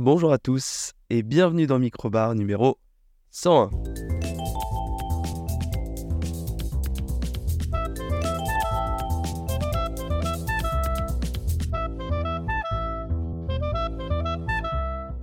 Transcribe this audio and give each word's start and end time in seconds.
Bonjour 0.00 0.32
à 0.32 0.38
tous 0.38 0.92
et 1.10 1.24
bienvenue 1.24 1.66
dans 1.66 1.80
Microbar 1.80 2.36
numéro 2.36 2.78
101. 3.32 3.68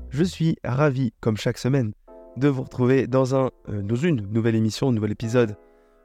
Je 0.10 0.24
suis 0.26 0.58
ravi, 0.66 1.14
comme 1.22 1.38
chaque 1.38 1.58
semaine, 1.58 1.94
de 2.36 2.50
vous 2.50 2.64
retrouver 2.64 3.08
dans, 3.08 3.34
un, 3.34 3.52
euh, 3.70 3.82
dans 3.82 3.96
une 3.96 4.30
nouvelle 4.30 4.56
émission, 4.56 4.90
un 4.90 4.92
nouvel 4.92 5.12
épisode. 5.12 5.56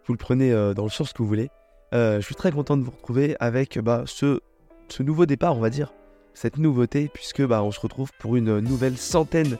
Vous 0.07 0.13
le 0.13 0.19
prenez 0.19 0.53
euh, 0.53 0.75
dans 0.75 0.85
le 0.85 0.91
sens 0.91 1.13
que 1.13 1.19
vous 1.19 1.29
voulez. 1.29 1.49
Euh, 1.93 2.21
je 2.21 2.25
suis 2.25 2.37
très 2.37 2.53
content 2.53 2.77
de 2.77 2.85
vous 2.85 2.93
retrouver 2.93 3.37
avec 3.41 3.81
bah, 3.81 4.05
ce, 4.07 4.39
ce 4.89 5.03
nouveau 5.03 5.27
départ, 5.27 5.57
on 5.57 5.61
va 5.61 5.71
dire, 5.71 5.93
cette 6.35 6.59
nouveauté, 6.59 7.11
puisque 7.13 7.45
bah, 7.47 7.63
on 7.63 7.71
se 7.71 7.81
retrouve 7.81 8.11
pour 8.19 8.37
une 8.37 8.61
nouvelle 8.61 8.97
centaine 8.97 9.59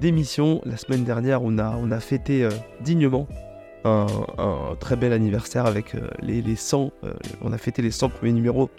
d'émissions. 0.00 0.60
La 0.64 0.76
semaine 0.76 1.04
dernière, 1.04 1.42
on 1.42 1.58
a, 1.58 1.76
on 1.76 1.90
a 1.90 2.00
fêté 2.00 2.48
dignement 2.80 3.26
un, 3.84 4.06
très 4.78 4.96
bel 4.96 5.12
anniversaire 5.12 5.66
avec 5.66 5.96
les, 6.20 6.42
les 6.42 6.56
100. 6.56 6.92
on 7.42 7.52
a 7.52 7.58
fêté 7.58 7.82
les 7.82 7.90
100 7.90 8.10
premiers 8.10 8.32
numéros 8.32 8.70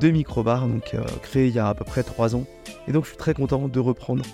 de 0.00 0.10
Microbar, 0.10 0.66
donc 0.66 0.96
créé 1.22 1.48
il 1.48 1.54
y 1.54 1.58
a 1.58 1.68
à 1.68 1.74
peu 1.74 1.84
près 1.84 2.02
3 2.02 2.34
ans. 2.34 2.44
Et 2.88 2.92
donc 2.92 3.04
je 3.04 3.10
suis 3.10 3.18
très 3.18 3.34
content 3.34 3.68
de 3.68 3.80
reprendre 3.80 4.24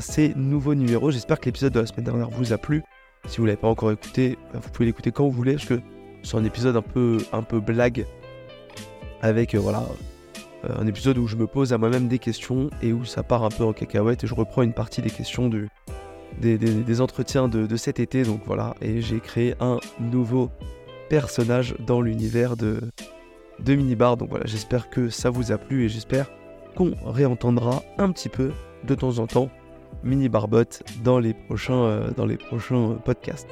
ces 0.00 0.34
nouveaux 0.34 0.74
numéros. 0.74 1.10
J'espère 1.10 1.40
que 1.40 1.46
l'épisode 1.46 1.72
de 1.72 1.80
la 1.80 1.86
semaine 1.86 2.04
dernière 2.04 2.30
vous 2.30 2.52
a 2.52 2.58
plu. 2.58 2.82
Si 3.26 3.38
vous 3.38 3.44
ne 3.44 3.48
l'avez 3.48 3.60
pas 3.60 3.68
encore 3.68 3.90
écouté, 3.90 4.38
bah, 4.52 4.60
vous 4.62 4.70
pouvez 4.70 4.86
l'écouter 4.86 5.10
quand 5.10 5.24
vous 5.24 5.30
voulez, 5.30 5.56
c'est 6.22 6.36
un 6.36 6.44
épisode 6.44 6.76
un 6.76 6.82
peu, 6.82 7.18
un 7.32 7.42
peu 7.42 7.60
blague, 7.60 8.06
avec 9.22 9.54
euh, 9.54 9.58
voilà, 9.58 9.78
euh, 9.78 9.94
un 10.78 10.86
épisode 10.86 11.18
où 11.18 11.26
je 11.26 11.36
me 11.36 11.46
pose 11.46 11.72
à 11.72 11.78
moi-même 11.78 12.08
des 12.08 12.18
questions 12.18 12.70
et 12.82 12.92
où 12.92 13.04
ça 13.04 13.22
part 13.22 13.44
un 13.44 13.48
peu 13.48 13.64
en 13.64 13.72
cacahuète 13.72 14.24
et 14.24 14.26
je 14.26 14.34
reprends 14.34 14.62
une 14.62 14.72
partie 14.72 15.02
des 15.02 15.10
questions 15.10 15.50
des, 16.40 17.00
entretiens 17.00 17.48
de, 17.48 17.76
cet 17.76 18.00
été. 18.00 18.22
Donc 18.22 18.40
voilà, 18.46 18.74
et 18.80 19.00
j'ai 19.00 19.20
créé 19.20 19.54
un 19.60 19.78
nouveau 20.00 20.50
personnage 21.08 21.74
dans 21.86 22.00
l'univers 22.00 22.56
de, 22.56 22.80
de 23.60 23.74
Minibar. 23.74 24.16
Donc 24.16 24.30
voilà, 24.30 24.46
j'espère 24.46 24.90
que 24.90 25.10
ça 25.10 25.30
vous 25.30 25.52
a 25.52 25.58
plu 25.58 25.84
et 25.84 25.88
j'espère 25.88 26.30
qu'on 26.76 26.94
réentendra 27.04 27.82
un 27.98 28.10
petit 28.10 28.28
peu 28.28 28.52
de 28.84 28.94
temps 28.94 29.18
en 29.18 29.26
temps 29.26 29.48
Mini 30.02 30.28
Barbotte 30.28 30.82
dans 31.02 31.18
les 31.18 31.34
prochains, 31.34 31.84
euh, 31.84 32.10
dans 32.10 32.26
les 32.26 32.36
prochains 32.36 32.96
podcasts. 33.04 33.48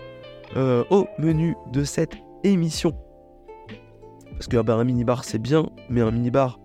Euh, 0.56 0.84
au 0.90 1.06
menu 1.18 1.56
de 1.72 1.82
cette 1.82 2.14
émission. 2.44 2.94
Parce 4.32 4.48
que 4.48 4.58
bah, 4.58 4.74
un 4.74 4.84
mini-bar 4.84 5.24
c'est 5.24 5.38
bien, 5.38 5.70
mais 5.88 6.02
un 6.02 6.10
mini-bar 6.10 6.58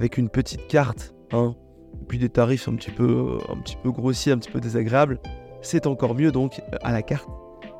avec 0.00 0.16
une 0.16 0.30
petite 0.30 0.66
carte, 0.66 1.14
hein, 1.30 1.54
et 2.00 2.04
puis 2.06 2.18
des 2.18 2.30
tarifs 2.30 2.68
un 2.68 2.74
petit 2.74 2.90
peu, 2.90 3.38
un 3.50 3.56
petit 3.58 3.76
peu 3.76 3.92
grossiers, 3.92 4.32
un 4.32 4.38
petit 4.38 4.50
peu 4.50 4.58
désagréables, 4.58 5.20
c'est 5.60 5.86
encore 5.86 6.14
mieux 6.14 6.32
donc 6.32 6.62
à 6.82 6.90
la 6.90 7.02
carte. 7.02 7.28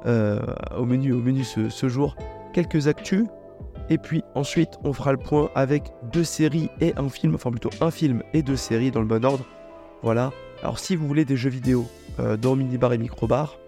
Euh, 0.07 0.39
au 0.77 0.85
menu, 0.85 1.13
au 1.13 1.19
menu 1.19 1.45
ce, 1.45 1.89
jour, 1.89 2.17
quelques 2.53 2.89
actus. 2.89 3.25
Et 3.89 3.99
puis 3.99 4.23
ensuite, 4.35 4.79
on 4.85 4.93
fera 4.93 5.13
le 5.13 5.19
point 5.19 5.51
avec 5.55 5.93
deux 6.13 6.25
séries 6.25 6.71
et 6.81 6.95
un 6.97 7.09
film, 7.09 7.35
enfin 7.35 7.51
plutôt 7.51 7.71
un 7.81 7.91
film 7.91 8.23
et 8.33 8.43
deux 8.43 8.57
séries 8.57 8.91
dans 8.91 9.01
le 9.01 9.07
bon 9.07 9.25
ordre. 9.25 9.45
Voilà, 10.03 10.31
alors 10.63 10.79
si 10.79 10.97
vous 10.97 11.07
voulez 11.07 11.25
des 11.25 11.37
jeux 11.37 11.51
vidéo 11.51 11.87
euh, 12.19 12.37
dans 12.37 12.55
Minibar 12.55 12.93
et 12.93 12.99
Microbar, 12.99 13.59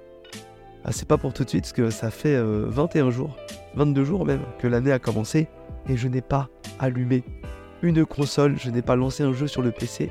ah, 0.85 0.93
c'est 0.93 1.09
pas 1.09 1.17
pour 1.17 1.33
tout 1.33 1.45
de 1.45 1.49
suite 1.49 1.63
parce 1.63 1.73
que 1.73 1.91
ça 1.91 2.11
fait 2.11 2.41
21 2.41 3.07
euh, 3.07 3.11
jours, 3.11 3.37
22 3.77 4.05
jours 4.05 4.27
même 4.27 4.43
que 4.59 4.67
l'année 4.67 4.93
a 4.93 4.99
commencé 4.99 5.49
et 5.89 5.97
je 5.97 6.09
n'ai 6.09 6.23
pas 6.23 6.49
allumé 6.79 7.25
une 7.83 8.07
console, 8.07 8.57
je 8.59 8.71
n'ai 8.71 8.83
pas 8.83 8.97
lancé 8.97 9.23
un 9.23 9.33
jeu 9.33 9.47
sur 9.47 9.63
le 9.63 9.71
PC. 9.71 10.11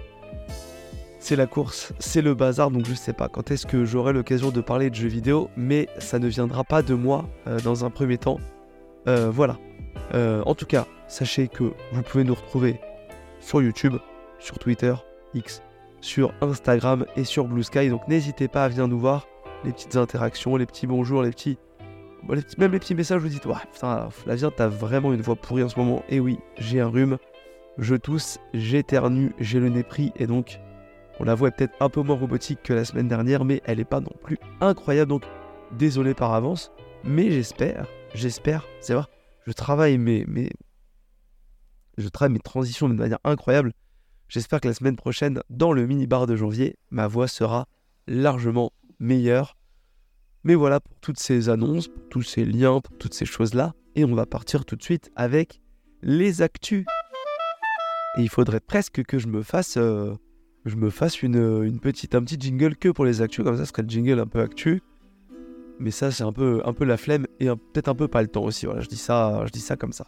C'est 1.19 1.35
la 1.35 1.47
course, 1.47 1.93
c'est 1.99 2.21
le 2.21 2.33
bazar, 2.33 2.71
donc 2.71 2.85
je 2.85 2.93
sais 2.93 3.13
pas 3.13 3.27
quand 3.27 3.51
est-ce 3.51 3.67
que 3.67 3.85
j'aurai 3.85 4.11
l'occasion 4.11 4.49
de 4.49 4.59
parler 4.59 4.89
de 4.89 4.95
jeux 4.95 5.07
vidéo, 5.07 5.49
mais 5.55 5.87
ça 5.99 6.17
ne 6.17 6.27
viendra 6.27 6.63
pas 6.63 6.81
de 6.81 6.95
moi 6.95 7.29
euh, 7.47 7.59
dans 7.59 7.85
un 7.85 7.89
premier 7.89 8.17
temps. 8.17 8.39
voilà. 9.05 9.57
en 10.13 10.55
tout 10.55 10.65
cas, 10.65 10.87
sachez 11.07 11.47
que 11.47 11.71
vous 11.91 12.01
pouvez 12.01 12.23
nous 12.23 12.33
retrouver 12.33 12.79
sur 13.39 13.61
YouTube, 13.61 13.95
sur 14.39 14.57
Twitter, 14.59 14.93
X, 15.33 15.61
sur 16.01 16.33
Instagram 16.41 17.05
et 17.15 17.23
sur 17.23 17.45
Blue 17.45 17.63
Sky. 17.63 17.89
Donc 17.89 18.07
n'hésitez 18.07 18.47
pas 18.47 18.65
à 18.65 18.69
venir 18.69 18.87
nous 18.87 18.99
voir. 18.99 19.27
Les 19.63 19.71
petites 19.71 19.95
interactions, 19.95 20.55
les 20.55 20.65
petits 20.65 20.87
bonjours, 20.87 21.21
les 21.21 21.29
petits. 21.29 21.57
même 22.57 22.71
les 22.71 22.79
petits 22.79 22.95
messages, 22.95 23.21
vous 23.21 23.27
dites 23.27 23.45
Ouais, 23.45 23.53
putain, 23.71 24.09
Flavien, 24.09 24.51
t'as 24.55 24.67
vraiment 24.67 25.13
une 25.13 25.21
voix 25.21 25.35
pourrie 25.35 25.63
en 25.63 25.69
ce 25.69 25.77
moment. 25.77 26.03
Et 26.09 26.19
oui, 26.19 26.39
j'ai 26.57 26.79
un 26.79 26.87
rhume, 26.87 27.17
je 27.77 27.95
tousse, 27.95 28.39
j'éternue, 28.53 29.33
j'ai 29.39 29.59
le 29.59 29.69
nez 29.69 29.83
pris. 29.83 30.11
Et 30.15 30.27
donc, 30.27 30.59
on 31.19 31.23
la 31.23 31.35
voix 31.35 31.49
est 31.49 31.51
peut-être 31.51 31.75
un 31.79 31.89
peu 31.89 32.01
moins 32.01 32.17
robotique 32.17 32.63
que 32.63 32.73
la 32.73 32.85
semaine 32.85 33.07
dernière, 33.07 33.45
mais 33.45 33.61
elle 33.65 33.77
n'est 33.77 33.85
pas 33.85 33.99
non 33.99 34.13
plus 34.23 34.37
incroyable. 34.59 35.09
Donc, 35.09 35.23
désolé 35.77 36.13
par 36.13 36.33
avance. 36.33 36.71
Mais 37.03 37.31
j'espère, 37.31 37.87
j'espère, 38.13 38.65
c'est 38.79 38.93
vrai, 38.93 39.05
je 39.47 39.51
travaille 39.51 39.97
mes, 39.97 40.25
mes, 40.25 40.49
je 41.97 42.07
travaille 42.09 42.33
mes 42.33 42.39
transitions 42.39 42.89
de 42.89 42.93
manière 42.93 43.19
incroyable. 43.23 43.73
J'espère 44.27 44.61
que 44.61 44.67
la 44.67 44.73
semaine 44.73 44.95
prochaine, 44.95 45.41
dans 45.49 45.73
le 45.73 45.85
mini-bar 45.87 46.27
de 46.27 46.35
janvier, 46.35 46.77
ma 46.89 47.07
voix 47.07 47.27
sera 47.27 47.67
largement 48.07 48.71
meilleure. 48.99 49.57
Mais 50.43 50.55
voilà 50.55 50.79
pour 50.79 50.95
toutes 51.01 51.19
ces 51.19 51.49
annonces, 51.49 51.87
pour 51.87 52.07
tous 52.09 52.21
ces 52.21 52.45
liens, 52.45 52.79
pour 52.79 52.97
toutes 52.97 53.13
ces 53.13 53.25
choses-là. 53.25 53.73
Et 53.95 54.05
on 54.05 54.15
va 54.15 54.25
partir 54.25 54.63
tout 54.63 54.75
de 54.75 54.83
suite 54.83 55.11
avec 55.15 55.61
les 56.01 56.41
actus. 56.41 56.85
Et 58.17 58.21
il 58.21 58.29
faudrait 58.29 58.59
presque 58.59 59.03
que 59.03 59.19
je 59.19 59.27
me 59.27 59.41
fasse, 59.41 59.77
euh, 59.77 60.15
une, 60.65 61.79
petite, 61.79 62.15
un 62.15 62.23
petit 62.23 62.37
jingle 62.39 62.75
que 62.75 62.89
pour 62.89 63.05
les 63.05 63.21
actus. 63.21 63.43
Comme 63.43 63.57
ça, 63.57 63.65
ce 63.65 63.69
serait 63.69 63.83
le 63.83 63.89
jingle 63.89 64.19
un 64.19 64.27
peu 64.27 64.41
actu. 64.41 64.81
Mais 65.79 65.91
ça, 65.91 66.11
c'est 66.11 66.23
un 66.23 66.33
peu, 66.33 66.61
un 66.65 66.73
peu 66.73 66.85
la 66.85 66.97
flemme 66.97 67.25
et 67.39 67.47
peut-être 67.47 67.87
un 67.87 67.95
peu 67.95 68.07
pas 68.07 68.21
le 68.21 68.27
temps 68.27 68.43
aussi. 68.43 68.65
Voilà, 68.65 68.81
je 68.81 68.87
dis 68.87 68.97
ça, 68.97 69.43
je 69.45 69.51
dis 69.51 69.59
ça 69.59 69.75
comme 69.77 69.93
ça. 69.93 70.05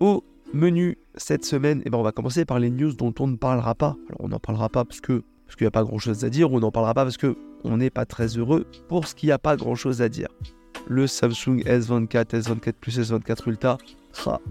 Au 0.00 0.24
Menu 0.52 0.98
cette 1.14 1.44
semaine, 1.44 1.80
eh 1.84 1.90
ben 1.90 1.98
on 1.98 2.02
va 2.02 2.10
commencer 2.10 2.44
par 2.44 2.58
les 2.58 2.70
news 2.70 2.92
dont 2.92 3.14
on 3.20 3.28
ne 3.28 3.36
parlera 3.36 3.76
pas. 3.76 3.96
Alors 4.08 4.20
on 4.20 4.28
n'en 4.28 4.40
parlera 4.40 4.68
pas 4.68 4.84
parce 4.84 5.00
que 5.00 5.22
parce 5.46 5.56
qu'il 5.56 5.64
n'y 5.64 5.68
a 5.68 5.72
pas 5.72 5.84
grand 5.84 5.98
chose 5.98 6.24
à 6.24 6.30
dire, 6.30 6.52
ou 6.52 6.56
on 6.56 6.60
n'en 6.60 6.72
parlera 6.72 6.92
pas 6.92 7.04
parce 7.04 7.16
que 7.16 7.36
on 7.62 7.76
n'est 7.76 7.90
pas 7.90 8.04
très 8.04 8.26
heureux 8.36 8.66
pour 8.88 9.06
ce 9.06 9.14
qu'il 9.14 9.28
n'y 9.28 9.32
a 9.32 9.38
pas 9.38 9.56
grand 9.56 9.76
chose 9.76 10.02
à 10.02 10.08
dire. 10.08 10.28
Le 10.90 11.06
Samsung 11.06 11.62
S24, 11.66 12.40
S24 12.40 12.72
Plus, 12.72 12.98
S24 12.98 13.48
Ultra, 13.48 13.78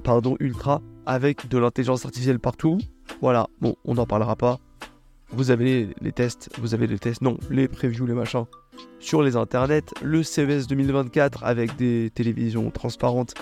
pardon, 0.05 0.37
Ultra, 0.39 0.81
avec 1.05 1.49
de 1.49 1.57
l'intelligence 1.57 2.05
artificielle 2.05 2.39
partout. 2.39 2.77
Voilà, 3.19 3.49
bon, 3.59 3.75
on 3.83 3.95
n'en 3.95 4.05
parlera 4.05 4.37
pas. 4.37 4.57
Vous 5.31 5.51
avez 5.51 5.89
les, 5.99 6.13
tests, 6.13 6.49
vous 6.57 6.73
avez 6.73 6.87
les 6.87 6.97
tests, 6.97 7.21
non, 7.21 7.37
les 7.49 7.67
previews, 7.67 8.05
les 8.05 8.13
machins 8.13 8.45
sur 9.01 9.21
les 9.21 9.35
internets. 9.35 9.83
Le 10.01 10.23
CES 10.23 10.67
2024 10.67 11.43
avec 11.43 11.75
des 11.75 12.09
télévisions 12.15 12.71
transparentes, 12.71 13.33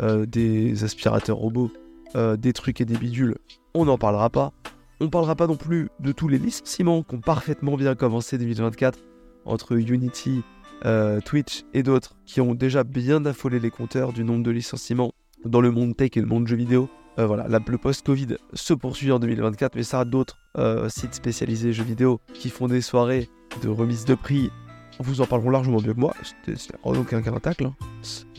euh, 0.00 0.26
des 0.26 0.84
aspirateurs 0.84 1.38
robots 1.38 1.70
euh, 2.16 2.36
des 2.36 2.52
trucs 2.52 2.82
et 2.82 2.84
des 2.84 2.98
bidules, 2.98 3.38
on 3.72 3.86
n'en 3.86 3.96
parlera 3.96 4.28
pas. 4.28 4.52
On 5.00 5.08
parlera 5.08 5.36
pas 5.36 5.46
non 5.46 5.56
plus 5.56 5.88
de 6.00 6.12
tous 6.12 6.28
les 6.28 6.36
licenciements 6.36 7.02
qui 7.02 7.14
ont 7.14 7.20
parfaitement 7.22 7.78
bien 7.78 7.94
commencé 7.94 8.36
2024 8.36 8.98
entre 9.46 9.72
Unity, 9.72 10.42
euh, 10.84 11.20
Twitch 11.20 11.64
et 11.74 11.82
d'autres 11.82 12.16
qui 12.26 12.40
ont 12.40 12.54
déjà 12.54 12.84
bien 12.84 13.24
affolé 13.24 13.60
les 13.60 13.70
compteurs 13.70 14.12
du 14.12 14.24
nombre 14.24 14.42
de 14.42 14.50
licenciements 14.50 15.12
dans 15.44 15.60
le 15.60 15.70
monde 15.70 15.96
tech 15.96 16.10
et 16.16 16.20
le 16.20 16.26
monde 16.26 16.46
jeux 16.46 16.56
vidéo. 16.56 16.88
Euh, 17.18 17.26
voilà, 17.26 17.46
le 17.48 17.78
post-Covid 17.78 18.36
se 18.54 18.74
poursuit 18.74 19.12
en 19.12 19.18
2024, 19.18 19.74
mais 19.74 19.82
ça 19.82 20.00
a 20.00 20.04
d'autres 20.04 20.38
sites 20.88 21.14
spécialisés 21.14 21.72
jeux 21.72 21.84
vidéo 21.84 22.20
qui 22.34 22.50
font 22.50 22.68
des 22.68 22.80
soirées 22.80 23.28
de 23.62 23.68
remise 23.68 24.04
de 24.04 24.14
prix. 24.14 24.50
Vous 24.98 25.20
en 25.20 25.26
parleront 25.26 25.50
largement 25.50 25.80
mieux 25.80 25.94
que 25.94 26.00
moi, 26.00 26.14
c'est 26.44 26.72
en 26.82 26.94
aucun 26.94 27.22
cas 27.22 27.30
un. 27.32 27.66
Hein. 27.66 27.74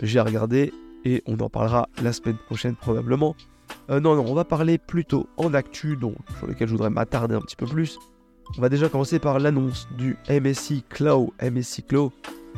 J'ai 0.01 0.19
regardé 0.19 0.71
et 1.05 1.23
on 1.25 1.37
en 1.39 1.49
parlera 1.49 1.89
la 2.01 2.13
semaine 2.13 2.37
prochaine 2.37 2.75
probablement. 2.75 3.35
Euh, 3.89 3.99
non, 3.99 4.15
non, 4.15 4.25
on 4.27 4.33
va 4.33 4.45
parler 4.45 4.77
plutôt 4.77 5.27
en 5.37 5.53
actu, 5.53 5.97
donc, 5.97 6.15
sur 6.37 6.47
lequel 6.47 6.67
je 6.67 6.73
voudrais 6.73 6.89
m'attarder 6.89 7.35
un 7.35 7.41
petit 7.41 7.55
peu 7.55 7.65
plus. 7.65 7.99
On 8.55 8.61
va 8.61 8.69
déjà 8.69 8.87
commencer 8.87 9.17
par 9.17 9.39
l'annonce 9.39 9.87
du 9.97 10.15
MSI 10.29 10.83
Cloud. 10.87 11.31
MSI 11.41 11.81
Cloud, 11.83 12.11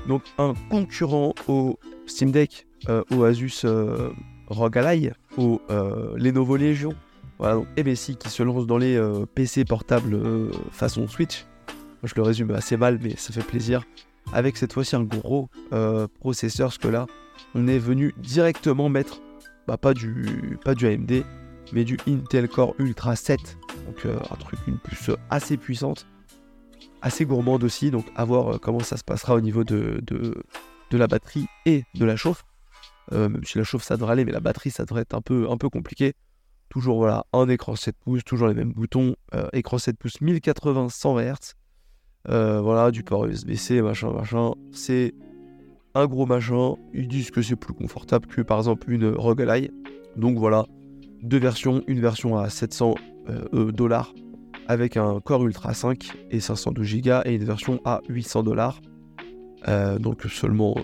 donc 0.08 0.24
un 0.38 0.54
concurrent 0.70 1.34
au 1.48 1.80
Steam 2.06 2.31
Deck, 2.31 2.68
euh, 2.90 3.04
au 3.12 3.24
Asus 3.24 3.62
euh, 3.64 4.10
ROG 4.48 4.78
Ally, 4.78 5.12
au 5.38 5.62
Lenovo 6.18 6.58
Legion. 6.58 6.94
Voilà, 7.40 7.56
donc 7.56 7.68
MSI 7.78 8.18
qui 8.18 8.30
se 8.30 8.44
lance 8.44 8.68
dans 8.68 8.78
les 8.78 9.02
PC 9.36 9.64
portables 9.64 10.20
façon 10.72 11.08
Switch. 11.08 11.46
je 12.04 12.14
le 12.16 12.22
résume 12.24 12.52
assez 12.52 12.78
mal, 12.78 13.00
mais 13.02 13.16
ça 13.16 13.34
fait 13.34 13.44
plaisir. 13.44 13.84
Avec 14.34 14.58
cette 14.58 14.74
fois-ci 14.74 14.96
un 14.96 15.04
gros 15.04 15.50
processeur, 16.20 16.68
parce 16.68 16.78
que 16.78 16.88
là, 16.90 17.08
on 17.54 17.68
est 17.68 17.80
venu 17.80 18.14
directement 18.18 18.90
mettre 18.90 19.22
bah, 19.68 19.78
pas 19.78 19.94
du 19.94 20.60
AMD, 20.66 21.24
mais 21.74 21.84
du 21.84 21.98
Intel 22.08 22.48
Core 22.48 22.76
Ultra 22.80 23.16
7. 23.16 23.58
Donc 23.86 24.06
euh, 24.06 24.18
un 24.32 24.36
truc, 24.36 24.60
une 24.68 24.78
puce 24.78 25.12
assez 25.30 25.58
puissante, 25.58 26.08
assez 27.02 27.26
gourmande 27.26 27.64
aussi. 27.64 27.92
Donc 27.92 28.06
à 28.16 28.26
voir 28.26 28.56
euh, 28.56 28.58
comment 28.58 28.80
ça 28.80 28.98
se 28.98 29.04
passera 29.04 29.36
au 29.36 29.42
niveau 29.42 29.64
de, 29.64 30.02
de, 30.02 30.98
la 30.98 31.08
batterie 31.08 31.48
et 31.66 31.84
de 31.96 32.06
la 32.06 32.16
chauffe. 32.16 32.44
Euh, 33.12 33.30
même 33.30 33.44
si 33.44 33.58
la 33.58 33.64
chauffe 33.64 33.84
ça 33.84 33.98
devrait 33.98 34.14
aller, 34.14 34.26
mais 34.26 34.32
la 34.32 34.40
batterie 34.40 34.72
ça 34.72 34.86
devrait 34.86 35.02
être 35.02 35.14
un 35.14 35.22
peu, 35.22 35.50
un 35.50 35.58
peu 35.58 35.70
compliqué. 35.70 36.14
Toujours 36.70 36.98
voilà, 36.98 37.26
un 37.34 37.48
écran 37.48 37.76
7 37.76 37.96
pouces, 38.04 38.24
toujours 38.24 38.48
les 38.48 38.54
mêmes 38.54 38.72
boutons. 38.72 39.16
écran 39.54 39.78
7 39.78 39.98
pouces 39.98 40.20
1080 40.22 40.90
100 40.90 41.20
Hz. 41.20 41.34
voilà, 42.26 42.92
du 42.92 43.04
port 43.04 43.26
USB-C, 43.26 43.82
machin, 43.82 44.12
machin. 44.12 44.54
C'est 44.72 45.14
un 45.94 46.08
gros 46.08 46.26
machin. 46.26 46.76
Ils 46.94 47.08
disent 47.08 47.30
que 47.30 47.42
c'est 47.42 47.56
plus 47.56 47.74
confortable 47.74 48.28
que 48.28 48.42
par 48.42 48.58
exemple 48.58 48.92
une 48.92 49.10
ROG 49.10 49.42
Ally. 49.42 49.70
Donc 50.16 50.38
voilà, 50.38 50.66
deux 51.22 51.40
versions, 51.40 51.84
une 51.88 52.00
version 52.00 52.38
à 52.38 52.50
700 52.50 52.96
dollars 53.74 54.14
avec 54.68 54.98
un 54.98 55.20
Core 55.20 55.46
Ultra 55.46 55.74
5 55.74 56.12
et 56.32 56.40
512 56.40 57.02
Go 57.02 57.12
et 57.26 57.36
une 57.36 57.44
version 57.44 57.80
à 57.86 58.02
800 58.10 58.44
dollars. 58.44 58.82
donc 60.00 60.24
seulement, 60.24 60.76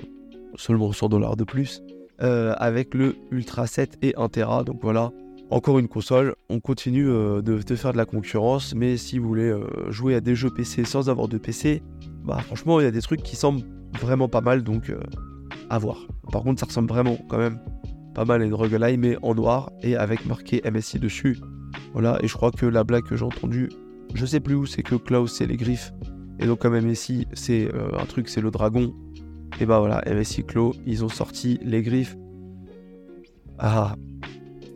seulement 0.56 0.92
100 0.92 1.10
dollars 1.10 1.36
de 1.36 1.44
plus. 1.44 1.81
Euh, 2.24 2.54
avec 2.57 2.94
le 2.94 3.16
Ultra 3.31 3.66
7 3.66 3.98
et 4.04 4.13
1 4.16 4.30
Tera. 4.30 4.63
Donc 4.63 4.80
voilà, 4.83 5.12
encore 5.50 5.80
une 5.80 5.88
console. 5.88 6.36
On 6.50 6.60
continue 6.60 7.10
euh, 7.10 7.42
de, 7.42 7.57
faire 7.75 7.94
de 7.94 7.98
la 7.98 8.06
concurrence, 8.06 8.75
mais 8.75 8.95
si 8.95 9.18
vous 9.18 9.27
voulez 9.27 9.50
euh, 9.50 9.66
jouer 9.89 10.13
à 10.13 10.22
des 10.22 10.36
jeux 10.36 10.51
PC 10.51 10.86
sans 10.86 11.10
avoir 11.10 11.27
de 11.27 11.39
PC, 11.39 11.81
bah 12.24 12.38
franchement, 12.45 12.80
il 12.80 12.84
y 12.84 12.88
a 12.88 12.92
des 12.92 13.01
trucs 13.01 13.24
qui 13.24 13.36
semblent 13.36 13.63
vraiment 14.00 14.30
pas 14.30 14.42
mal, 14.42 14.62
donc 14.62 14.94
à 15.72 15.80
voir. 15.80 16.06
Par 16.31 16.44
contre, 16.44 16.60
ça 16.60 16.68
ressemble 16.68 16.89
vraiment 16.89 17.18
quand 17.27 17.39
même 17.39 17.60
pas 18.13 18.25
mal 18.25 18.42
une 18.42 18.54
roguelike, 18.54 19.00
mais 19.00 19.18
en 19.22 19.36
noir 19.36 19.72
et 19.81 19.96
avec 19.96 20.25
marqué 20.25 20.62
MSI 20.69 21.00
dessus. 21.00 21.38
Voilà, 21.94 22.18
et 22.22 22.28
je 22.28 22.34
crois 22.34 22.52
que 22.52 22.66
la 22.66 22.84
blague 22.84 23.04
que 23.04 23.16
j'ai 23.16 23.25
entendue, 23.25 23.69
je 24.13 24.25
sais 24.25 24.40
plus 24.40 24.56
où, 24.56 24.66
c'est 24.66 24.84
que 24.84 24.96
Klaus, 24.96 25.34
c'est 25.34 25.48
les 25.48 25.58
griffes. 25.58 25.94
Et 26.40 26.46
donc, 26.46 26.60
comme 26.60 26.78
MSI, 26.80 27.28
c'est 27.34 27.69
un 27.74 28.06
truc, 28.06 28.28
c'est 28.28 28.42
le 28.42 28.52
dragon. 28.52 28.94
Et 29.60 29.66
bah 29.66 29.80
voilà, 29.80 30.02
MSI 30.08 30.44
Clos, 30.44 30.74
ils 30.86 31.04
ont 31.06 31.10
sorti 31.10 31.60
les 31.63 31.81
griffes. 31.81 32.18
Ah, 33.60 33.96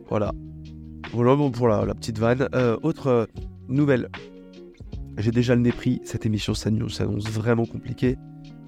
voilà. 0.08 0.32
Voilà 1.12 1.34
bon 1.34 1.50
pour 1.50 1.68
la, 1.68 1.94
petite 1.94 2.18
vanne. 2.18 2.48
Euh, 2.54 2.76
autre 2.82 3.08
euh, 3.08 3.26
nouvelle. 3.68 4.08
J'ai 5.18 5.30
déjà 5.30 5.54
le 5.54 5.62
nez 5.62 5.72
pris. 5.72 6.00
Cette 6.04 6.26
émission 6.26 6.54
s'annonce 6.54 7.00
vraiment 7.30 7.66
compliquée. 7.66 8.16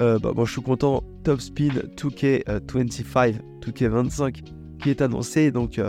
Euh, 0.00 0.18
bah, 0.18 0.32
moi 0.34 0.44
je 0.44 0.52
suis 0.52 0.62
content. 0.62 1.04
Top 1.24 1.40
Spin 1.40 1.74
2K25, 1.96 3.40
2K25 3.60 4.42
qui 4.80 4.90
est 4.90 5.00
annoncé. 5.02 5.50
Donc 5.50 5.80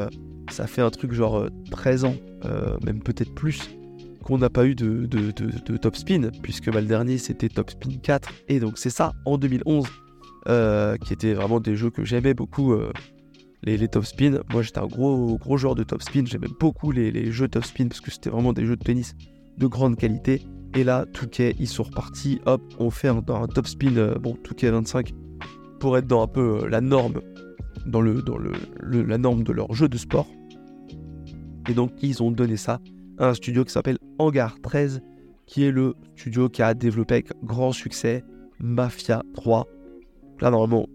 ça 0.50 0.68
fait 0.68 0.82
un 0.82 0.90
truc 0.90 1.14
genre 1.14 1.48
13 1.72 2.06
ans, 2.06 2.16
même 2.86 3.02
peut-être 3.02 3.34
plus, 3.34 3.70
qu'on 4.24 4.38
n'a 4.38 4.50
pas 4.50 4.66
eu 4.66 4.76
de, 4.76 5.08
Top 5.78 5.96
Spin, 5.96 6.30
puisque 6.42 6.72
bah, 6.72 6.82
le 6.82 6.88
dernier 6.88 7.18
c'était 7.18 7.50
Top 7.50 7.70
Spin 7.70 7.98
4. 8.02 8.30
Et 8.48 8.60
donc 8.60 8.78
c'est 8.78 8.90
ça 8.90 9.14
en 9.26 9.38
2011. 9.38 9.86
Euh, 10.48 10.96
qui 10.96 11.12
étaient 11.12 11.34
vraiment 11.34 11.60
des 11.60 11.76
jeux 11.76 11.90
que 11.90 12.06
j'aimais 12.06 12.34
beaucoup, 12.34 12.72
euh, 12.72 12.94
les, 13.64 13.88
top 13.90 14.06
spin. 14.06 14.40
Moi 14.52 14.62
j'étais 14.62 14.80
un 14.80 14.88
gros, 14.88 15.38
gros 15.38 15.58
joueur 15.58 15.76
de 15.76 15.84
top 15.84 16.02
spin, 16.02 16.24
j'aimais 16.26 16.48
beaucoup 16.60 16.92
les, 16.92 17.32
jeux 17.32 17.50
top 17.50 17.66
spin 17.66 17.88
parce 17.90 18.00
que 18.00 18.10
c'était 18.10 18.30
vraiment 18.30 18.54
des 18.54 18.66
jeux 18.66 18.78
de 18.78 18.84
tennis 18.84 19.16
de 19.58 19.68
grande 19.68 19.98
qualité. 19.98 20.42
Et 20.76 20.84
là, 20.84 21.06
Touquet, 21.06 21.56
ils 21.60 21.68
sont 21.68 21.84
repartis, 21.84 22.40
hop, 22.46 22.62
on 22.80 22.90
fait 22.90 23.10
un, 23.10 23.18
un 23.18 23.48
top 23.48 23.68
spin, 23.68 23.98
euh, 23.98 24.16
bon, 24.16 24.34
Touquet 24.44 24.70
25, 24.70 25.14
pour 25.80 25.98
être 25.98 26.08
dans 26.08 26.24
un 26.24 26.28
peu 26.28 26.68
la 26.68 26.80
norme, 26.80 27.22
dans, 27.90 28.02
la 28.02 29.18
norme 29.18 29.44
de 29.44 29.52
leur 29.52 29.74
jeu 29.74 29.90
de 29.90 29.98
sport. 29.98 30.28
Et 31.70 31.74
donc, 31.74 31.92
ils 32.02 32.24
ont 32.24 32.32
donné 32.32 32.58
ça 32.58 32.80
à 33.18 33.30
un 33.30 33.34
studio 33.34 33.64
qui 33.64 33.72
s'appelle 33.72 33.98
Hangar 34.18 34.60
13, 34.62 35.02
qui 35.46 35.64
est 35.64 35.72
le 35.72 35.96
studio 36.16 36.50
qui 36.50 36.62
a 36.62 36.74
développé 36.74 37.16
avec 37.16 37.32
grand 37.44 37.72
succès 37.72 38.24
Mafia 38.60 39.24
3, 39.36 39.68
Là, 40.42 40.52
normalement, 40.52 40.88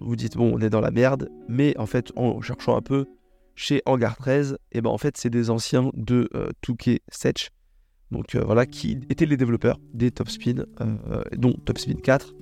vous 0.00 0.16
dites, 0.16 0.36
bon, 0.36 0.52
on 0.54 0.60
est 0.60 0.70
dans 0.70 0.80
la 0.80 0.90
merde, 0.90 1.28
mais 1.48 1.76
en 1.78 1.86
fait, 1.86 2.12
en 2.16 2.40
cherchant 2.40 2.76
un 2.76 2.82
peu, 2.82 3.06
chez 3.54 3.82
Hangar 3.84 4.16
13, 4.16 4.52
et 4.52 4.78
eh 4.78 4.80
ben 4.80 4.88
en 4.88 4.96
fait, 4.96 5.18
c'est 5.18 5.28
des 5.28 5.50
anciens 5.50 5.90
de 5.92 6.30
euh, 6.34 6.48
Touquet 6.62 7.00
Setch, 7.08 7.50
donc 8.10 8.34
euh, 8.34 8.42
voilà, 8.42 8.64
qui 8.64 8.98
étaient 9.10 9.26
les 9.26 9.36
développeurs 9.36 9.78
des 9.92 10.10
Top 10.10 10.30
Spin, 10.30 10.64
euh, 10.80 11.22
dont 11.36 11.52
Top 11.52 11.76
Spin 11.76 11.96
4. 12.02 12.34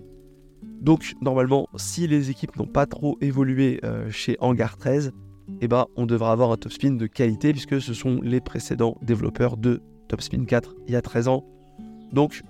Donc, 0.81 1.15
normalement, 1.21 1.69
si 1.77 2.07
les 2.07 2.31
équipes 2.31 2.57
n'ont 2.57 2.67
pas 2.67 2.87
trop 2.87 3.19
évolué 3.21 3.81
chez 4.11 4.37
Hangar 4.41 4.77
13, 4.77 5.09
et 5.09 5.13
eh 5.63 5.69
ben, 5.69 5.87
on 5.97 6.05
devra 6.07 6.33
avoir 6.33 6.53
un 6.53 6.57
Top 6.57 6.73
Spin 6.73 6.93
de 6.93 7.07
qualité, 7.07 7.53
puisque 7.53 7.81
ce 7.81 7.95
sont 7.95 8.21
les 8.23 8.41
précédents 8.41 8.97
développeurs 9.03 9.57
de 9.57 9.83
Top 10.07 10.21
Spin 10.21 10.45
4 10.45 10.75
il 10.87 10.93
y 10.93 10.97
a 10.97 11.03
13 11.03 11.29
ans. 11.29 11.45
Donc, 12.13 12.43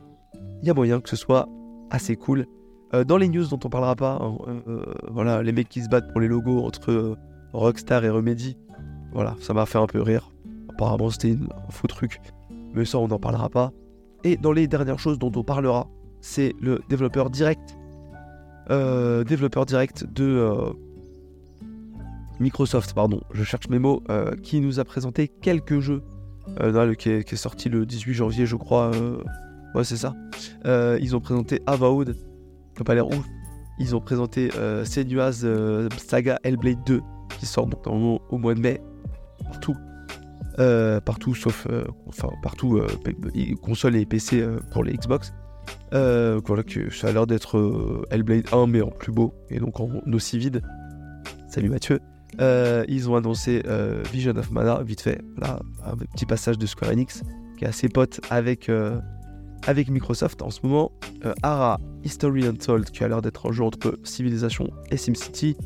il 0.62 0.66
y 0.66 0.70
a 0.70 0.74
moyen 0.74 1.00
que 1.00 1.08
ce 1.08 1.16
soit 1.16 1.48
assez 1.90 2.16
cool 2.16 2.46
euh, 2.94 3.04
dans 3.04 3.18
les 3.18 3.28
news 3.28 3.46
dont 3.46 3.58
on 3.64 3.68
parlera 3.68 3.94
pas, 3.94 4.18
hein, 4.20 4.36
euh, 4.66 4.82
voilà, 5.10 5.42
les 5.42 5.52
mecs 5.52 5.68
qui 5.68 5.82
se 5.82 5.88
battent 5.88 6.10
pour 6.10 6.20
les 6.20 6.28
logos 6.28 6.64
entre 6.64 6.90
euh, 6.90 7.16
Rockstar 7.52 8.04
et 8.04 8.08
Remedy, 8.08 8.56
voilà, 9.12 9.34
ça 9.40 9.52
m'a 9.52 9.66
fait 9.66 9.78
un 9.78 9.86
peu 9.86 10.00
rire. 10.00 10.30
Apparemment, 10.70 11.10
c'était 11.10 11.32
un 11.32 11.70
faux 11.70 11.86
truc, 11.86 12.20
mais 12.72 12.86
ça, 12.86 12.98
on 12.98 13.08
n'en 13.08 13.18
parlera 13.18 13.50
pas. 13.50 13.72
Et 14.24 14.36
dans 14.36 14.52
les 14.52 14.66
dernières 14.66 14.98
choses 14.98 15.18
dont 15.18 15.32
on 15.36 15.42
parlera, 15.42 15.86
c'est 16.20 16.54
le 16.60 16.80
développeur 16.88 17.28
direct, 17.28 17.76
développeur 18.68 19.66
direct 19.66 20.04
de 20.12 20.74
Microsoft, 22.40 22.92
pardon, 22.94 23.20
je 23.32 23.44
cherche 23.44 23.68
mes 23.68 23.78
mots, 23.78 24.02
qui 24.42 24.60
nous 24.60 24.80
a 24.80 24.84
présenté 24.84 25.28
quelques 25.28 25.80
jeux, 25.80 26.02
qui 26.98 27.10
est, 27.10 27.24
qui, 27.24 27.36
sorti 27.36 27.68
le 27.68 27.86
18 27.86 28.14
janvier, 28.14 28.46
je 28.46 28.56
crois. 28.56 28.90
ouais, 29.74 29.84
c'est 29.84 29.96
ça. 29.96 30.14
ils 30.64 31.16
ont 31.16 31.20
présenté 31.20 31.60
Avowed, 31.66 32.14
pas 32.84 32.94
l'air 32.94 33.08
ouf. 33.08 33.24
Ils 33.78 33.94
ont 33.94 34.00
présenté 34.00 34.50
euh, 34.56 34.84
Senua's 34.84 35.42
euh, 35.44 35.88
Saga 35.96 36.38
Hellblade 36.42 36.82
2 36.84 37.00
qui 37.38 37.46
sort 37.46 37.66
donc 37.66 37.86
au 37.86 38.38
mois 38.38 38.54
de 38.54 38.60
mai 38.60 38.80
partout. 39.44 39.76
Euh, 40.58 41.00
partout 41.00 41.36
sauf 41.36 41.68
enfin 42.08 42.30
partout 42.42 42.80
console 43.62 43.94
et 43.94 44.04
PC 44.04 44.44
pour 44.72 44.82
les 44.82 44.94
Xbox. 44.94 45.32
Voilà 45.92 46.62
que 46.62 46.90
ça 46.90 47.08
a 47.08 47.12
l'air 47.12 47.26
d'être 47.26 48.04
Hellblade 48.10 48.46
1 48.52 48.66
mais 48.66 48.82
en 48.82 48.90
plus 48.90 49.12
beau 49.12 49.34
et 49.50 49.58
donc 49.58 49.80
en 49.80 49.88
aussi 50.12 50.38
vide. 50.38 50.62
Salut 51.48 51.70
Mathieu. 51.70 52.00
ils 52.40 53.08
ont 53.08 53.16
annoncé 53.16 53.62
Vision 54.12 54.36
of 54.36 54.50
Mana 54.50 54.82
vite 54.82 55.00
fait, 55.00 55.20
là 55.38 55.60
un 55.84 55.96
petit 55.96 56.26
passage 56.26 56.58
de 56.58 56.66
Square 56.66 56.92
Enix 56.92 57.22
qui 57.56 57.64
est 57.64 57.68
assez 57.68 57.88
pote 57.88 58.20
avec 58.30 58.70
avec 59.66 59.90
Microsoft 59.90 60.42
en 60.42 60.50
ce 60.50 60.60
moment. 60.62 60.92
Euh, 61.24 61.34
Ara 61.42 61.80
History 62.04 62.46
Untold, 62.46 62.90
qui 62.90 63.04
a 63.04 63.08
l'air 63.08 63.22
d'être 63.22 63.48
un 63.48 63.52
jeu 63.52 63.64
entre 63.64 63.98
Civilization 64.04 64.70
et 64.90 64.96
SimCity, 64.96 65.56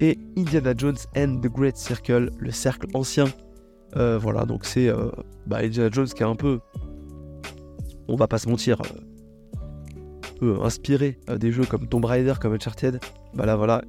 et 0.00 0.18
Indiana 0.36 0.74
Jones 0.76 0.96
and 1.16 1.40
the 1.40 1.48
Great 1.48 1.76
Circle, 1.76 2.30
le 2.38 2.50
cercle 2.50 2.86
ancien. 2.94 3.26
Euh, 3.96 4.18
voilà, 4.18 4.44
donc 4.44 4.64
c'est 4.64 4.88
euh, 4.88 5.10
bah, 5.46 5.58
Indiana 5.62 5.90
Jones 5.92 6.06
qui 6.06 6.22
est 6.22 6.26
un 6.26 6.34
peu, 6.34 6.60
on 8.08 8.16
va 8.16 8.26
pas 8.26 8.38
se 8.38 8.48
mentir, 8.48 8.82
inspiré 10.62 11.18
des 11.38 11.52
jeux 11.52 11.64
comme 11.64 11.86
Tomb 11.86 12.04
Raider, 12.04 12.34
comme 12.40 12.54
Uncharted. 12.54 13.00
Bah 13.34 13.46
là 13.46 13.56
voilà, 13.56 13.82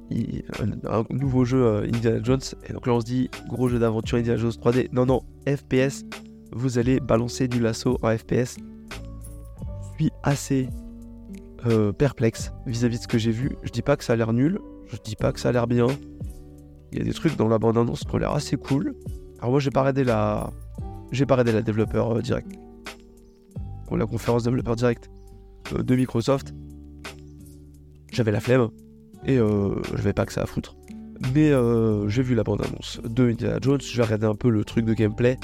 un, 0.88 1.04
nouveau 1.10 1.44
jeu 1.44 1.84
Indiana 1.84 2.20
Jones, 2.22 2.40
et 2.68 2.72
donc 2.72 2.86
là 2.86 2.94
on 2.94 3.00
se 3.00 3.06
dit, 3.06 3.30
gros 3.48 3.68
jeu 3.68 3.78
d'aventure 3.78 4.18
Indiana 4.18 4.38
Jones 4.38 4.50
3D. 4.50 4.88
Non, 4.92 5.06
non, 5.06 5.22
FPS, 5.46 6.04
vous 6.52 6.78
allez 6.78 7.00
balancer 7.00 7.46
du 7.48 7.60
lasso 7.60 7.98
en 8.02 8.16
FPS 8.16 8.56
suis 9.96 10.12
assez 10.22 10.68
euh, 11.66 11.92
perplexe 11.92 12.52
vis-à-vis 12.66 12.98
de 12.98 13.02
ce 13.02 13.08
que 13.08 13.18
j'ai 13.18 13.30
vu. 13.30 13.56
Je 13.62 13.70
dis 13.70 13.82
pas 13.82 13.96
que 13.96 14.04
ça 14.04 14.12
a 14.12 14.16
l'air 14.16 14.32
nul, 14.32 14.60
je 14.86 14.96
dis 15.02 15.16
pas 15.16 15.32
que 15.32 15.40
ça 15.40 15.48
a 15.48 15.52
l'air 15.52 15.66
bien. 15.66 15.86
Il 16.92 16.98
y 16.98 17.00
a 17.00 17.04
des 17.04 17.12
trucs 17.12 17.36
dans 17.36 17.48
la 17.48 17.58
bande-annonce 17.58 18.00
qui 18.00 18.14
ont 18.14 18.18
l'air 18.18 18.32
assez 18.32 18.56
cool. 18.56 18.94
Alors 19.38 19.50
moi 19.50 19.60
j'ai 19.60 19.70
pas 19.70 19.80
regardé 19.80 20.04
la... 20.04 20.50
J'ai 21.12 21.26
pas 21.26 21.34
regardé 21.34 21.52
la 21.52 21.62
développeur 21.62 22.16
euh, 22.16 22.22
direct. 22.22 22.50
Pour 23.86 23.96
la 23.96 24.06
conférence 24.06 24.42
développeur 24.44 24.76
direct 24.76 25.08
euh, 25.08 25.25
de 25.72 25.96
Microsoft. 25.96 26.54
J'avais 28.12 28.32
la 28.32 28.40
flemme. 28.40 28.68
Et 29.24 29.36
je 29.36 30.02
vais 30.02 30.12
pas 30.12 30.24
que 30.24 30.32
ça 30.32 30.42
à 30.42 30.46
foutre. 30.46 30.76
Mais 31.34 31.50
j'ai 32.08 32.22
vu 32.22 32.34
la 32.34 32.44
bande-annonce 32.44 33.00
de 33.02 33.30
Indiana 33.30 33.58
Jones, 33.60 33.80
j'ai 33.80 34.02
regardé 34.02 34.26
un 34.26 34.34
peu 34.34 34.50
le 34.50 34.64
truc 34.64 34.84
de 34.84 34.94
gameplay. 34.94 35.36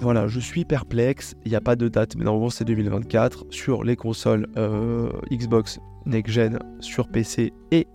Voilà, 0.00 0.28
je 0.28 0.38
suis 0.38 0.64
perplexe, 0.64 1.34
il 1.44 1.50
n'y 1.50 1.56
a 1.56 1.60
pas 1.60 1.74
de 1.74 1.88
date, 1.88 2.14
mais 2.14 2.24
normalement 2.24 2.50
c'est 2.50 2.64
2024 2.64 3.46
sur 3.50 3.82
les 3.82 3.96
consoles 3.96 4.46
euh, 4.56 5.10
Xbox 5.32 5.80
Next 6.06 6.32
Gen, 6.32 6.58
sur 6.78 7.08
PC 7.08 7.52
et 7.72 7.88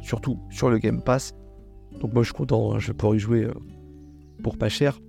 surtout 0.00 0.38
sur 0.48 0.70
le 0.70 0.78
Game 0.78 1.02
Pass. 1.02 1.34
Donc 2.00 2.14
moi 2.14 2.22
je 2.22 2.28
suis 2.28 2.34
content, 2.34 2.72
hein, 2.72 2.78
je 2.78 2.88
vais 2.88 2.94
pouvoir 2.94 3.14
y 3.14 3.18
jouer 3.18 3.44
euh, 3.44 3.52
pour 4.42 4.56
pas 4.56 4.70
cher. 4.70 5.00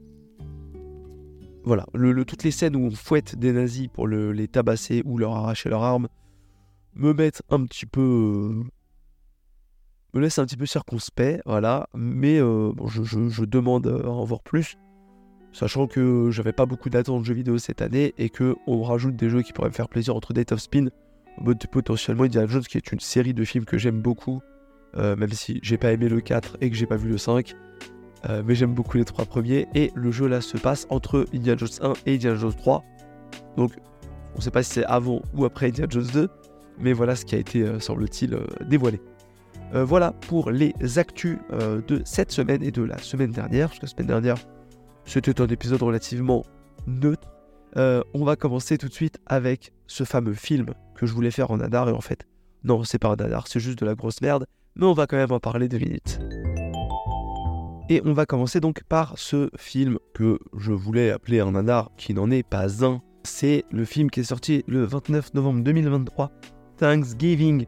Voilà, 1.63 1.86
toutes 2.25 2.44
les 2.44 2.51
scènes 2.51 2.75
où 2.75 2.86
on 2.86 2.91
fouette 2.91 3.36
des 3.36 3.53
nazis 3.53 3.88
pour 3.88 4.08
les 4.08 4.48
tabasser 4.48 5.03
ou 5.06 5.18
leur 5.18 5.34
arracher 5.34 5.70
leurs 5.70 5.84
armes 5.84 6.08
me 6.96 7.13
mettent 7.13 7.44
un 7.50 7.65
petit 7.65 7.86
peu... 7.86 8.01
Euh, 8.01 8.63
me 10.13 10.20
laisse 10.20 10.39
un 10.39 10.46
petit 10.46 10.58
peu 10.58 10.65
circonspect, 10.65 11.41
voilà, 11.46 11.88
mais 11.94 12.39
je, 12.39 13.03
je, 13.30 13.46
demande 13.46 13.88
à 13.88 14.10
en 14.10 14.25
voir 14.25 14.41
plus 14.41 14.77
sachant 15.51 15.88
que 15.88 16.30
j'avais 16.32 16.53
pas 16.53 16.65
beaucoup 16.65 16.89
d'attentes 16.89 17.22
de 17.22 17.25
jeux 17.25 17.34
vidéo 17.34 17.58
cette 17.58 17.82
année 17.82 18.13
et 18.18 18.30
que 18.30 18.56
on 18.68 18.84
rajoute 18.84 19.15
des 19.15 19.30
jeux 19.30 19.41
qui 19.41 19.53
pourraient 19.53 19.70
me 19.70 19.74
faire 19.74 19.89
plaisir 19.89 20.15
entre 20.15 20.34
Date 20.34 20.51
of 20.51 20.60
Spin, 20.60 20.88
potentiellement 21.72 22.24
Indiana 22.24 22.48
Jones 22.48 22.63
qui 22.63 22.77
est 22.77 22.91
une 22.91 23.00
série 23.00 23.34
de 23.34 23.44
films 23.44 23.65
que 23.65 23.77
j'aime 23.77 24.01
beaucoup, 24.01 24.41
euh, 24.98 25.15
même 25.15 25.32
si 25.32 25.60
j'ai 25.62 25.77
pas 25.77 25.91
aimé 25.91 26.10
le 26.10 26.22
4 26.22 26.58
et 26.62 26.70
que 26.70 26.75
j'ai 26.75 26.86
pas 26.86 26.98
vu 26.98 27.10
le 27.10 27.18
5, 27.18 27.56
euh, 28.30 28.44
mais 28.46 28.56
j'aime 28.56 28.74
beaucoup 28.74 28.98
les 28.98 29.06
trois 29.06 29.25
premiers 29.25 29.68
et 29.74 29.92
le 29.96 30.12
jeu 30.12 30.28
là 30.28 30.42
se 30.42 30.58
passe 30.58 30.86
entre 30.90 31.25
Indiana 31.34 31.58
Jones 31.58 31.70
1 31.82 31.94
et 32.06 32.16
Indiana 32.16 32.38
Jones 32.38 32.54
3, 32.54 32.84
donc 33.58 33.74
On 34.34 34.38
ne 34.38 34.42
sait 34.42 34.51
pas 34.51 34.63
si 34.63 34.72
c'est 34.72 34.86
avant 34.86 35.22
ou 35.34 35.46
après 35.46 35.68
Indiana 35.68 35.90
Jones 35.90 36.08
2, 36.13 36.30
mais 36.80 36.94
voilà 36.94 37.16
ce 37.16 37.25
qui 37.25 37.36
a 37.36 37.38
été, 37.38 37.80
semble-t-il, 37.80 38.38
dévoilé. 38.68 39.01
voilà 39.74 40.12
pour 40.12 40.51
les 40.51 40.74
actus 40.98 41.38
de 41.51 42.01
cette 42.06 42.32
semaine 42.32 42.63
et 42.63 42.72
de 42.72 42.82
la 42.82 42.98
semaine 42.98 43.32
dernière, 43.32 43.68
parce 43.70 43.80
que 43.80 43.86
la 43.86 43.92
semaine 43.92 44.08
dernière, 44.08 44.38
c'était 45.06 45.42
un 45.42 45.48
épisode 45.48 45.82
relativement 45.82 46.46
neutre. 46.88 47.28
on 47.75 48.24
va 48.24 48.36
commencer 48.36 48.78
tout 48.78 48.88
de 48.88 48.94
suite 48.94 49.20
avec 49.25 49.74
ce 49.88 50.06
fameux 50.06 50.34
film 50.34 50.74
que 50.96 51.06
je 51.06 51.13
voulais 51.13 51.32
faire 51.32 51.51
en 51.51 51.58
nadar, 51.58 51.90
et 51.90 51.94
en 51.94 52.01
fait, 52.01 52.25
non, 52.63 52.84
c'est 52.84 53.00
pas 53.00 53.10
un 53.10 53.16
nadar, 53.16 53.48
c'est 53.48 53.60
juste 53.60 53.80
de 53.80 53.86
la 53.86 53.96
grosse 53.96 54.22
merde, 54.22 54.46
mais 54.75 54.86
on 54.86 54.94
va 54.94 55.08
quand 55.08 55.18
même 55.18 55.32
en 55.32 55.40
parler 55.40 55.68
deux 55.68 55.80
minutes. 55.80 56.20
Et 57.91 58.01
on 58.05 58.13
va 58.13 58.25
commencer 58.25 58.62
donc 58.62 58.83
par 58.86 59.17
ce 59.17 59.50
film 59.57 60.00
que 60.13 60.39
je 60.57 60.71
voulais 60.71 61.12
appeler 61.12 61.41
un 61.41 61.51
nanar 61.51 61.91
qui 61.98 62.13
n'en 62.13 62.31
est 62.31 62.41
pas 62.41 62.86
un. 62.86 63.01
C'est 63.24 63.65
le 63.69 63.83
film 63.83 64.10
qui 64.10 64.21
est 64.21 64.24
sorti 64.24 64.63
le 64.65 64.86
29 64.86 65.33
novembre 65.33 65.62
2023, 65.62 66.31
Thanksgiving. 66.77 67.65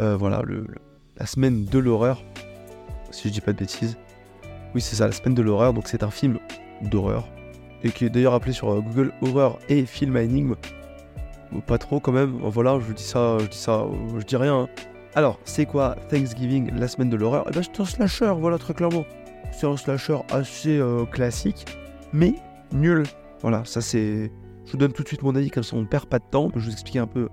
Euh, 0.00 0.16
voilà, 0.16 0.42
la 1.16 1.26
semaine 1.26 1.66
de 1.66 1.78
l'horreur, 1.78 2.20
si 3.12 3.28
je 3.28 3.32
dis 3.32 3.40
pas 3.40 3.52
de 3.52 3.58
bêtises. 3.58 3.96
Oui, 4.74 4.80
c'est 4.80 4.96
ça, 4.96 5.06
la 5.06 5.12
semaine 5.12 5.34
de 5.34 5.42
l'horreur. 5.42 5.72
Donc 5.72 5.86
c'est 5.86 6.02
un 6.02 6.10
film 6.10 6.40
d'horreur 6.82 7.28
et 7.84 7.90
qui 7.90 8.06
est 8.06 8.10
d'ailleurs 8.10 8.34
appelé 8.34 8.52
sur 8.52 8.72
euh, 8.72 8.80
Google 8.80 9.12
Horror 9.22 9.60
et 9.68 9.86
film 9.86 10.16
à 10.16 10.22
énigme. 10.22 10.56
Pas 11.68 11.78
trop 11.78 12.00
quand 12.00 12.10
même. 12.10 12.40
Voilà, 12.42 12.80
je 12.80 12.92
dis 12.92 13.04
ça, 13.04 13.38
je 13.38 13.46
dis 13.46 13.56
ça, 13.56 13.86
je 14.18 14.24
dis 14.24 14.34
rien. 14.34 14.62
Hein. 14.62 14.68
Alors, 15.14 15.38
c'est 15.44 15.64
quoi 15.64 15.94
Thanksgiving, 16.08 16.72
la 16.76 16.88
semaine 16.88 17.08
de 17.08 17.16
l'horreur? 17.16 17.44
Eh 17.48 17.52
ben, 17.52 17.62
c'est 17.62 17.80
un 17.80 17.84
slasher, 17.84 18.34
voilà, 18.36 18.58
très 18.58 18.74
clairement 18.74 19.04
c'est 19.52 19.66
un 19.66 19.76
slasher 19.76 20.18
assez 20.30 20.78
euh, 20.78 21.04
classique, 21.04 21.66
mais 22.12 22.34
nul. 22.72 23.04
Voilà, 23.42 23.64
ça 23.64 23.80
c'est. 23.80 24.30
Je 24.66 24.72
vous 24.72 24.78
donne 24.78 24.92
tout 24.92 25.02
de 25.02 25.08
suite 25.08 25.22
mon 25.22 25.34
avis, 25.34 25.50
comme 25.50 25.62
ça 25.62 25.76
on 25.76 25.84
perd 25.84 26.06
pas 26.06 26.18
de 26.18 26.24
temps. 26.30 26.50
Je 26.54 26.60
vais 26.60 26.66
vous 26.66 26.72
expliquer 26.72 26.98
un 27.00 27.06
peu 27.06 27.28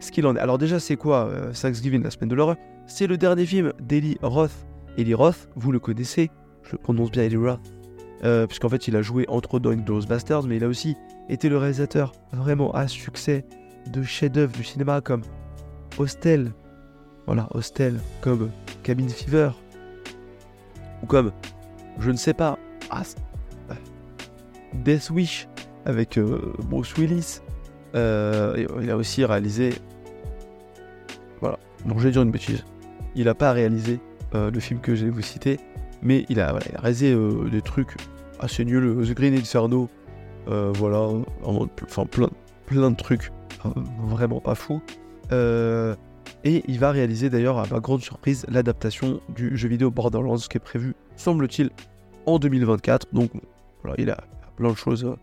ce 0.00 0.10
qu'il 0.10 0.26
en 0.26 0.36
est. 0.36 0.40
Alors, 0.40 0.58
déjà, 0.58 0.78
c'est 0.80 0.96
quoi 0.96 1.26
euh, 1.26 1.52
Thanksgiving, 1.52 2.02
la 2.02 2.10
semaine 2.10 2.28
de 2.28 2.34
l'horreur? 2.34 2.56
C'est 2.86 3.06
le 3.06 3.18
dernier 3.18 3.44
film 3.44 3.72
d'Eli 3.80 4.16
Roth. 4.22 4.66
Eli 4.96 5.14
Roth, 5.14 5.48
vous 5.54 5.70
le 5.70 5.78
connaissez, 5.78 6.30
je 6.62 6.72
le 6.72 6.78
prononce 6.78 7.10
bien 7.10 7.22
Eli 7.22 7.36
Roth, 7.36 7.60
euh, 8.24 8.46
puisqu'en 8.46 8.68
fait 8.68 8.88
il 8.88 8.96
a 8.96 9.02
joué 9.02 9.24
entre 9.28 9.54
autres 9.54 9.70
dans 9.70 9.98
Bastards, 10.00 10.44
mais 10.44 10.56
il 10.56 10.64
a 10.64 10.68
aussi 10.68 10.96
été 11.28 11.48
le 11.48 11.56
réalisateur 11.56 12.12
vraiment 12.32 12.72
à 12.72 12.88
succès 12.88 13.44
de 13.92 14.02
chefs-d'œuvre 14.02 14.52
du 14.52 14.64
cinéma 14.64 15.00
comme 15.00 15.22
Hostel, 15.98 16.52
voilà, 17.26 17.48
Hostel, 17.52 18.00
comme 18.20 18.50
Cabin 18.82 19.08
Fever, 19.08 19.50
ou 21.02 21.06
comme 21.06 21.30
je 21.98 22.10
ne 22.10 22.16
sais 22.16 22.34
pas. 22.34 22.58
Ah, 22.90 23.02
Death 24.72 25.10
Wish 25.10 25.48
avec 25.84 26.18
euh, 26.18 26.52
Bruce 26.64 26.94
Willis. 26.96 27.40
Euh, 27.94 28.66
il 28.80 28.90
a 28.90 28.96
aussi 28.96 29.24
réalisé. 29.24 29.74
Voilà, 31.40 31.58
donc 31.86 31.98
je 31.98 32.04
vais 32.04 32.10
dire 32.10 32.22
une 32.22 32.30
bêtise. 32.30 32.64
Il 33.14 33.24
n'a 33.24 33.34
pas 33.34 33.52
réalisé 33.52 34.00
euh, 34.34 34.50
le 34.50 34.60
film 34.60 34.80
que 34.80 34.94
je 34.94 35.06
vais 35.06 35.10
vous 35.10 35.22
citer, 35.22 35.58
mais 36.02 36.26
il 36.28 36.40
a, 36.40 36.58
réalisé 36.76 37.16
des 37.50 37.62
trucs 37.62 37.96
assez 38.40 38.64
nuls. 38.64 39.06
The 39.06 39.14
Green 39.14 39.34
Inferno, 39.34 39.88
voilà, 40.46 41.08
enfin 41.44 42.06
plein, 42.06 42.28
plein 42.66 42.90
de 42.90 42.96
trucs 42.96 43.32
vraiment 44.06 44.40
pas 44.40 44.54
fous. 44.54 44.82
Et 46.44 46.62
il 46.68 46.78
va 46.78 46.90
réaliser 46.90 47.30
d'ailleurs, 47.30 47.58
à 47.58 47.66
ma 47.66 47.80
grande 47.80 48.02
surprise, 48.02 48.46
l'adaptation 48.48 49.20
du 49.28 49.56
jeu 49.56 49.68
vidéo 49.68 49.90
Borderlands 49.90 50.36
qui 50.36 50.56
est 50.56 50.60
prévu 50.60 50.94
semble-t-il, 51.16 51.70
en 52.26 52.38
2024. 52.38 53.08
Donc, 53.12 53.30
voilà, 53.82 53.96
il 53.98 54.10
a 54.10 54.24
plein 54.56 54.70
de 54.70 54.76
choses 54.76 55.04
euh, 55.04 55.16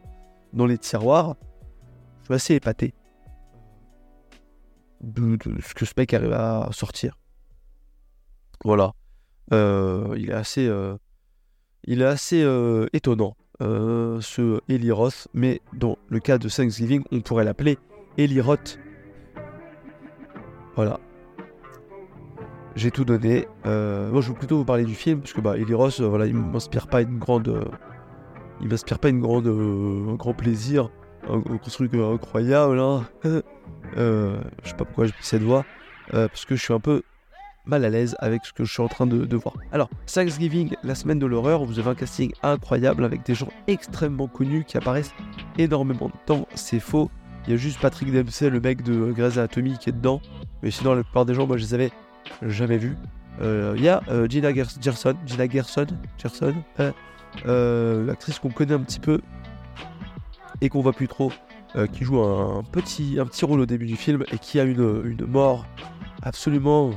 dans 0.54 0.66
les 0.66 0.78
tiroirs. 0.78 1.36
Je 2.22 2.26
suis 2.26 2.34
assez 2.34 2.56
épaté 2.56 2.94
de, 5.02 5.38
ce 5.62 5.74
que 5.74 5.86
ce 5.86 5.94
mec 5.98 6.14
arrive 6.14 6.34
à 6.34 6.70
sortir. 6.72 7.18
Voilà. 8.64 8.94
Euh, 9.54 10.16
il 10.18 10.32
est 10.32 10.34
assez, 10.34 10.68
euh, 10.68 10.98
il 11.84 12.02
est 12.02 12.06
assez 12.06 12.42
étonnant, 12.94 13.38
ce 13.60 14.60
Eli 14.68 14.92
Roth, 14.92 15.28
mais 15.34 15.62
dans 15.74 15.98
le 16.10 16.20
cas 16.20 16.38
de 16.38 16.50
Thanksgiving, 16.50 17.04
on 17.12 17.22
pourrait 17.22 17.44
l'appeler 17.44 17.78
Eli 18.18 18.42
Roth. 18.42 18.80
Voilà 20.76 21.00
j'ai 22.76 22.92
tout 22.92 23.06
donné. 23.06 23.48
Euh, 23.66 24.12
moi, 24.12 24.22
je 24.22 24.30
veux 24.30 24.36
plutôt 24.36 24.58
vous 24.58 24.66
parler 24.66 24.84
du 24.84 24.96
film, 24.96 25.22
parce 25.22 25.34
que 25.34 25.42
bah, 25.42 25.58
Eli 25.58 25.74
Ross, 25.74 26.02
euh, 26.02 26.08
voilà, 26.08 26.26
il 26.26 26.36
m'inspire 26.36 26.88
pas 26.88 27.02
une 27.02 27.18
grande, 27.18 27.48
euh, 27.48 27.64
il 28.62 28.68
m'inspire 28.68 29.00
pas 29.00 29.10
une 29.10 29.22
grande, 29.22 29.48
un 29.48 30.16
grand 30.16 30.34
plaisir, 30.34 30.90
un, 31.30 31.42
truc 31.58 31.94
incroyable. 31.94 32.80
Hein. 32.80 33.06
je 33.96 34.42
sais 34.64 34.76
pas 34.76 34.86
pourquoi 34.86 35.06
j'ai 35.06 35.14
pris 35.14 35.26
cette 35.26 35.44
voix, 35.44 35.66
parce 36.12 36.46
que 36.46 36.56
je 36.56 36.62
suis 36.62 36.74
un 36.74 36.80
peu 36.80 37.02
mal 37.66 37.84
à 37.84 37.90
l'aise 37.90 38.16
avec 38.20 38.46
ce 38.46 38.54
que 38.54 38.64
je 38.64 38.72
suis 38.72 38.84
en 38.84 38.88
train 38.88 39.08
de, 39.08 39.36
voir. 39.36 39.56
Alors, 39.72 39.90
Thanksgiving, 40.06 40.76
la 40.84 40.94
semaine 40.96 41.18
de 41.18 41.26
l'horreur, 41.26 41.66
vous 41.66 41.80
avez 41.80 41.90
un 41.90 41.96
casting 41.96 42.32
incroyable 42.44 43.04
avec 43.06 43.26
des 43.26 43.34
gens 43.34 43.50
extrêmement 43.68 44.28
connus 44.28 44.66
qui 44.66 44.78
apparaissent 44.78 45.14
énormément 45.58 46.08
de 46.08 46.26
temps. 46.26 46.48
C'est 46.54 46.80
faux. 46.80 47.10
Il 47.48 47.52
y 47.52 47.54
a 47.54 47.58
juste 47.58 47.80
Patrick 47.80 48.12
Dempsey, 48.12 48.50
le 48.50 48.60
mec 48.60 48.82
de 48.82 49.12
Grey's 49.12 49.38
Anatomy, 49.38 49.78
qui 49.78 49.90
est 49.90 49.94
dedans. 49.94 50.22
Mais 50.64 50.72
sinon, 50.72 50.96
la 50.96 51.04
plupart 51.04 51.26
des 51.26 51.34
gens, 51.34 51.46
moi, 51.46 51.58
je 51.58 51.64
les 51.64 51.74
avais 51.74 51.92
jamais 52.42 52.78
vu. 52.78 52.98
Il 53.40 53.46
euh, 53.46 53.78
y 53.78 53.90
a 53.90 54.02
euh, 54.10 54.28
Gina 54.28 54.54
Gerson, 54.54 55.16
Gina 55.26 55.48
Gerson, 55.48 55.88
Gerson 56.18 56.54
euh, 57.46 58.06
l'actrice 58.06 58.40
qu'on 58.40 58.50
connaît 58.50 58.74
un 58.74 58.80
petit 58.80 59.00
peu 59.00 59.20
et 60.62 60.70
qu'on 60.70 60.82
voit 60.82 60.94
plus 60.94 61.10
trop, 61.10 61.34
qui 61.92 62.06
joue 62.06 62.22
un 62.22 62.64
petit, 62.64 63.20
rôle 63.44 63.60
au 63.60 63.66
début 63.66 63.86
du 63.86 63.98
film 63.98 64.24
et 64.32 64.38
qui 64.38 64.58
a 64.58 64.64
une, 64.64 65.02
une 65.04 65.26
mort 65.26 65.66
absolument 66.24 66.92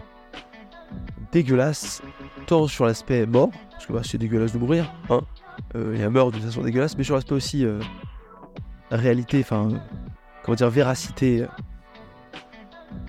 dégueulasse, 1.33 2.01
tant 2.47 2.69
sur 2.69 2.87
l'aspect 2.87 3.27
mort, 3.27 3.51
parce 3.73 3.87
que 3.87 3.93
bah, 3.93 4.03
c'est 4.05 4.19
dégueulasse 4.19 4.53
de 4.53 4.59
mourir, 4.59 4.95
hein, 5.11 5.23
il 5.75 5.99
y 5.99 6.05
a 6.05 6.09
mort 6.09 6.31
de 6.31 6.39
façon 6.39 6.63
dégueulasse, 6.63 6.97
mais 6.97 7.03
sur 7.03 7.17
l'aspect 7.17 7.35
aussi 7.35 7.67
réalité, 8.93 9.41
enfin, 9.41 9.71
comment 10.49 10.57
dire, 10.57 10.71
véracité, 10.71 11.45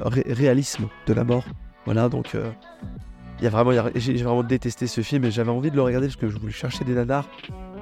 réalisme 0.02 0.90
de 1.08 1.14
la 1.14 1.24
mort. 1.24 1.46
Voilà, 1.86 2.10
donc 2.10 2.36
euh, 2.36 2.52
j'ai 3.40 3.48
vraiment 4.18 4.44
détesté 4.44 4.88
ce 4.88 5.00
film 5.00 5.24
et 5.24 5.32
j'avais 5.32 5.50
envie 5.50 5.72
de 5.72 5.78
le 5.78 5.82
regarder 5.82 6.08
parce 6.08 6.18
que 6.18 6.28
je 6.28 6.38
voulais 6.38 6.52
chercher 6.52 6.84
des 6.84 6.94
nanars. 6.94 7.30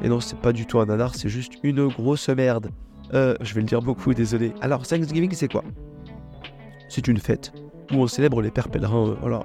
Et 0.04 0.10
non, 0.10 0.20
c'est 0.20 0.38
pas 0.38 0.54
du 0.54 0.68
tout 0.68 0.80
un 0.80 0.86
nanar, 0.86 1.16
c'est 1.16 1.28
juste 1.28 1.54
une 1.64 1.88
grosse 1.88 2.30
merde. 2.30 2.70
Euh, 3.16 3.34
je 3.42 3.56
vais 3.56 3.62
le 3.62 3.66
dire 3.66 3.82
beaucoup, 3.82 4.14
désolé. 4.14 4.54
Alors, 4.62 4.86
Thanksgiving, 4.86 5.32
c'est 5.32 5.52
quoi? 5.52 5.64
C'est 6.88 7.08
une 7.08 7.18
fête 7.18 7.52
où 7.92 7.96
on 7.96 8.06
célèbre 8.06 8.44
les 8.44 8.52
pères 8.52 8.70
pèlerins 8.70 9.08
euh, 9.08 9.16
voilà, 9.22 9.42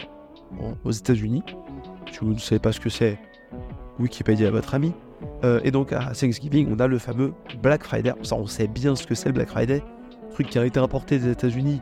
aux 0.85 0.91
États-Unis. 0.91 1.43
Si 2.13 2.19
vous 2.19 2.35
ne 2.35 2.39
savez 2.39 2.59
pas 2.59 2.73
ce 2.73 2.81
que 2.81 2.91
c'est, 2.91 3.19
Wikipédia 3.99 4.49
à 4.49 4.51
votre 4.51 4.75
ami. 4.75 4.93
et 5.65 5.71
donc, 5.71 5.95
à 5.95 6.13
Thanksgiving, 6.13 6.69
on 6.71 6.81
a 6.81 6.87
le 6.87 6.99
fameux 6.99 7.33
Black 7.63 7.83
Friday. 7.83 8.13
Ça, 8.23 8.37
on 8.37 8.47
sait 8.47 8.69
bien 8.69 8.95
ce 8.95 9.07
que 9.07 9.15
c'est 9.15 9.31
le 9.31 9.35
Black 9.35 9.49
Friday. 9.49 9.83
Truc 10.35 10.49
qui 10.49 10.59
a 10.59 10.65
été 10.65 10.81
importé 10.81 11.19
des 11.19 11.31
États-Unis 11.31 11.81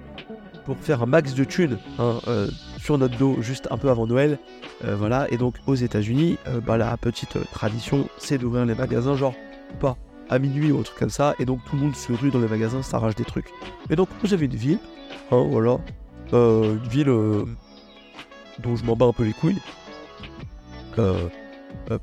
pour 0.64 0.76
faire 0.76 1.02
un 1.02 1.06
max 1.06 1.34
de 1.34 1.44
thunes 1.44 1.78
hein, 1.98 2.20
euh, 2.28 2.48
sur 2.78 2.98
notre 2.98 3.16
dos 3.16 3.40
juste 3.40 3.68
un 3.70 3.78
peu 3.78 3.90
avant 3.90 4.06
Noël. 4.06 4.38
Euh, 4.84 4.96
voilà, 4.96 5.26
et 5.30 5.36
donc 5.36 5.56
aux 5.66 5.74
États-Unis, 5.74 6.38
euh, 6.46 6.60
bah, 6.60 6.76
la 6.76 6.96
petite 6.96 7.38
tradition, 7.52 8.08
c'est 8.18 8.38
d'ouvrir 8.38 8.64
les 8.66 8.74
magasins, 8.74 9.14
genre 9.14 9.34
pas 9.80 9.96
à 10.28 10.38
minuit 10.38 10.70
ou 10.70 10.78
un 10.78 10.82
truc 10.82 10.98
comme 10.98 11.10
ça, 11.10 11.34
et 11.38 11.44
donc 11.44 11.60
tout 11.64 11.76
le 11.76 11.82
monde 11.82 11.96
se 11.96 12.12
rue 12.12 12.30
dans 12.30 12.38
les 12.38 12.48
magasins, 12.48 12.82
s'arrache 12.82 13.16
des 13.16 13.24
trucs. 13.24 13.48
Et 13.90 13.96
donc, 13.96 14.08
vous 14.22 14.32
avez 14.32 14.46
une 14.46 14.54
ville, 14.54 14.78
hein, 15.32 15.44
voilà, 15.50 15.78
une 16.32 16.88
ville 16.88 17.12
dont 18.60 18.76
je 18.76 18.84
m'en 18.84 18.94
bats 18.94 19.06
un 19.06 19.12
peu 19.12 19.24
les 19.24 19.32
couilles. 19.32 19.60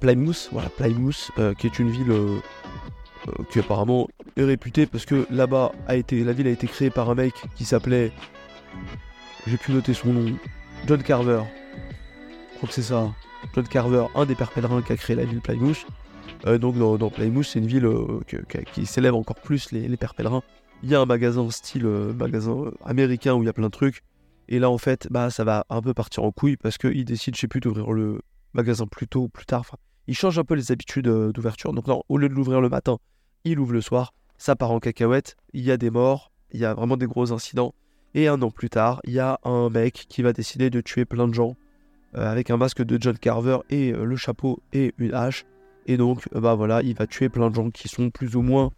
Plymouth, 0.01 0.49
voilà, 0.51 0.69
Plymouth, 0.69 1.31
qui 1.57 1.67
est 1.67 1.79
une 1.79 1.89
ville 1.89 2.13
qui 3.51 3.59
apparemment 3.59 4.07
est 4.35 4.43
réputée 4.43 4.85
parce 4.85 5.05
que 5.05 5.25
là-bas 5.29 5.71
a 5.87 5.95
été, 5.95 6.23
la 6.23 6.33
ville 6.33 6.47
a 6.47 6.51
été 6.51 6.67
créée 6.67 6.89
par 6.89 7.09
un 7.09 7.15
mec 7.15 7.33
qui 7.55 7.65
s'appelait 7.65 8.11
j'ai 9.47 9.57
pu 9.57 9.71
noter 9.71 9.93
son 9.93 10.11
nom. 10.13 10.37
John 10.87 11.01
Carver. 11.01 11.41
Je 12.51 12.57
crois 12.57 12.67
que 12.67 12.75
c'est 12.75 12.81
ça. 12.81 13.13
John 13.55 13.67
Carver, 13.67 14.05
un 14.15 14.25
des 14.25 14.35
pères 14.35 14.51
pèlerins 14.51 14.81
qui 14.81 14.91
a 14.91 14.97
créé 14.97 15.15
la 15.15 15.23
ville 15.23 15.39
Plymouth. 15.39 15.85
Euh, 16.45 16.57
donc 16.57 16.77
dans, 16.77 17.09
Plymouth, 17.09 17.45
c'est 17.45 17.59
une 17.59 17.67
ville 17.67 17.85
euh, 17.85 18.19
qui 18.73 18.85
célèbre 18.85 19.17
encore 19.17 19.39
plus 19.39 19.71
les, 19.71 19.95
pères 19.95 20.15
pèlerins. 20.15 20.43
Il 20.83 20.89
y 20.89 20.95
a 20.95 20.99
un 20.99 21.05
magasin 21.05 21.49
style 21.49 21.85
euh, 21.85 22.13
magasin 22.13 22.71
américain 22.83 23.35
où 23.35 23.43
il 23.43 23.45
y 23.45 23.49
a 23.49 23.53
plein 23.53 23.67
de 23.67 23.71
trucs. 23.71 24.03
Et 24.49 24.59
là, 24.59 24.69
en 24.69 24.77
fait, 24.77 25.07
bah, 25.11 25.29
ça 25.29 25.43
va 25.43 25.65
un 25.69 25.81
peu 25.81 25.93
partir 25.93 26.23
en 26.23 26.31
couille 26.31 26.57
parce 26.57 26.77
qu'ils 26.77 27.05
décident, 27.05 27.35
je 27.35 27.41
sais 27.41 27.47
plus, 27.47 27.59
d'ouvrir 27.59 27.91
le 27.91 28.21
magasin 28.53 28.85
plus 28.85 29.07
tôt 29.07 29.21
ou 29.21 29.29
plus 29.29 29.45
tard. 29.45 29.61
Enfin, 29.61 29.77
ils 30.07 30.15
changent 30.15 30.39
un 30.39 30.43
peu 30.43 30.55
les 30.55 30.71
habitudes 30.71 31.07
d'ouverture. 31.07 31.73
Donc, 31.73 31.87
non, 31.87 32.03
au 32.09 32.17
lieu 32.17 32.27
de 32.29 32.33
l'ouvrir 32.33 32.61
le 32.61 32.69
matin, 32.69 32.97
ils 33.51 33.55
l'ouvrent 33.55 33.73
le 33.73 33.81
soir. 33.81 34.13
Ça 34.37 34.55
part 34.55 34.71
en 34.71 34.79
cacahuète. 34.79 35.35
Il 35.53 35.63
y 35.63 35.71
a 35.71 35.77
des 35.77 35.89
morts. 35.89 36.31
Il 36.51 36.59
y 36.59 36.65
a 36.65 36.73
vraiment 36.73 36.97
des 36.97 37.07
gros 37.07 37.31
incidents. 37.31 37.73
Et 38.13 38.27
un 38.27 38.41
an 38.41 38.51
plus 38.51 38.69
tard, 38.69 39.01
il 39.03 39.13
y 39.13 39.19
a 39.19 39.39
un 39.43 39.69
mec 39.69 40.05
qui 40.09 40.21
va 40.21 40.33
décider 40.33 40.69
de 40.69 40.81
tuer 40.81 41.05
plein 41.05 41.27
de 41.27 41.33
gens 41.33 41.55
euh, 42.15 42.31
avec 42.31 42.49
un 42.49 42.57
masque 42.57 42.81
de 42.81 42.97
John 42.99 43.17
Carver 43.17 43.59
et 43.69 43.91
euh, 43.91 44.05
le 44.05 44.15
chapeau 44.15 44.59
et 44.73 44.93
une 44.97 45.13
hache. 45.13 45.45
Et 45.85 45.97
donc, 45.97 46.27
euh, 46.35 46.39
bah 46.39 46.55
voilà, 46.55 46.81
il 46.81 46.95
va 46.95 47.05
tuer 47.05 47.29
plein 47.29 47.49
de 47.49 47.55
gens 47.55 47.69
qui 47.69 47.87
sont 47.89 48.09
plus 48.09 48.35
ou 48.35 48.41
moins 48.41 48.71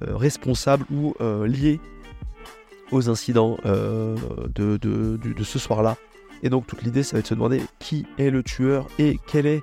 responsables 0.00 0.86
ou 0.90 1.14
liés 1.44 1.78
aux 2.90 3.10
incidents 3.10 3.58
de, 3.64 5.42
ce 5.42 5.58
soir-là. 5.58 5.98
Et 6.42 6.48
donc 6.48 6.66
toute 6.66 6.82
l'idée, 6.82 7.02
ça 7.02 7.16
va 7.16 7.18
être 7.18 7.26
de 7.26 7.28
se 7.28 7.34
demander 7.34 7.60
qui 7.80 8.06
est 8.16 8.30
le 8.30 8.42
tueur 8.42 8.86
et 8.98 9.18
quelles 9.26 9.60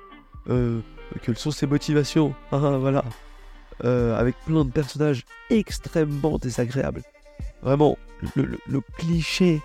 sont 1.34 1.50
ses 1.50 1.66
motivations. 1.66 2.34
Voilà. 2.52 3.04
Avec 3.84 4.36
plein 4.46 4.64
de 4.64 4.70
personnages 4.70 5.24
extrêmement 5.50 6.38
désagréables. 6.38 7.02
Vraiment, 7.62 7.98
le, 8.36 8.80
cliché 8.98 9.60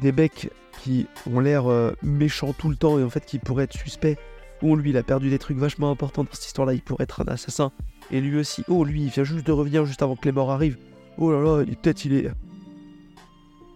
des 0.00 0.12
mecs 0.12 0.50
qui 0.82 1.06
ont 1.30 1.40
l'air 1.40 1.64
méchants 2.02 2.52
tout 2.52 2.68
le 2.68 2.76
temps 2.76 2.98
et 2.98 3.02
en 3.04 3.10
fait 3.10 3.24
qui 3.24 3.38
pourraient 3.38 3.64
être 3.64 3.76
suspects 3.76 4.18
Oh, 4.62 4.74
lui, 4.74 4.90
il 4.90 4.96
a 4.96 5.02
perdu 5.02 5.28
des 5.28 5.38
trucs 5.38 5.58
vachement 5.58 5.90
importants 5.90 6.24
dans 6.24 6.30
cette 6.32 6.46
histoire-là, 6.46 6.72
il 6.72 6.80
pourrait 6.80 7.04
être 7.04 7.20
un 7.20 7.30
assassin. 7.30 7.72
Et 8.10 8.20
lui 8.20 8.38
aussi. 8.38 8.64
Oh, 8.68 8.84
lui, 8.84 9.02
il 9.02 9.10
vient 9.10 9.24
juste 9.24 9.46
de 9.46 9.52
revenir 9.52 9.84
juste 9.84 10.02
avant 10.02 10.16
que 10.16 10.24
les 10.24 10.32
morts 10.32 10.50
arrivent. 10.50 10.78
Oh 11.18 11.30
là 11.30 11.40
là, 11.40 11.64
peut-être 11.64 12.04
il 12.04 12.14
est. 12.14 12.30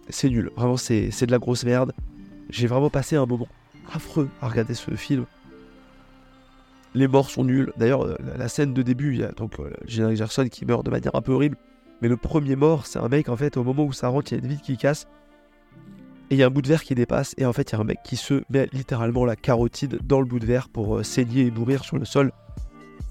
C'est 0.09 0.29
nul. 0.29 0.51
Vraiment, 0.55 0.77
c'est 0.77 1.25
de 1.25 1.31
la 1.31 1.37
grosse 1.37 1.63
merde. 1.63 1.93
J'ai 2.49 2.67
vraiment 2.67 2.89
passé 2.89 3.15
un 3.15 3.25
moment 3.25 3.47
affreux 3.93 4.29
à 4.41 4.49
regarder 4.49 4.73
ce 4.73 4.91
film. 4.95 5.25
Les 6.93 7.07
morts 7.07 7.29
sont 7.29 7.43
nuls. 7.43 7.71
D'ailleurs, 7.77 8.05
euh, 8.05 8.15
la, 8.37 8.47
scène 8.47 8.73
de 8.73 8.81
début, 8.81 9.13
il 9.13 9.21
y 9.21 9.23
a 9.23 9.31
donc 9.31 9.59
euh, 9.59 9.71
Gerson 9.85 10.47
qui 10.49 10.65
meurt 10.65 10.85
de 10.85 10.91
manière 10.91 11.15
un 11.15 11.21
peu 11.21 11.31
horrible. 11.31 11.57
Mais 12.01 12.07
le 12.07 12.17
premier 12.17 12.55
mort, 12.55 12.85
c'est 12.85 12.99
un 12.99 13.07
mec, 13.07 13.29
en 13.29 13.37
fait, 13.37 13.57
au 13.57 13.63
moment 13.63 13.85
où 13.85 13.93
ça 13.93 14.07
rentre, 14.07 14.31
il 14.31 14.37
y 14.37 14.41
a 14.41 14.43
une 14.43 14.49
vitre 14.49 14.63
qui 14.63 14.75
casse. 14.75 15.07
Et 16.29 16.35
il 16.35 16.37
y 16.37 16.43
a 16.43 16.47
un 16.47 16.49
bout 16.49 16.61
de 16.61 16.67
verre 16.67 16.83
qui 16.83 16.95
dépasse, 16.95 17.35
et 17.37 17.45
en 17.45 17.53
fait, 17.53 17.71
il 17.71 17.73
y 17.73 17.75
a 17.77 17.79
un 17.79 17.83
mec 17.83 17.99
qui 18.03 18.15
se 18.15 18.41
met 18.49 18.69
littéralement 18.71 19.25
la 19.25 19.35
carotide 19.35 19.99
dans 20.03 20.19
le 20.19 20.25
bout 20.25 20.39
de 20.39 20.45
verre 20.45 20.69
pour 20.69 20.97
euh, 20.97 21.03
saigner 21.03 21.45
et 21.45 21.51
mourir 21.51 21.83
sur 21.83 21.97
le 21.97 22.05
sol. 22.05 22.31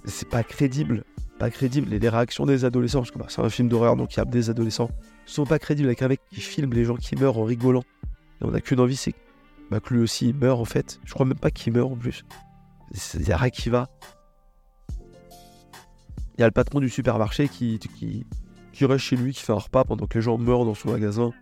C'est 0.04 0.28
pas 0.28 0.42
crédible, 0.42 1.04
pas 1.38 1.50
crédible. 1.50 1.92
Et 1.94 1.98
les 1.98 2.08
réactions 2.08 2.46
des 2.46 2.64
adolescents, 2.64 3.00
parce 3.00 3.10
que 3.10 3.18
bah, 3.18 3.26
c'est 3.28 3.42
un 3.42 3.50
film 3.50 3.68
d'horreur, 3.68 3.96
donc 3.96 4.14
il 4.14 4.18
y 4.18 4.20
a 4.20 4.24
des 4.24 4.50
adolescents, 4.50 4.90
sont 5.26 5.46
pas 5.46 5.58
crédibles 5.58 5.88
avec 5.88 6.02
un 6.02 6.08
mec 6.08 6.20
qui 6.30 6.40
filme 6.40 6.72
les 6.72 6.84
gens 6.84 6.96
qui 6.96 7.14
meurent 7.16 7.38
en 7.38 7.44
rigolant. 7.44 7.84
Et 8.40 8.44
on 8.44 8.54
a 8.54 8.60
qu'une 8.60 8.80
envie, 8.80 8.96
c'est 8.96 9.14
bah, 9.70 9.80
que 9.80 9.94
lui 9.94 10.02
aussi 10.02 10.30
il 10.30 10.34
meurt 10.34 10.60
en 10.60 10.64
fait. 10.64 10.98
Je 11.04 11.14
crois 11.14 11.26
même 11.26 11.38
pas 11.38 11.50
qu'il 11.50 11.72
meurt 11.72 11.92
en 11.92 11.96
plus. 11.96 12.24
Il 13.14 13.28
y 13.28 13.32
a 13.32 13.36
rien 13.36 13.50
qui 13.50 13.70
va. 13.70 13.88
Il 16.36 16.40
y 16.40 16.42
a 16.42 16.46
le 16.46 16.52
patron 16.52 16.80
du 16.80 16.88
supermarché 16.88 17.48
qui, 17.48 17.78
qui, 17.78 18.26
qui 18.72 18.84
reste 18.84 19.04
chez 19.04 19.16
lui, 19.16 19.32
qui 19.32 19.42
fait 19.42 19.52
un 19.52 19.56
repas 19.56 19.84
pendant 19.84 20.06
que 20.06 20.18
les 20.18 20.22
gens 20.22 20.38
meurent 20.38 20.64
dans 20.64 20.74
son 20.74 20.90
magasin. 20.90 21.32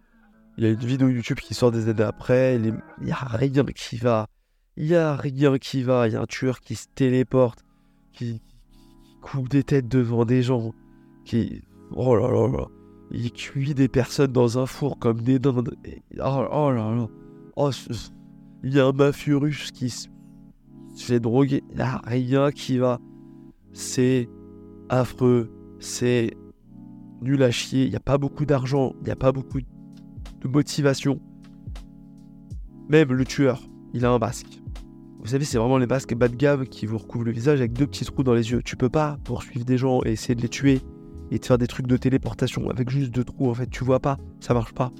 Il 0.56 0.64
y 0.64 0.66
a 0.66 0.70
une 0.70 0.78
vidéo 0.78 1.08
YouTube 1.08 1.38
qui 1.38 1.54
sort 1.54 1.70
des 1.70 1.88
années 1.88 2.02
après. 2.02 2.56
Il 2.56 2.74
n'y 3.00 3.12
a 3.12 3.16
rien 3.16 3.64
qui 3.64 3.96
va. 3.96 4.26
Il 4.76 4.86
n'y 4.86 4.94
a 4.94 5.14
rien 5.14 5.56
qui 5.58 5.82
va. 5.82 6.08
Il 6.08 6.14
y 6.14 6.16
a 6.16 6.20
un 6.20 6.26
tueur 6.26 6.60
qui 6.60 6.74
se 6.74 6.86
téléporte, 6.94 7.64
qui, 8.12 8.42
coupe 9.20 9.48
des 9.48 9.62
têtes 9.62 9.88
devant 9.88 10.24
des 10.24 10.42
gens, 10.42 10.72
qui. 11.24 11.62
Oh 11.92 12.16
là 12.16 12.28
là 12.30 12.48
là. 12.48 12.66
Il 13.10 13.32
cuit 13.32 13.74
des 13.74 13.88
personnes 13.88 14.32
dans 14.32 14.58
un 14.58 14.66
four 14.66 14.98
comme 14.98 15.22
des 15.22 15.38
dindes. 15.38 15.74
Oh, 16.18 16.46
oh 16.50 16.70
là 16.70 16.94
là. 16.94 17.06
Oh, 17.56 17.70
il 18.62 18.74
y 18.74 18.80
a 18.80 18.86
un 18.86 18.92
mafieux 18.92 19.36
russe 19.36 19.70
qui 19.70 19.90
se 19.90 20.08
fait 21.04 21.20
droguer. 21.20 21.62
Il 21.70 21.76
n'y 21.76 21.82
a 21.82 22.00
rien 22.04 22.50
qui 22.50 22.78
va. 22.78 23.00
C'est 23.72 24.28
affreux. 24.88 25.50
C'est 25.78 26.34
nul 27.22 27.42
à 27.42 27.50
chier. 27.50 27.84
Il 27.84 27.90
n'y 27.90 27.96
a 27.96 28.00
pas 28.00 28.18
beaucoup 28.18 28.46
d'argent. 28.46 28.94
Il 29.00 29.04
n'y 29.04 29.10
a 29.10 29.16
pas 29.16 29.32
beaucoup 29.32 29.60
de 29.60 29.66
de 30.40 30.48
motivation. 30.48 31.20
Même 32.88 33.12
le 33.12 33.24
tueur, 33.24 33.62
il 33.92 34.04
a 34.04 34.10
un 34.10 34.18
masque. 34.18 34.60
Vous 35.20 35.26
savez, 35.26 35.44
c'est 35.44 35.58
vraiment 35.58 35.78
les 35.78 35.86
masques 35.86 36.14
bas 36.14 36.28
de 36.28 36.36
gamme 36.36 36.66
qui 36.66 36.86
vous 36.86 36.98
recouvrent 36.98 37.24
le 37.24 37.32
visage 37.32 37.58
avec 37.58 37.72
deux 37.72 37.86
petits 37.86 38.04
trous 38.04 38.22
dans 38.22 38.34
les 38.34 38.50
yeux. 38.50 38.62
Tu 38.64 38.76
peux 38.76 38.88
pas 38.88 39.18
poursuivre 39.24 39.64
des 39.64 39.76
gens 39.76 40.00
et 40.04 40.12
essayer 40.12 40.34
de 40.34 40.42
les 40.42 40.48
tuer 40.48 40.80
et 41.30 41.38
de 41.38 41.44
faire 41.44 41.58
des 41.58 41.66
trucs 41.66 41.86
de 41.86 41.96
téléportation 41.96 42.70
avec 42.70 42.88
juste 42.88 43.10
deux 43.10 43.24
trous. 43.24 43.50
En 43.50 43.54
fait, 43.54 43.68
tu 43.68 43.84
vois 43.84 44.00
pas, 44.00 44.16
ça 44.40 44.54
marche 44.54 44.72
pas. 44.72 44.92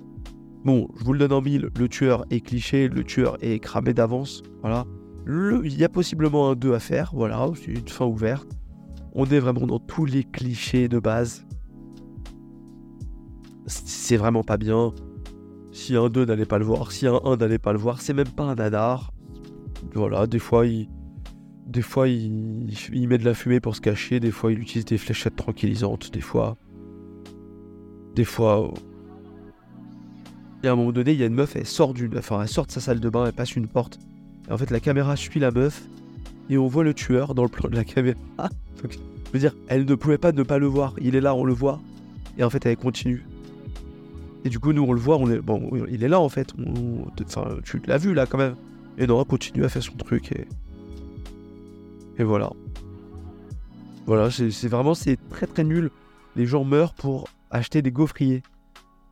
Bon, 0.65 0.89
je 0.99 1.05
vous 1.05 1.13
le 1.13 1.21
donne 1.21 1.33
en 1.33 1.41
mille, 1.41 1.71
le 1.79 1.89
tueur 1.89 2.27
est 2.31 2.41
cliché, 2.41 2.89
le 2.89 3.05
tueur 3.05 3.39
est 3.41 3.61
cramé 3.61 3.95
d'avance. 3.95 4.43
Voilà. 4.61 4.85
Il 5.29 5.77
y 5.77 5.85
a 5.85 5.89
possiblement 5.89 6.51
un 6.51 6.55
2 6.55 6.73
à 6.73 6.79
faire, 6.79 7.11
voilà, 7.15 7.47
c'est 7.55 7.73
une 7.73 7.89
fin 7.89 8.07
ouverte. 8.07 8.49
On 9.13 9.27
est 9.27 9.39
vraiment 9.39 9.67
dans 9.67 9.79
tous 9.79 10.07
les 10.07 10.25
clichés 10.25 10.89
de 10.89 10.99
base. 10.99 11.47
C'est 13.67 14.17
vraiment 14.17 14.43
pas 14.43 14.57
bien. 14.57 14.93
Si 15.71 15.97
un 15.97 16.09
2 16.09 16.25
n'allait 16.25 16.47
pas 16.47 16.59
le 16.59 16.65
voir, 16.65 16.93
si 16.93 17.07
un 17.07 17.21
1 17.25 17.37
n'allait 17.37 17.59
pas 17.59 17.73
le 17.73 17.79
voir, 17.79 18.01
c'est 18.01 18.15
même 18.15 18.29
pas 18.29 18.45
un 18.45 18.55
nanar. 18.55 19.13
Voilà, 19.95 20.27
des 20.27 20.39
fois 20.39 20.67
il. 20.67 20.89
Des 21.67 21.83
fois 21.83 22.07
met 22.07 23.19
de 23.19 23.25
la 23.27 23.35
fumée 23.35 23.61
pour 23.61 23.77
se 23.77 23.83
cacher, 23.83 24.21
des 24.21 24.31
fois 24.31 24.51
il 24.51 24.59
utilise 24.59 24.87
des 24.87 24.97
fléchettes 24.97 25.37
tranquillisantes, 25.37 26.11
des 26.11 26.23
fois. 26.23 26.57
Des 28.15 28.25
fois. 28.25 28.73
Et 30.63 30.69
à 30.69 30.73
un 30.73 30.77
moment 30.77 30.93
donné, 30.93 31.13
il 31.13 31.19
y 31.21 31.23
a 31.23 31.27
une 31.27 31.35
meuf, 31.35 31.55
elle 31.57 31.67
sort 31.67 31.93
d'une. 31.93 32.17
Enfin, 32.17 32.41
elle 32.41 32.49
sort 32.49 32.67
de 32.67 32.73
sa 32.73 32.81
salle 32.81 33.01
de 33.01 33.11
bain, 33.11 33.27
elle 33.27 33.35
passe 33.35 33.55
une 33.55 33.69
porte. 33.69 33.99
Et 34.49 34.53
en 34.53 34.59
fait, 34.59 34.71
la 34.71 34.81
caméra 34.81 35.17
suit 35.17 35.41
la 35.41 35.51
meuf. 35.51 35.83
Et 36.51 36.57
on 36.57 36.67
voit 36.67 36.85
le 36.85 36.95
tueur 36.95 37.35
dans 37.35 37.43
le 37.43 37.49
plan 37.49 37.69
de 37.69 37.77
la 37.77 37.85
caméra. 37.85 38.19
je 38.83 39.33
veux 39.33 39.39
dire, 39.39 39.55
elle 39.69 39.85
ne 39.85 39.95
pouvait 39.95 40.19
pas 40.19 40.33
ne 40.33 40.43
pas 40.43 40.59
le 40.59 40.67
voir. 40.67 40.95
Il 41.01 41.15
est 41.15 41.21
là, 41.21 41.35
on 41.35 41.45
le 41.45 41.53
voit. 41.53 41.81
Et 42.39 42.45
en 42.45 42.51
fait, 42.51 42.65
elle 42.65 42.77
continue. 42.77 43.25
Et 44.45 44.49
du 44.49 44.59
coup, 44.59 44.73
nous, 44.73 44.83
on 44.83 44.93
le 44.93 45.01
voit, 45.01 45.19
bon, 45.19 45.71
il 45.91 46.05
est 46.05 46.09
là 46.09 46.21
en 46.21 46.29
fait. 46.29 46.55
enfin, 47.27 47.57
tu 47.65 47.83
l'as 47.87 47.99
vu 47.99 48.15
là 48.15 48.27
quand 48.27 48.39
même. 48.39 48.55
Et 48.97 49.07
Nora 49.07 49.25
continue 49.25 49.65
à 49.65 49.69
faire 49.69 49.83
son 49.83 49.95
truc 49.95 50.33
et. 50.33 50.47
Voilà. 52.23 52.51
Voilà, 54.07 54.31
c'est 54.31 54.69
vraiment, 54.69 54.95
c'est 54.95 55.19
très 55.29 55.47
très 55.47 55.65
nul. 55.65 55.91
Les 56.35 56.47
gens 56.47 56.65
meurent 56.65 56.95
pour 56.95 57.29
acheter 57.51 57.83
des 57.83 57.91
gaufriers. 57.91 58.43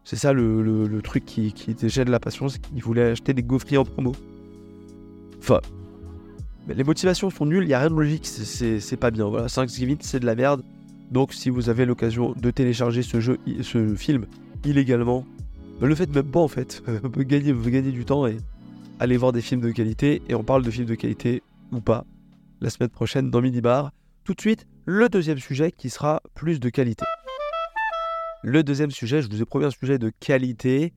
C'est 0.05 0.17
ça 0.17 0.33
le, 0.33 1.01
truc 1.03 1.25
qui, 1.25 1.53
qui 1.53 1.75
la 2.07 2.21
passion, 2.21 2.49
c'est 2.49 2.61
qu'ils 2.61 2.83
voulaient 2.83 3.11
acheter 3.11 3.35
des 3.35 3.43
gaufriers 3.43 3.79
en 3.79 3.85
promo. 3.85 4.13
Enfin, 5.49 5.61
les 6.67 6.83
motivations 6.83 7.31
sont 7.31 7.47
nulles, 7.47 7.63
il 7.63 7.69
n'y 7.69 7.75
a 7.75 7.79
rien 7.79 7.91
de 7.91 7.95
logique, 7.95 8.27
c'est 8.27 8.97
pas 8.97 9.13
bien. 9.13 9.27
Voilà, 9.29 9.47
Thanksgiving, 9.49 9.99
c'est 10.01 10.19
de 10.19 10.27
la 10.27 10.35
merde. 10.35 10.65
Donc, 11.13 11.33
si 11.33 11.51
vous 11.51 11.69
avez 11.69 11.85
l'occasion 11.85 12.33
de 12.33 12.51
télécharger 12.51 13.05
ce 13.05 13.21
jeu, 13.21 13.39
ce 13.63 13.95
film, 13.95 14.27
illégalement, 14.65 15.25
le 15.81 15.95
faites 15.95 16.13
même 16.13 16.33
pas 16.33 16.41
en 16.41 16.49
fait. 16.49 16.83
Vous 17.05 17.23
gagner, 17.23 17.53
vous 17.53 17.71
gagner 17.71 17.93
du 17.93 18.05
temps 18.05 18.27
et 18.27 18.39
aller 18.99 19.17
voir 19.17 19.31
des 19.31 19.41
films 19.43 19.61
de 19.61 19.71
qualité. 19.71 20.21
Et 20.29 20.35
on 20.35 20.43
parle 20.43 20.65
de 20.65 20.71
films 20.71 20.87
de 20.87 20.97
qualité 20.97 21.43
ou 21.71 21.81
pas 21.81 22.05
la 22.61 22.71
semaine 22.71 22.89
prochaine 22.89 23.31
dans 23.31 23.41
Minibar. 23.41 23.93
Tout 24.25 24.35
de 24.35 24.41
suite, 24.41 24.67
le 24.85 25.09
deuxième 25.09 25.39
sujet 25.39 25.71
qui 25.71 25.91
sera 25.91 26.23
plus 26.35 26.59
de 26.59 26.71
qualité. 26.71 27.05
Le 28.43 28.65
deuxième 28.65 28.91
sujet, 28.91 29.23
je 29.23 29.29
vous 29.29 29.41
ai 29.41 29.45
promis 29.45 29.67
un 29.67 29.71
sujet 29.71 29.99
de 29.99 30.11
qualité. 30.19 30.93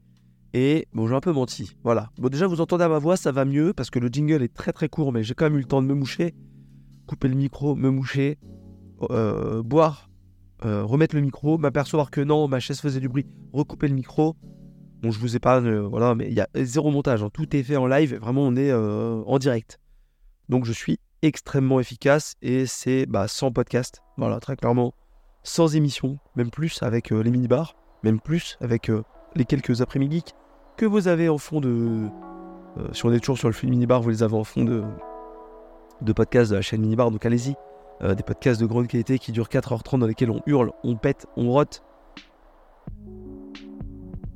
Et 0.53 0.87
bon, 0.93 1.07
j'ai 1.07 1.15
un 1.15 1.19
peu 1.19 1.31
menti. 1.31 1.77
Voilà. 1.83 2.09
Bon, 2.17 2.29
déjà, 2.29 2.47
vous 2.47 2.61
entendez 2.61 2.83
à 2.83 2.89
ma 2.89 2.99
voix, 2.99 3.17
ça 3.17 3.31
va 3.31 3.45
mieux 3.45 3.73
parce 3.73 3.89
que 3.89 3.99
le 3.99 4.07
jingle 4.07 4.41
est 4.41 4.53
très 4.53 4.73
très 4.73 4.89
court, 4.89 5.11
mais 5.11 5.23
j'ai 5.23 5.35
quand 5.35 5.45
même 5.45 5.57
eu 5.57 5.61
le 5.61 5.65
temps 5.65 5.81
de 5.81 5.87
me 5.87 5.93
moucher, 5.93 6.33
couper 7.07 7.27
le 7.27 7.35
micro, 7.35 7.75
me 7.75 7.89
moucher, 7.89 8.39
euh, 9.11 9.63
boire 9.63 10.09
euh, 10.65 10.83
remettre 10.83 11.15
le 11.15 11.21
micro, 11.21 11.57
m'apercevoir 11.57 12.11
que 12.11 12.19
non, 12.19 12.49
ma 12.49 12.59
chaise 12.59 12.81
faisait 12.81 12.99
du 12.99 13.07
bruit, 13.07 13.25
recouper 13.53 13.87
le 13.87 13.93
micro. 13.93 14.35
Bon, 15.01 15.09
je 15.09 15.17
vous 15.17 15.37
épargne, 15.37 15.67
euh, 15.67 15.87
voilà, 15.87 16.15
mais 16.15 16.27
il 16.27 16.33
y 16.33 16.41
a 16.41 16.49
zéro 16.55 16.91
montage, 16.91 17.23
hein. 17.23 17.29
tout 17.31 17.55
est 17.55 17.63
fait 17.63 17.77
en 17.77 17.87
live, 17.87 18.15
vraiment 18.15 18.41
on 18.41 18.57
est 18.57 18.73
en 18.73 19.37
direct. 19.37 19.79
Donc 20.49 20.65
je 20.65 20.73
suis 20.73 20.99
extrêmement 21.21 21.79
efficace 21.79 22.33
et 22.41 22.65
c'est 22.65 23.05
bah, 23.05 23.29
sans 23.29 23.53
podcast, 23.53 24.01
voilà, 24.17 24.41
très 24.41 24.57
clairement, 24.57 24.93
sans 25.43 25.77
émission, 25.77 26.17
même 26.35 26.51
plus 26.51 26.83
avec 26.83 27.11
les 27.11 27.31
mini-bars, 27.31 27.75
même 28.03 28.19
plus 28.19 28.57
avec 28.59 28.91
les 29.35 29.45
quelques 29.45 29.81
après-midi 29.81 30.23
que 30.77 30.85
vous 30.85 31.07
avez 31.07 31.29
en 31.29 31.37
fond 31.37 31.59
de... 31.59 32.07
si 32.93 33.05
on 33.05 33.11
est 33.11 33.19
toujours 33.19 33.37
sur 33.37 33.49
le 33.49 33.53
film 33.53 33.71
mini-bar, 33.71 34.01
vous 34.01 34.09
les 34.09 34.23
avez 34.23 34.35
en 34.35 34.43
fond 34.43 34.63
de, 34.63 34.83
de 36.01 36.13
podcast 36.13 36.51
de 36.51 36.55
la 36.55 36.61
chaîne 36.61 36.81
mini-bar, 36.81 37.11
donc 37.11 37.25
allez-y, 37.25 37.55
euh, 38.01 38.15
des 38.15 38.23
podcasts 38.23 38.61
de 38.61 38.65
grande 38.65 38.87
qualité 38.87 39.19
qui 39.19 39.31
durent 39.31 39.49
4h30 39.49 39.99
dans 39.99 40.07
lesquels 40.07 40.31
on 40.31 40.41
hurle, 40.45 40.71
on 40.83 40.95
pète, 40.95 41.27
on 41.35 41.51
rote. 41.51 41.83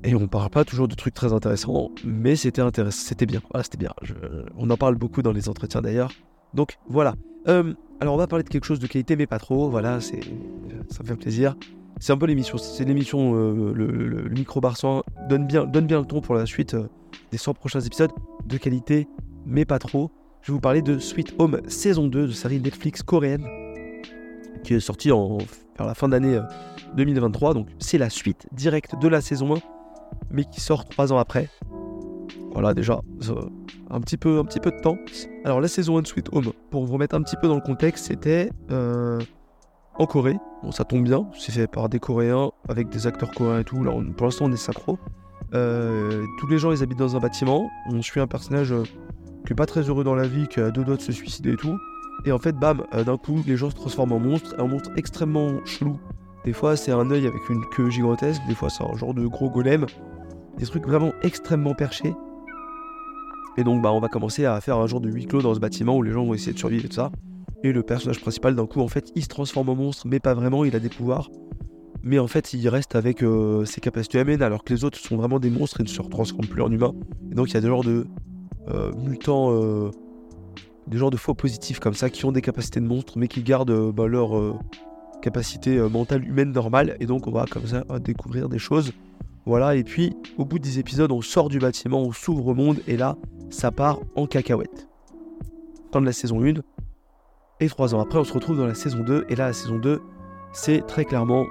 Et 0.04 0.16
on 0.16 0.28
parle 0.28 0.50
pas 0.50 0.66
toujours 0.66 0.90
de 0.90 0.96
trucs 0.96 1.14
très 1.14 1.32
intéressants, 1.32 1.90
mais 2.04 2.36
c'était 2.36 2.62
intéressant, 2.62 3.08
c'était 3.08 3.26
bien. 3.26 3.42
C'était 3.62 3.78
bien. 3.78 3.94
on 4.58 4.70
en 4.70 4.76
parle 4.76 4.96
beaucoup 4.96 5.22
dans 5.22 5.32
les 5.32 5.48
entretiens 5.48 5.82
d'ailleurs. 5.82 6.12
Donc 6.54 6.78
voilà. 6.90 7.16
Euh, 7.48 7.74
alors 8.02 8.16
on 8.16 8.18
va 8.18 8.28
parler 8.28 8.44
de 8.44 8.50
quelque 8.50 8.66
chose 8.66 8.80
de 8.80 8.88
qualité, 8.88 9.16
mais 9.16 9.28
pas 9.28 9.40
trop. 9.40 9.70
Voilà, 9.70 10.02
ça 10.02 10.18
me 10.18 11.06
fait 11.08 11.16
plaisir. 11.16 11.56
C'est 12.04 12.12
un 12.12 12.18
peu 12.18 12.26
l'émission. 12.26 12.58
C'est 12.58 12.84
l'émission. 12.84 13.34
Euh, 13.34 13.72
le, 13.74 14.28
micro 14.28 14.60
donne 15.30 15.48
bien, 15.48 15.64
donne 15.64 15.88
bien 15.88 16.02
le 16.02 16.06
ton 16.06 16.20
pour 16.20 16.36
la 16.36 16.46
suite 16.46 16.76
des 17.32 17.38
100 17.38 17.54
prochains 17.54 17.80
épisodes 17.80 18.12
de 18.46 18.58
qualité, 18.58 19.08
mais 19.46 19.64
pas 19.64 19.80
trop 19.80 20.12
je 20.42 20.52
vais 20.52 20.56
vous 20.56 20.60
parler 20.60 20.82
de 20.82 21.00
Sweet 21.00 21.34
Home 21.40 21.62
saison 21.70 22.08
2 22.08 22.28
de 22.28 22.32
série 22.34 22.60
Netflix 22.60 23.02
coréenne 23.02 23.48
qui 24.66 24.74
est 24.74 24.82
sortie 24.82 25.08
vers 25.10 25.88
la 25.88 25.94
fin 25.94 26.10
d'année 26.10 26.38
2023. 26.98 27.52
Euh, 27.52 27.54
Donc 27.54 27.68
c'est 27.80 27.98
la 27.98 28.10
suite 28.10 28.48
directe 28.52 29.00
de 29.00 29.08
la 29.08 29.22
saison 29.22 29.56
1, 29.56 29.60
mais 30.30 30.44
qui 30.44 30.60
sort 30.60 30.84
trois 30.84 31.14
ans 31.14 31.18
après. 31.18 31.48
Voilà 32.52 32.74
déjà 32.74 33.00
un 33.90 34.02
petit 34.02 34.18
peu 34.18 34.44
de 34.44 34.82
temps. 34.82 34.98
Alors 35.46 35.62
la 35.62 35.70
saison 35.70 35.98
1 36.00 36.02
de 36.02 36.08
Sweet 36.08 36.28
Home, 36.34 36.52
pour 36.70 36.86
vous 36.86 36.92
remettre 36.92 37.16
un 37.16 37.22
petit 37.22 37.38
peu 37.42 37.48
dans 37.48 37.56
le 37.56 37.62
contexte, 37.62 38.08
c'était 38.08 38.50
euh, 38.70 39.22
en 39.96 40.06
Corée. 40.06 40.38
Bon, 40.64 40.72
ça 40.72 40.84
tombe 40.84 41.04
bien, 41.04 41.28
c'est 41.38 41.52
fait 41.52 41.68
par 41.68 41.90
des 41.90 42.00
Coréens 42.00 42.52
avec 42.68 42.90
des 42.90 43.08
acteurs 43.08 43.32
coréens 43.32 43.60
et 43.60 43.64
tout. 43.64 43.84
Là, 43.84 43.92
pour 44.16 44.26
l'instant, 44.26 44.46
on 44.46 44.52
est 44.52 44.58
synchro. 44.58 44.98
Euh, 45.54 46.26
tous 46.40 46.48
les 46.48 46.58
gens, 46.58 46.72
ils 46.72 46.82
habitent 46.82 47.00
dans 47.00 47.16
un 47.16 47.20
bâtiment. 47.20 47.70
On 47.92 48.02
suit 48.02 48.20
un 48.20 48.28
personnage 48.28 48.72
euh, 48.72 48.84
qui 49.46 49.54
est 49.54 49.56
pas 49.56 49.66
très 49.66 49.82
heureux 49.82 50.04
dans 50.04 50.16
la 50.16 50.28
vie, 50.28 50.48
qui 50.48 50.60
a 50.60 50.72
deux 50.72 50.84
doigts 50.84 50.96
de 50.96 51.02
se 51.02 51.12
suicider 51.12 51.54
et 51.54 51.58
tout. 51.58 51.78
Et 52.26 52.32
en 52.32 52.40
fait, 52.40 52.54
bam, 52.54 52.84
euh, 52.94 53.04
d'un 53.04 53.18
coup, 53.18 53.44
les 53.46 53.58
gens 53.58 53.70
se 53.70 53.76
transforment 53.76 54.14
en 54.14 54.20
monstres. 54.20 54.56
Un 54.58 54.68
monstre 54.68 54.90
extrêmement 54.96 55.64
chelou. 55.66 56.00
Des 56.46 56.54
fois, 56.54 56.76
c'est 56.76 56.92
un 56.92 57.10
œil 57.12 57.28
avec 57.28 57.50
une 57.50 57.64
queue 57.76 57.90
gigantesque. 57.90 58.42
Des 58.48 58.56
fois, 58.56 58.70
c'est 58.70 58.84
un 58.84 58.96
genre 58.96 59.14
de 59.14 59.26
gros 59.28 59.50
golem. 59.50 59.86
Des 60.58 60.66
trucs 60.66 60.86
vraiment 60.86 61.14
extrêmement 61.22 61.74
perchés. 61.74 62.14
Et 63.58 63.64
donc, 63.64 63.82
bah, 63.82 63.92
on 63.94 64.00
va 64.00 64.08
commencer 64.08 64.46
à 64.46 64.60
faire 64.60 64.78
un 64.78 64.88
genre 64.88 65.02
de 65.02 65.10
huis 65.10 65.28
clos 65.28 65.42
dans 65.42 65.54
ce 65.54 65.60
bâtiment 65.60 65.96
où 65.96 66.02
les 66.02 66.12
gens 66.12 66.26
vont 66.26 66.34
essayer 66.34 66.54
de 66.54 66.58
survivre 66.58 66.86
et 66.86 66.90
tout 66.90 66.96
ça. 66.96 67.12
Et 67.64 67.72
le 67.72 67.82
personnage 67.82 68.20
principal, 68.20 68.56
d'un 68.56 68.66
coup, 68.66 68.82
en 68.82 68.90
fait, 68.90 69.12
il 69.16 69.24
se 69.24 69.30
transforme 69.30 69.70
en 69.70 69.76
monstre, 69.76 70.06
mais 70.06 70.20
pas 70.20 70.34
vraiment, 70.34 70.66
il 70.66 70.76
a 70.76 70.80
des 70.80 70.90
pouvoirs. 70.90 71.30
Mais 72.04 72.20
en 72.20 72.28
fait, 72.28 72.54
il 72.54 72.68
reste 72.68 72.96
avec 72.96 73.24
euh, 73.24 73.64
ses 73.64 73.80
capacités 73.80 74.20
humaines, 74.20 74.42
alors 74.42 74.66
que 74.66 74.74
les 74.74 74.84
autres 74.84 75.00
sont 75.00 75.16
vraiment 75.16 75.40
des 75.40 75.50
monstres 75.50 75.80
et 75.80 75.84
ne 75.84 75.88
se 75.88 76.02
transforment 76.02 76.48
plus 76.48 76.62
en 76.62 76.70
humains. 76.70 76.94
Et 77.32 77.36
donc, 77.36 77.50
il 77.50 77.54
y 77.54 77.58
a 77.58 77.62
des 77.62 77.68
genres 77.68 77.86
de 77.86 78.06
euh, 78.68 78.92
mutants, 78.98 79.54
euh, 79.54 79.92
des 80.88 80.98
genres 80.98 81.12
de 81.12 81.18
faux 81.18 81.34
positifs 81.34 81.80
comme 81.80 81.94
ça, 81.94 82.10
qui 82.10 82.26
ont 82.26 82.34
des 82.34 82.42
capacités 82.42 82.82
de 82.82 82.86
monstres, 82.86 83.18
mais 83.18 83.30
qui 83.30 83.42
gardent 83.42 83.92
bah, 83.94 84.08
leur 84.08 84.60
capacité 85.22 85.78
mentale 85.90 86.28
humaine 86.28 86.52
normale. 86.52 86.98
Et 87.00 87.06
donc, 87.06 87.28
on 87.28 87.32
va 87.32 87.46
comme 87.46 87.66
ça 87.66 87.86
découvrir 88.04 88.50
des 88.50 88.60
choses. 88.60 88.92
Voilà, 89.46 89.76
et 89.78 89.86
puis, 89.86 90.18
au 90.38 90.44
bout 90.44 90.60
des 90.60 90.80
épisodes, 90.80 91.12
on 91.12 91.22
sort 91.22 91.48
du 91.48 91.60
bâtiment, 91.60 92.02
on 92.02 92.12
s'ouvre 92.12 92.48
au 92.48 92.54
monde, 92.54 92.80
et 92.88 92.98
là, 92.98 93.16
ça 93.50 93.72
part 93.72 94.00
en 94.16 94.26
cacahuète. 94.28 94.90
Fin 95.94 96.02
de 96.02 96.06
la 96.06 96.14
saison 96.14 96.44
1. 96.44 96.56
Et 97.60 97.70
trois 97.70 97.94
ans 97.96 98.02
après, 98.02 98.20
on 98.20 98.24
se 98.24 98.34
retrouve 98.34 98.58
dans 98.58 98.66
la 98.66 98.76
saison 98.76 99.00
2. 99.00 99.26
Et 99.30 99.36
là, 99.36 99.48
la 99.48 99.54
saison 99.54 99.78
2, 99.78 100.02
c'est 100.54 100.86
très 100.88 101.06
clairement, 101.06 101.46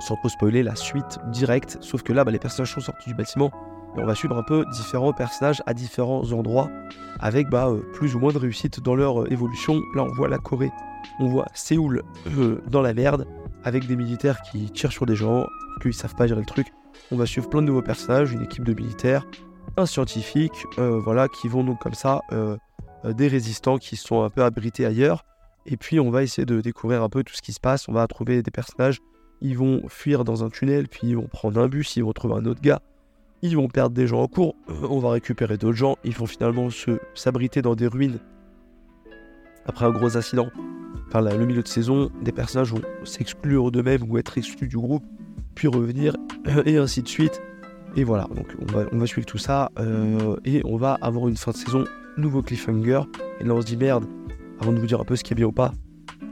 sans 0.00 0.16
trop 0.16 0.28
spoiler, 0.28 0.62
la 0.62 0.76
suite 0.76 1.18
directe. 1.28 1.78
Sauf 1.80 2.02
que 2.02 2.12
là, 2.12 2.24
bah, 2.24 2.30
les 2.30 2.38
personnages 2.38 2.74
sont 2.74 2.80
sortis 2.80 3.08
du 3.08 3.14
bâtiment. 3.14 3.50
Et 3.96 4.00
on 4.00 4.06
va 4.06 4.14
suivre 4.14 4.36
un 4.36 4.42
peu 4.42 4.64
différents 4.72 5.12
personnages 5.12 5.62
à 5.66 5.74
différents 5.74 6.32
endroits, 6.32 6.70
avec 7.18 7.48
bah, 7.48 7.68
euh, 7.68 7.80
plus 7.92 8.14
ou 8.14 8.20
moins 8.20 8.32
de 8.32 8.38
réussite 8.38 8.80
dans 8.80 8.94
leur 8.94 9.22
euh, 9.22 9.32
évolution. 9.32 9.80
Là, 9.94 10.04
on 10.04 10.12
voit 10.12 10.28
la 10.28 10.38
Corée, 10.38 10.70
on 11.18 11.28
voit 11.28 11.46
Séoul 11.54 12.02
euh, 12.38 12.62
dans 12.68 12.82
la 12.82 12.94
merde, 12.94 13.26
avec 13.64 13.86
des 13.86 13.96
militaires 13.96 14.42
qui 14.42 14.70
tirent 14.70 14.92
sur 14.92 15.06
des 15.06 15.16
gens, 15.16 15.44
qu'ils 15.82 15.94
savent 15.94 16.14
pas 16.14 16.26
gérer 16.26 16.40
le 16.40 16.46
truc. 16.46 16.68
On 17.10 17.16
va 17.16 17.26
suivre 17.26 17.48
plein 17.48 17.62
de 17.62 17.66
nouveaux 17.66 17.82
personnages, 17.82 18.32
une 18.32 18.42
équipe 18.42 18.64
de 18.64 18.74
militaires, 18.74 19.26
un 19.76 19.86
scientifique, 19.86 20.64
voilà, 20.76 21.28
qui 21.28 21.48
vont 21.48 21.64
donc 21.64 21.80
comme 21.80 21.94
ça 21.94 22.20
des 23.04 23.28
résistants 23.28 23.78
qui 23.78 23.96
sont 23.96 24.22
un 24.22 24.30
peu 24.30 24.42
abrités 24.42 24.84
ailleurs. 24.84 25.24
Et 25.66 25.76
puis 25.76 26.00
on 26.00 26.10
va 26.10 26.22
essayer 26.22 26.46
de 26.46 26.60
découvrir 26.60 27.02
un 27.02 27.08
peu 27.08 27.22
tout 27.22 27.34
ce 27.34 27.42
qui 27.42 27.52
se 27.52 27.60
passe. 27.60 27.88
On 27.88 27.92
va 27.92 28.06
trouver 28.06 28.42
des 28.42 28.50
personnages. 28.50 28.98
Ils 29.40 29.56
vont 29.56 29.88
fuir 29.88 30.24
dans 30.24 30.44
un 30.44 30.50
tunnel, 30.50 30.88
puis 30.88 31.08
ils 31.08 31.16
vont 31.16 31.28
prendre 31.28 31.60
un 31.60 31.68
bus, 31.68 31.96
ils 31.96 32.04
vont 32.04 32.12
trouver 32.12 32.34
un 32.34 32.44
autre 32.44 32.60
gars. 32.60 32.82
Ils 33.42 33.56
vont 33.56 33.68
perdre 33.68 33.94
des 33.94 34.06
gens 34.06 34.20
en 34.20 34.28
cours. 34.28 34.54
Euh, 34.68 34.86
on 34.90 34.98
va 34.98 35.10
récupérer 35.10 35.56
d'autres 35.56 35.76
gens. 35.76 35.96
Ils 36.04 36.14
vont 36.14 36.26
finalement 36.26 36.68
se 36.68 36.98
s'abriter 37.14 37.62
dans 37.62 37.74
des 37.74 37.86
ruines. 37.86 38.18
Après 39.64 39.86
un 39.86 39.90
gros 39.90 40.16
incident, 40.16 40.48
enfin 41.08 41.22
le 41.22 41.46
milieu 41.46 41.62
de 41.62 41.68
saison, 41.68 42.10
des 42.22 42.32
personnages 42.32 42.72
vont 42.72 42.82
s'exclure 43.04 43.70
d'eux-mêmes 43.70 44.02
ou 44.10 44.18
être 44.18 44.36
exclus 44.36 44.68
du 44.68 44.76
groupe, 44.76 45.04
puis 45.54 45.68
revenir, 45.68 46.16
et 46.66 46.76
ainsi 46.76 47.02
de 47.02 47.08
suite. 47.08 47.40
Et 47.96 48.04
voilà, 48.04 48.24
donc 48.24 48.46
on 48.60 48.98
va, 48.98 49.06
suivre 49.06 49.26
tout 49.26 49.38
ça, 49.38 49.70
euh, 49.78 50.36
et 50.44 50.62
on 50.64 50.76
va 50.76 50.98
avoir 51.00 51.28
une 51.28 51.36
fin 51.36 51.50
de 51.50 51.56
saison 51.56 51.84
nouveau 52.20 52.42
cliffhanger. 52.42 53.02
Et 53.40 53.44
là, 53.44 53.54
on 53.54 53.60
se 53.60 53.66
dit 53.66 53.76
merde, 53.76 54.04
avant 54.60 54.72
de 54.72 54.78
vous 54.78 54.86
dire 54.86 55.00
un 55.00 55.04
peu 55.04 55.16
ce 55.16 55.24
qui 55.24 55.32
est 55.32 55.36
bien 55.36 55.46
ou 55.46 55.52
pas, 55.52 55.72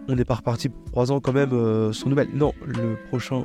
on 0.08 0.14
n'est 0.14 0.24
pas 0.24 0.36
reparti 0.36 0.68
pour 0.68 0.84
3 0.86 1.12
ans 1.12 1.20
quand 1.20 1.32
même 1.32 1.52
euh, 1.52 1.92
sans 1.92 2.08
nouvelles. 2.08 2.30
Non, 2.34 2.52
le 2.64 2.96
prochain, 3.08 3.44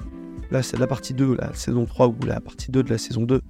là, 0.51 0.63
c'est 0.63 0.77
la 0.77 0.88
partie 0.88 1.13
2, 1.13 1.36
la 1.36 1.53
saison 1.53 1.86
3 1.86 2.08
ou 2.08 2.15
la 2.25 2.39
partie 2.39 2.71
2 2.71 2.84
de 2.84 2.89
la 2.89 2.97
saison 2.97 3.23
2. 3.23 3.41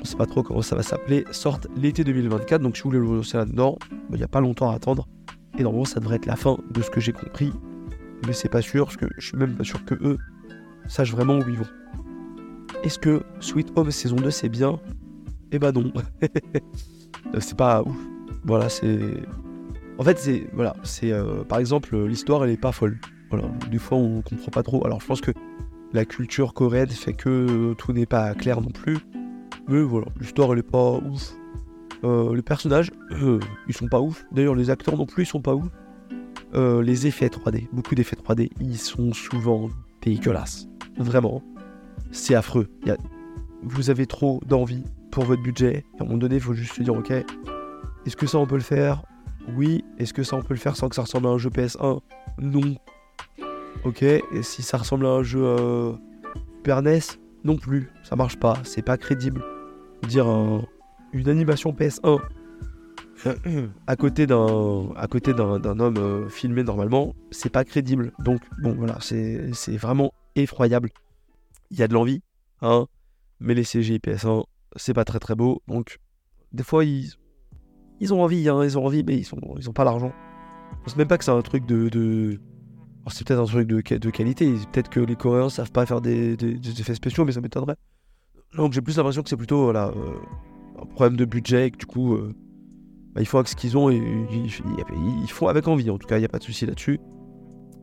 On 0.00 0.04
sait 0.04 0.16
pas 0.16 0.26
trop 0.26 0.42
comment 0.42 0.62
ça 0.62 0.76
va 0.76 0.82
s'appeler. 0.82 1.24
Sorte 1.30 1.66
l'été 1.76 2.04
2024. 2.04 2.62
Donc, 2.62 2.76
si 2.76 2.82
vous 2.82 2.90
voulez 2.90 3.00
le 3.00 3.16
lancer 3.16 3.36
là-dedans, 3.36 3.78
bah, 3.90 3.96
il 4.12 4.18
n'y 4.18 4.22
a 4.22 4.28
pas 4.28 4.40
longtemps 4.40 4.70
à 4.70 4.74
attendre. 4.74 5.08
Et 5.58 5.62
normalement, 5.62 5.84
ça 5.84 6.00
devrait 6.00 6.16
être 6.16 6.26
la 6.26 6.36
fin 6.36 6.58
de 6.70 6.82
ce 6.82 6.90
que 6.90 7.00
j'ai 7.00 7.12
compris. 7.12 7.52
Mais 8.26 8.32
c'est 8.32 8.48
pas 8.48 8.62
sûr, 8.62 8.84
parce 8.86 8.96
que 8.96 9.06
je 9.16 9.26
suis 9.26 9.36
même 9.36 9.56
pas 9.56 9.64
sûr 9.64 9.84
que 9.84 9.94
eux 9.94 10.18
sachent 10.86 11.12
vraiment 11.12 11.38
où 11.38 11.48
ils 11.48 11.56
vont. 11.56 11.66
Est-ce 12.82 12.98
que 12.98 13.22
Sweet 13.40 13.72
Home 13.76 13.90
saison 13.90 14.16
2 14.16 14.30
c'est 14.30 14.48
bien? 14.48 14.78
Eh 15.50 15.58
bah 15.58 15.72
non. 15.72 15.92
Euh, 17.34 17.40
c'est 17.40 17.56
pas 17.56 17.82
ouf. 17.82 17.96
Voilà, 18.44 18.68
c'est. 18.68 18.98
En 19.98 20.04
fait, 20.04 20.18
c'est. 20.18 20.48
Voilà, 20.52 20.74
c'est. 20.82 21.12
Euh, 21.12 21.44
par 21.44 21.58
exemple, 21.58 21.96
l'histoire, 22.06 22.44
elle 22.44 22.50
est 22.50 22.60
pas 22.60 22.72
folle. 22.72 22.98
Voilà, 23.30 23.46
des 23.70 23.78
fois, 23.78 23.98
on 23.98 24.22
comprend 24.22 24.50
pas 24.50 24.62
trop. 24.62 24.84
Alors, 24.86 25.00
je 25.00 25.06
pense 25.06 25.20
que 25.20 25.32
la 25.92 26.04
culture 26.04 26.54
coréenne 26.54 26.88
fait 26.88 27.12
que 27.12 27.74
tout 27.74 27.92
n'est 27.92 28.06
pas 28.06 28.34
clair 28.34 28.60
non 28.60 28.70
plus. 28.70 28.98
Mais 29.68 29.82
voilà, 29.82 30.06
l'histoire, 30.20 30.52
elle 30.52 30.60
est 30.60 30.70
pas 30.70 30.92
ouf. 30.92 31.34
Euh, 32.04 32.34
les 32.34 32.42
personnages, 32.42 32.90
ils 33.10 33.74
sont 33.74 33.88
pas 33.88 34.00
ouf. 34.00 34.24
D'ailleurs, 34.32 34.54
les 34.54 34.70
acteurs 34.70 34.96
non 34.96 35.06
plus, 35.06 35.24
ils 35.24 35.26
sont 35.26 35.42
pas 35.42 35.54
ouf. 35.54 35.66
les 36.54 37.06
effets 37.06 37.26
3D, 37.26 37.68
beaucoup 37.72 37.94
d'effets 37.94 38.16
3D, 38.16 38.50
ils 38.60 38.78
sont 38.78 39.12
souvent 39.12 39.68
dégueulasses. 40.00 40.68
Vraiment. 40.96 41.42
C'est 42.10 42.34
affreux. 42.34 42.68
Y 42.86 42.90
a... 42.90 42.96
Vous 43.62 43.90
avez 43.90 44.06
trop 44.06 44.40
d'envie 44.46 44.84
pour 45.18 45.26
votre 45.26 45.42
budget. 45.42 45.84
à 45.98 46.04
un 46.04 46.06
moment 46.06 46.16
donné, 46.16 46.36
il 46.36 46.40
faut 46.40 46.54
juste 46.54 46.74
se 46.74 46.82
dire, 46.84 46.94
ok, 46.94 47.10
est-ce 47.10 48.14
que 48.14 48.28
ça 48.28 48.38
on 48.38 48.46
peut 48.46 48.54
le 48.54 48.60
faire? 48.60 49.02
Oui. 49.56 49.84
Est-ce 49.98 50.14
que 50.14 50.22
ça 50.22 50.36
on 50.36 50.42
peut 50.42 50.54
le 50.54 50.60
faire 50.60 50.76
sans 50.76 50.88
que 50.88 50.94
ça 50.94 51.02
ressemble 51.02 51.26
à 51.26 51.30
un 51.30 51.38
jeu 51.38 51.50
PS1 51.50 51.98
Non. 52.38 52.76
Ok. 53.82 54.04
Et 54.04 54.22
si 54.42 54.62
ça 54.62 54.76
ressemble 54.76 55.06
à 55.06 55.08
un 55.08 55.24
jeu 55.24 55.42
euh, 55.42 55.92
Super 56.58 56.82
NES 56.82 57.00
Non 57.42 57.56
plus. 57.56 57.90
Ça 58.04 58.14
marche 58.14 58.36
pas. 58.36 58.58
C'est 58.62 58.82
pas 58.82 58.96
crédible. 58.96 59.42
Dire 60.06 60.28
une 61.12 61.28
animation 61.28 61.72
PS1 61.72 62.20
à 63.88 63.96
côté 63.96 64.28
d'un 64.28 64.92
à 64.94 65.08
côté 65.08 65.34
d'un 65.34 65.80
homme 65.80 65.96
euh, 65.98 66.28
filmé 66.28 66.62
normalement, 66.62 67.16
c'est 67.32 67.50
pas 67.50 67.64
crédible. 67.64 68.12
Donc 68.20 68.40
bon 68.62 68.76
voilà, 68.78 68.98
c'est 69.00 69.76
vraiment 69.76 70.12
effroyable. 70.36 70.90
Il 71.72 71.78
y 71.80 71.82
a 71.82 71.88
de 71.88 71.94
l'envie, 71.94 72.22
hein, 72.62 72.86
mais 73.40 73.54
les 73.54 73.64
CGI 73.64 73.98
PS1, 73.98 74.44
c'est 74.78 74.94
pas 74.94 75.04
très 75.04 75.18
très 75.18 75.34
beau. 75.34 75.62
Donc, 75.68 75.98
des 76.52 76.62
fois, 76.62 76.84
ils, 76.84 77.10
ils 78.00 78.14
ont 78.14 78.22
envie, 78.22 78.48
hein, 78.48 78.62
ils 78.64 78.78
ont 78.78 78.84
envie, 78.84 79.04
mais 79.04 79.16
ils, 79.16 79.24
sont, 79.24 79.40
ils 79.58 79.68
ont 79.68 79.72
pas 79.72 79.84
l'argent. 79.84 80.12
Je 80.78 80.84
pense 80.84 80.96
même 80.96 81.08
pas 81.08 81.18
que 81.18 81.24
c'est 81.24 81.30
un 81.30 81.42
truc 81.42 81.66
de. 81.66 81.88
de... 81.88 82.40
c'est 83.10 83.26
peut-être 83.26 83.40
un 83.40 83.44
truc 83.44 83.68
de, 83.68 83.76
de 83.80 84.10
qualité. 84.10 84.52
Peut-être 84.72 84.88
que 84.88 85.00
les 85.00 85.16
Coréens 85.16 85.48
savent 85.50 85.72
pas 85.72 85.86
faire 85.86 86.00
des, 86.00 86.36
des, 86.36 86.80
effets 86.80 86.94
spéciaux, 86.94 87.24
mais 87.24 87.32
ça 87.32 87.40
m'étonnerait. 87.40 87.76
Donc, 88.56 88.72
j'ai 88.72 88.80
plus 88.80 88.96
l'impression 88.96 89.22
que 89.22 89.28
c'est 89.28 89.36
plutôt 89.36 89.64
voilà, 89.64 89.88
euh, 89.88 90.82
un 90.82 90.86
problème 90.86 91.16
de 91.16 91.24
budget 91.24 91.66
et 91.66 91.70
que 91.70 91.78
du 91.78 91.86
coup, 91.86 92.14
euh, 92.14 92.34
bah, 93.14 93.20
il 93.20 93.26
faut 93.26 93.38
avec 93.38 93.48
ce 93.48 93.56
qu'ils 93.56 93.76
ont 93.76 93.90
et 93.90 94.00
ils, 94.30 95.30
font 95.30 95.48
avec 95.48 95.68
envie. 95.68 95.90
En 95.90 95.98
tout 95.98 96.06
cas, 96.06 96.16
il 96.16 96.20
n'y 96.20 96.26
a 96.26 96.30
pas 96.30 96.38
de 96.38 96.44
souci 96.44 96.66
là-dessus. 96.66 96.98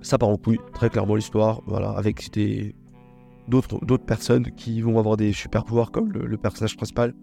Ça 0.02 0.18
part 0.18 0.30
en 0.30 0.38
couille, 0.38 0.60
très 0.74 0.90
clairement 0.90 1.16
l'histoire, 1.16 1.62
voilà, 1.66 1.90
avec 1.90 2.32
des, 2.32 2.76
d'autres 3.48 4.06
personnes 4.06 4.52
qui 4.52 4.82
vont 4.82 5.00
avoir 5.00 5.18
des 5.18 5.32
super 5.34 5.64
pouvoirs 5.64 5.92
comme 5.92 6.12
le, 6.12 6.38
personnage 6.38 6.76
principal. 6.76 7.14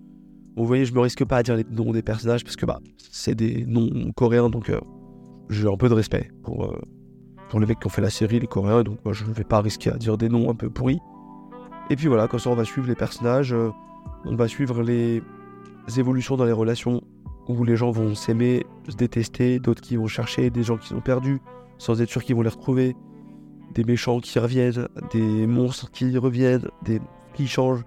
vous 0.56 0.66
voyez, 0.66 0.84
je 0.84 0.94
me 0.94 1.00
risque 1.00 1.24
pas 1.24 1.38
à 1.38 1.42
dire 1.42 1.56
les 1.56 1.64
noms 1.70 1.92
des 1.92 2.02
personnages 2.02 2.44
parce 2.44 2.56
que 2.56 2.66
bah, 2.66 2.80
c'est 3.10 3.34
des 3.34 3.64
noms 3.66 4.12
coréens, 4.14 4.48
donc 4.48 4.70
euh, 4.70 4.80
j'ai 5.50 5.68
un 5.68 5.76
peu 5.76 5.88
de 5.88 5.94
respect 5.94 6.30
pour, 6.42 6.64
euh, 6.64 6.80
pour 7.48 7.60
les 7.60 7.66
mecs 7.66 7.80
qui 7.80 7.86
ont 7.86 7.90
fait 7.90 8.02
la 8.02 8.10
série, 8.10 8.40
les 8.40 8.46
coréens, 8.46 8.82
donc 8.82 8.98
je 9.10 9.24
ne 9.24 9.32
vais 9.32 9.44
pas 9.44 9.60
risquer 9.60 9.90
à 9.90 9.96
dire 9.96 10.16
des 10.16 10.28
noms 10.28 10.50
un 10.50 10.54
peu 10.54 10.70
pourris. 10.70 11.00
Et 11.90 11.96
puis 11.96 12.06
voilà, 12.06 12.28
comme 12.28 12.40
ça 12.40 12.50
on 12.50 12.54
va 12.54 12.64
suivre 12.64 12.88
les 12.88 12.94
personnages, 12.94 13.52
euh, 13.52 13.70
on 14.24 14.36
va 14.36 14.48
suivre 14.48 14.82
les 14.82 15.22
évolutions 15.96 16.36
dans 16.36 16.44
les 16.44 16.52
relations 16.52 17.02
où 17.48 17.64
les 17.64 17.76
gens 17.76 17.90
vont 17.90 18.14
s'aimer, 18.14 18.64
se 18.88 18.96
détester, 18.96 19.58
d'autres 19.58 19.82
qui 19.82 19.96
vont 19.96 20.06
chercher 20.06 20.50
des 20.50 20.62
gens 20.62 20.76
qui 20.76 20.88
sont 20.88 21.00
perdus 21.00 21.40
sans 21.78 22.00
être 22.00 22.08
sûr 22.08 22.22
qu'ils 22.22 22.36
vont 22.36 22.42
les 22.42 22.48
retrouver 22.48 22.94
des 23.74 23.84
méchants 23.84 24.20
qui 24.20 24.38
reviennent, 24.38 24.88
des 25.12 25.46
monstres 25.46 25.90
qui 25.90 26.16
reviennent, 26.16 26.68
des 26.84 27.00
qui 27.34 27.46
changent, 27.46 27.84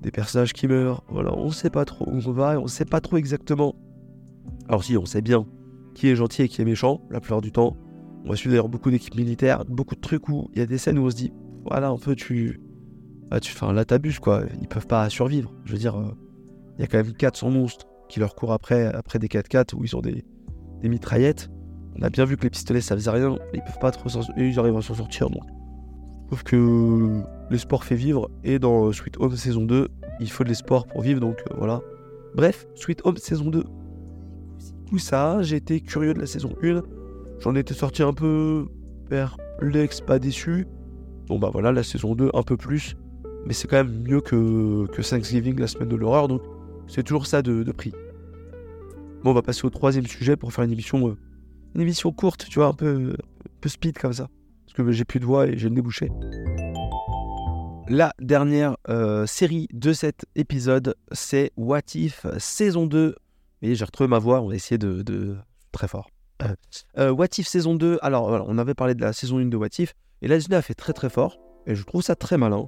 des 0.00 0.10
personnages 0.10 0.52
qui 0.52 0.68
meurent. 0.68 1.02
Voilà, 1.08 1.34
on 1.34 1.50
sait 1.50 1.70
pas 1.70 1.84
trop 1.84 2.08
où 2.08 2.20
on 2.26 2.32
va 2.32 2.54
et 2.54 2.56
on 2.56 2.66
sait 2.66 2.84
pas 2.84 3.00
trop 3.00 3.16
exactement. 3.16 3.74
Alors 4.68 4.84
si, 4.84 4.96
on 4.96 5.06
sait 5.06 5.22
bien 5.22 5.46
qui 5.94 6.08
est 6.08 6.16
gentil 6.16 6.42
et 6.42 6.48
qui 6.48 6.60
est 6.60 6.64
méchant, 6.64 7.00
la 7.10 7.20
plupart 7.20 7.40
du 7.40 7.52
temps. 7.52 7.76
On 8.24 8.30
va 8.30 8.36
suivre 8.36 8.52
d'ailleurs 8.52 8.68
beaucoup 8.68 8.90
d'équipes 8.90 9.16
militaires, 9.16 9.64
beaucoup 9.66 9.94
de 9.94 10.00
trucs 10.00 10.28
où 10.28 10.50
il 10.52 10.58
y 10.58 10.62
a 10.62 10.66
des 10.66 10.78
scènes 10.78 10.98
où 10.98 11.06
on 11.06 11.10
se 11.10 11.16
dit, 11.16 11.32
voilà, 11.64 11.88
un 11.88 11.98
peu 11.98 12.14
tu... 12.14 12.60
Ah, 13.30 13.40
tu 13.40 13.52
enfin, 13.52 13.72
là 13.72 13.84
t'abuses 13.84 14.18
quoi, 14.18 14.42
ils 14.60 14.68
peuvent 14.68 14.86
pas 14.86 15.08
survivre. 15.08 15.52
Je 15.64 15.72
veux 15.72 15.78
dire, 15.78 15.98
euh, 15.98 16.14
il 16.76 16.82
y 16.82 16.84
a 16.84 16.86
quand 16.86 16.98
même 16.98 17.12
400 17.12 17.50
monstres 17.50 17.86
qui 18.08 18.20
leur 18.20 18.34
courent 18.34 18.52
après, 18.52 18.84
après 18.86 19.18
des 19.18 19.28
4x4 19.28 19.74
où 19.74 19.84
ils 19.84 19.96
ont 19.96 20.00
des, 20.00 20.24
des 20.80 20.88
mitraillettes. 20.88 21.50
On 21.96 22.02
a 22.02 22.10
bien 22.10 22.24
vu 22.24 22.36
que 22.36 22.42
les 22.42 22.50
pistolets 22.50 22.80
ça 22.80 22.94
faisait 22.96 23.10
rien, 23.10 23.36
ils 23.52 23.62
peuvent 23.62 23.78
pas 23.80 23.90
trop 23.90 24.08
ils 24.36 24.58
arrivent 24.58 24.76
à 24.76 24.82
s'en 24.82 24.94
sortir 24.94 25.30
donc. 25.30 25.42
Je 26.32 26.42
que 26.42 27.22
le 27.50 27.58
sport 27.58 27.84
fait 27.84 27.94
vivre 27.94 28.28
et 28.42 28.58
dans 28.58 28.90
Sweet 28.92 29.18
Home 29.20 29.36
saison 29.36 29.64
2, 29.64 29.88
il 30.20 30.30
faut 30.30 30.42
de 30.42 30.48
l'espoir 30.48 30.84
pour 30.86 31.02
vivre 31.02 31.20
donc 31.20 31.38
euh, 31.50 31.54
voilà. 31.56 31.80
Bref, 32.34 32.66
Sweet 32.74 33.02
Home 33.04 33.16
saison 33.16 33.50
2. 33.50 33.62
Tout 34.88 34.98
ça, 34.98 35.42
j'ai 35.42 35.56
été 35.56 35.80
curieux 35.80 36.14
de 36.14 36.18
la 36.18 36.26
saison 36.26 36.54
1. 36.62 36.82
J'en 37.40 37.54
étais 37.54 37.74
sorti 37.74 38.02
un 38.02 38.12
peu 38.12 38.66
perplexe, 39.08 40.00
pas 40.00 40.18
déçu. 40.18 40.66
Bon 41.28 41.38
bah 41.38 41.50
voilà, 41.52 41.70
la 41.70 41.82
saison 41.82 42.14
2 42.14 42.30
un 42.34 42.42
peu 42.42 42.56
plus, 42.56 42.96
mais 43.46 43.52
c'est 43.52 43.68
quand 43.68 43.76
même 43.76 44.02
mieux 44.02 44.20
que, 44.20 44.86
que 44.86 45.02
Thanksgiving, 45.02 45.58
la 45.58 45.66
semaine 45.66 45.88
de 45.88 45.96
l'horreur, 45.96 46.28
donc 46.28 46.42
c'est 46.86 47.02
toujours 47.02 47.26
ça 47.26 47.42
de, 47.42 47.70
prix. 47.72 47.92
Bon, 49.22 49.30
on 49.30 49.34
va 49.34 49.42
passer 49.42 49.64
au 49.64 49.70
troisième 49.70 50.06
sujet 50.06 50.36
pour 50.36 50.52
faire 50.52 50.64
une 50.64 50.72
émission, 50.72 51.08
euh, 51.08 51.16
une 51.74 51.80
émission 51.80 52.12
courte, 52.12 52.46
tu 52.48 52.58
vois, 52.58 52.68
un 52.68 52.72
peu, 52.72 53.16
peu 53.60 53.68
speed 53.68 53.98
comme 53.98 54.12
ça, 54.12 54.28
parce 54.66 54.74
que 54.76 54.92
j'ai 54.92 55.04
plus 55.04 55.20
de 55.20 55.24
voix 55.24 55.46
et 55.46 55.56
j'ai 55.56 55.68
le 55.68 55.74
nez 55.74 55.82
bouché. 55.82 56.10
La 57.88 58.14
dernière 58.18 58.76
euh, 58.88 59.26
série 59.26 59.68
de 59.72 59.92
cet 59.92 60.24
épisode, 60.36 60.94
c'est 61.12 61.52
What 61.56 61.94
If 61.94 62.26
saison 62.38 62.86
2. 62.86 63.14
Et 63.62 63.74
j'ai 63.74 63.84
retrouvé 63.84 64.08
ma 64.08 64.18
voix, 64.18 64.40
on 64.40 64.48
va 64.48 64.54
essayer 64.54 64.78
de... 64.78 65.36
Très 65.72 65.88
fort. 65.88 66.08
Euh, 66.98 67.10
What 67.10 67.26
If 67.38 67.46
saison 67.46 67.74
2, 67.74 67.98
alors 68.02 68.28
voilà, 68.28 68.44
on 68.46 68.58
avait 68.58 68.74
parlé 68.74 68.94
de 68.94 69.00
la 69.00 69.12
saison 69.12 69.38
1 69.38 69.46
de 69.46 69.56
What 69.56 69.68
If, 69.78 69.94
et 70.22 70.28
la 70.28 70.36
a 70.36 70.62
fait 70.62 70.74
très 70.74 70.92
très 70.92 71.10
fort, 71.10 71.38
et 71.66 71.74
je 71.74 71.82
trouve 71.84 72.02
ça 72.02 72.14
très 72.14 72.38
malin. 72.38 72.66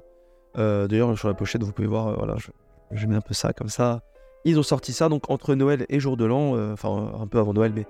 Euh, 0.57 0.87
d'ailleurs, 0.87 1.17
sur 1.17 1.27
la 1.27 1.33
pochette, 1.33 1.63
vous 1.63 1.71
pouvez 1.71 1.87
voir, 1.87 2.07
euh, 2.07 2.15
voilà, 2.17 2.35
je, 2.91 3.05
mets 3.07 3.15
un 3.15 3.21
peu 3.21 3.33
ça 3.33 3.53
comme 3.53 3.69
ça. 3.69 4.01
Ils 4.45 4.57
ont 4.59 4.63
sorti 4.63 4.93
ça 4.93 5.09
donc 5.09 5.29
entre 5.29 5.55
Noël 5.55 5.85
et 5.89 5.99
Jour 5.99 6.17
de 6.17 6.25
l'An, 6.25 6.55
euh, 6.55 6.73
enfin 6.73 7.13
un 7.19 7.27
peu 7.27 7.39
avant 7.39 7.53
Noël, 7.53 7.73
mais 7.75 7.85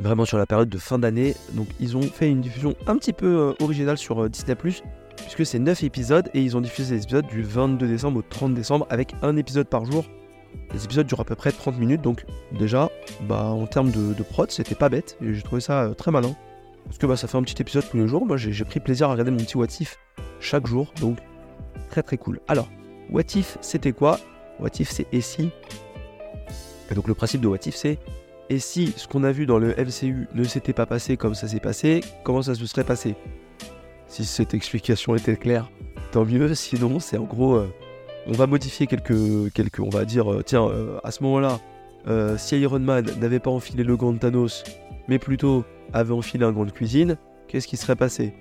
vraiment 0.00 0.24
sur 0.24 0.38
la 0.38 0.46
période 0.46 0.68
de 0.68 0.78
fin 0.78 0.98
d'année. 0.98 1.34
Donc 1.52 1.68
ils 1.78 1.96
ont 1.96 2.02
fait 2.02 2.28
une 2.28 2.40
diffusion 2.40 2.74
un 2.86 2.96
petit 2.96 3.12
peu 3.12 3.54
originale 3.60 3.98
sur 3.98 4.28
Disney⁇ 4.28 4.54
puisque 5.16 5.46
c'est 5.46 5.58
9 5.58 5.82
épisodes 5.84 6.28
et 6.34 6.42
ils 6.42 6.56
ont 6.56 6.60
diffusé 6.60 6.94
les 6.96 7.02
épisodes 7.02 7.26
du 7.26 7.42
22 7.42 7.86
décembre 7.86 8.18
au 8.18 8.22
30 8.22 8.54
décembre 8.54 8.86
avec 8.90 9.14
un 9.22 9.36
épisode 9.36 9.68
par 9.68 9.84
jour. 9.84 10.04
Les 10.72 10.84
épisodes 10.84 11.06
durent 11.06 11.20
à 11.20 11.24
peu 11.24 11.34
près 11.34 11.52
30 11.52 11.78
minutes, 11.78 12.02
donc 12.02 12.24
déjà, 12.58 12.90
bah, 13.22 13.44
en 13.44 13.66
termes 13.66 13.90
de, 13.90 14.22
prod, 14.22 14.50
c'était 14.50 14.74
pas 14.74 14.88
bête, 14.88 15.16
et 15.22 15.32
j'ai 15.32 15.42
trouvé 15.42 15.60
ça 15.60 15.90
très 15.96 16.10
malin. 16.10 16.34
Parce 16.84 16.98
que 16.98 17.06
bah, 17.06 17.16
ça 17.16 17.28
fait 17.28 17.38
un 17.38 17.42
petit 17.42 17.60
épisode 17.60 17.84
tous 17.88 17.96
les 17.96 18.08
jours. 18.08 18.26
Moi, 18.26 18.36
j'ai 18.36 18.64
pris 18.64 18.80
plaisir 18.80 19.08
à 19.08 19.12
regarder 19.12 19.30
mon 19.30 19.38
petit 19.38 19.56
What 19.56 19.66
If 19.80 19.98
chaque 20.40 20.66
jour. 20.66 20.92
Donc, 21.00 21.18
très 21.88 22.02
très 22.02 22.18
cool. 22.18 22.40
Alors, 22.48 22.68
What 23.10 23.36
If, 23.36 23.58
c'était 23.60 23.92
quoi? 23.92 24.18
What 24.58 24.70
If, 24.78 24.90
c'est 24.90 25.06
et 25.12 25.20
Et 26.90 26.94
donc, 26.94 27.06
le 27.06 27.14
principe 27.14 27.40
de 27.40 27.48
What 27.48 27.58
If, 27.66 27.76
c'est 27.76 27.98
et 28.50 28.58
si 28.58 28.92
ce 28.96 29.06
qu'on 29.06 29.22
a 29.22 29.30
vu 29.30 29.46
dans 29.46 29.58
le 29.58 29.68
MCU 29.76 30.26
ne 30.34 30.42
s'était 30.42 30.72
pas 30.72 30.84
passé 30.84 31.16
comme 31.16 31.34
ça 31.34 31.46
s'est 31.46 31.60
passé, 31.60 32.00
comment 32.24 32.42
ça 32.42 32.56
se 32.56 32.66
serait 32.66 32.84
passé? 32.84 33.14
Si 34.08 34.24
cette 34.24 34.54
explication 34.54 35.14
était 35.14 35.36
claire, 35.36 35.70
tant 36.10 36.24
mieux. 36.24 36.52
Sinon, 36.56 36.98
c'est 36.98 37.16
en 37.16 37.24
gros, 37.24 37.54
euh, 37.54 37.72
on 38.26 38.32
va 38.32 38.48
modifier 38.48 38.88
quelques, 38.88 39.52
quelques, 39.52 39.78
on 39.78 39.88
va 39.88 40.04
dire, 40.04 40.32
euh, 40.32 40.42
tiens, 40.42 40.66
euh, 40.66 40.98
à 41.04 41.12
ce 41.12 41.22
moment-là, 41.22 41.60
si 42.38 42.58
Iron 42.58 42.80
Man 42.80 43.06
n'avait 43.20 43.38
pas 43.38 43.50
enfilé 43.50 43.84
le 43.84 43.96
gant 43.96 44.12
de 44.12 44.18
Thanos, 44.18 44.64
mais 45.06 45.20
plutôt 45.20 45.64
avait 45.92 46.12
enfilé 46.12 46.44
un 46.44 46.50
gant 46.50 46.64
de 46.64 46.72
cuisine, 46.72 47.18
qu'est-ce 47.46 47.68
qui 47.68 47.76
serait 47.76 47.94
passé? 47.94 48.34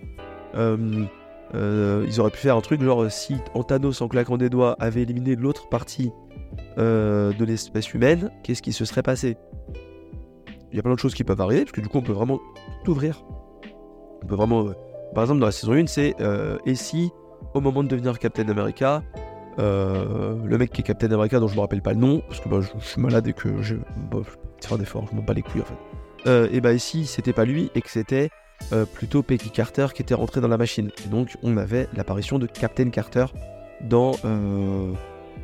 Ils 0.55 2.19
auraient 2.19 2.31
pu 2.31 2.37
faire 2.37 2.55
un 2.55 2.61
truc 2.61 2.81
genre 2.81 3.11
si 3.11 3.35
Antanos 3.53 4.01
en 4.01 4.07
claquant 4.07 4.37
des 4.37 4.49
doigts 4.49 4.75
avait 4.79 5.01
éliminé 5.01 5.35
l'autre 5.35 5.67
partie 5.67 6.09
de 6.77 7.43
l'espèce 7.45 7.93
humaine, 7.93 8.31
qu'est-ce 8.43 8.61
qui 8.61 8.71
se 8.71 8.85
serait 8.85 9.03
passé? 9.03 9.35
Il 10.71 10.77
y 10.77 10.79
a 10.79 10.83
plein 10.83 10.93
de 10.93 10.99
choses 10.99 11.13
qui 11.13 11.23
peuvent 11.23 11.41
arriver, 11.41 11.61
parce 11.61 11.71
que 11.71 11.81
du 11.81 11.87
coup 11.87 11.97
on 11.97 12.03
peut 12.03 12.13
vraiment 12.13 12.39
tout 12.83 12.91
ouvrir. 12.91 13.23
On 14.23 14.27
peut 14.27 14.35
vraiment... 14.35 14.65
par 15.13 15.23
exemple 15.23 15.39
dans 15.39 15.45
la 15.45 15.51
saison 15.51 15.73
1 15.73 15.87
c'est 15.87 16.15
et 16.65 16.75
si 16.75 17.11
au 17.53 17.61
moment 17.61 17.83
de 17.83 17.87
devenir 17.87 18.19
Captain 18.19 18.47
America, 18.49 19.03
le 19.57 20.57
mec 20.57 20.71
qui 20.71 20.81
est 20.81 20.83
Captain 20.83 21.11
America 21.11 21.39
dont 21.39 21.47
je 21.47 21.55
me 21.55 21.61
rappelle 21.61 21.81
pas 21.81 21.93
le 21.93 21.99
nom, 21.99 22.21
parce 22.27 22.39
que 22.39 22.49
bah, 22.49 22.59
je, 22.61 22.85
suis 22.85 23.01
malade 23.01 23.27
et 23.27 23.33
que 23.33 23.61
je... 23.61 23.75
Bah, 24.11 24.19
je 24.23 24.67
faire 24.67 24.77
d'efforts, 24.77 25.07
je 25.09 25.15
m'en 25.15 25.23
bats 25.23 25.33
les 25.33 25.41
couilles 25.41 25.61
en 25.61 25.65
fait. 25.65 26.29
Euh, 26.29 26.49
et 26.51 26.59
bah 26.61 26.73
ici 26.73 27.05
c'était 27.05 27.33
pas 27.33 27.45
lui 27.45 27.71
et 27.75 27.81
que 27.81 27.89
c'était 27.89 28.29
euh, 28.73 28.85
plutôt 28.85 29.23
Peggy 29.23 29.51
Carter 29.51 29.87
qui 29.93 30.01
était 30.01 30.13
rentré 30.13 30.41
dans 30.41 30.47
la 30.47 30.57
machine. 30.57 30.91
Et 31.05 31.09
donc 31.09 31.37
on 31.43 31.57
avait 31.57 31.87
l'apparition 31.95 32.39
de 32.39 32.45
Captain 32.45 32.89
Carter 32.89 33.25
dans 33.81 34.11
euh, 34.25 34.91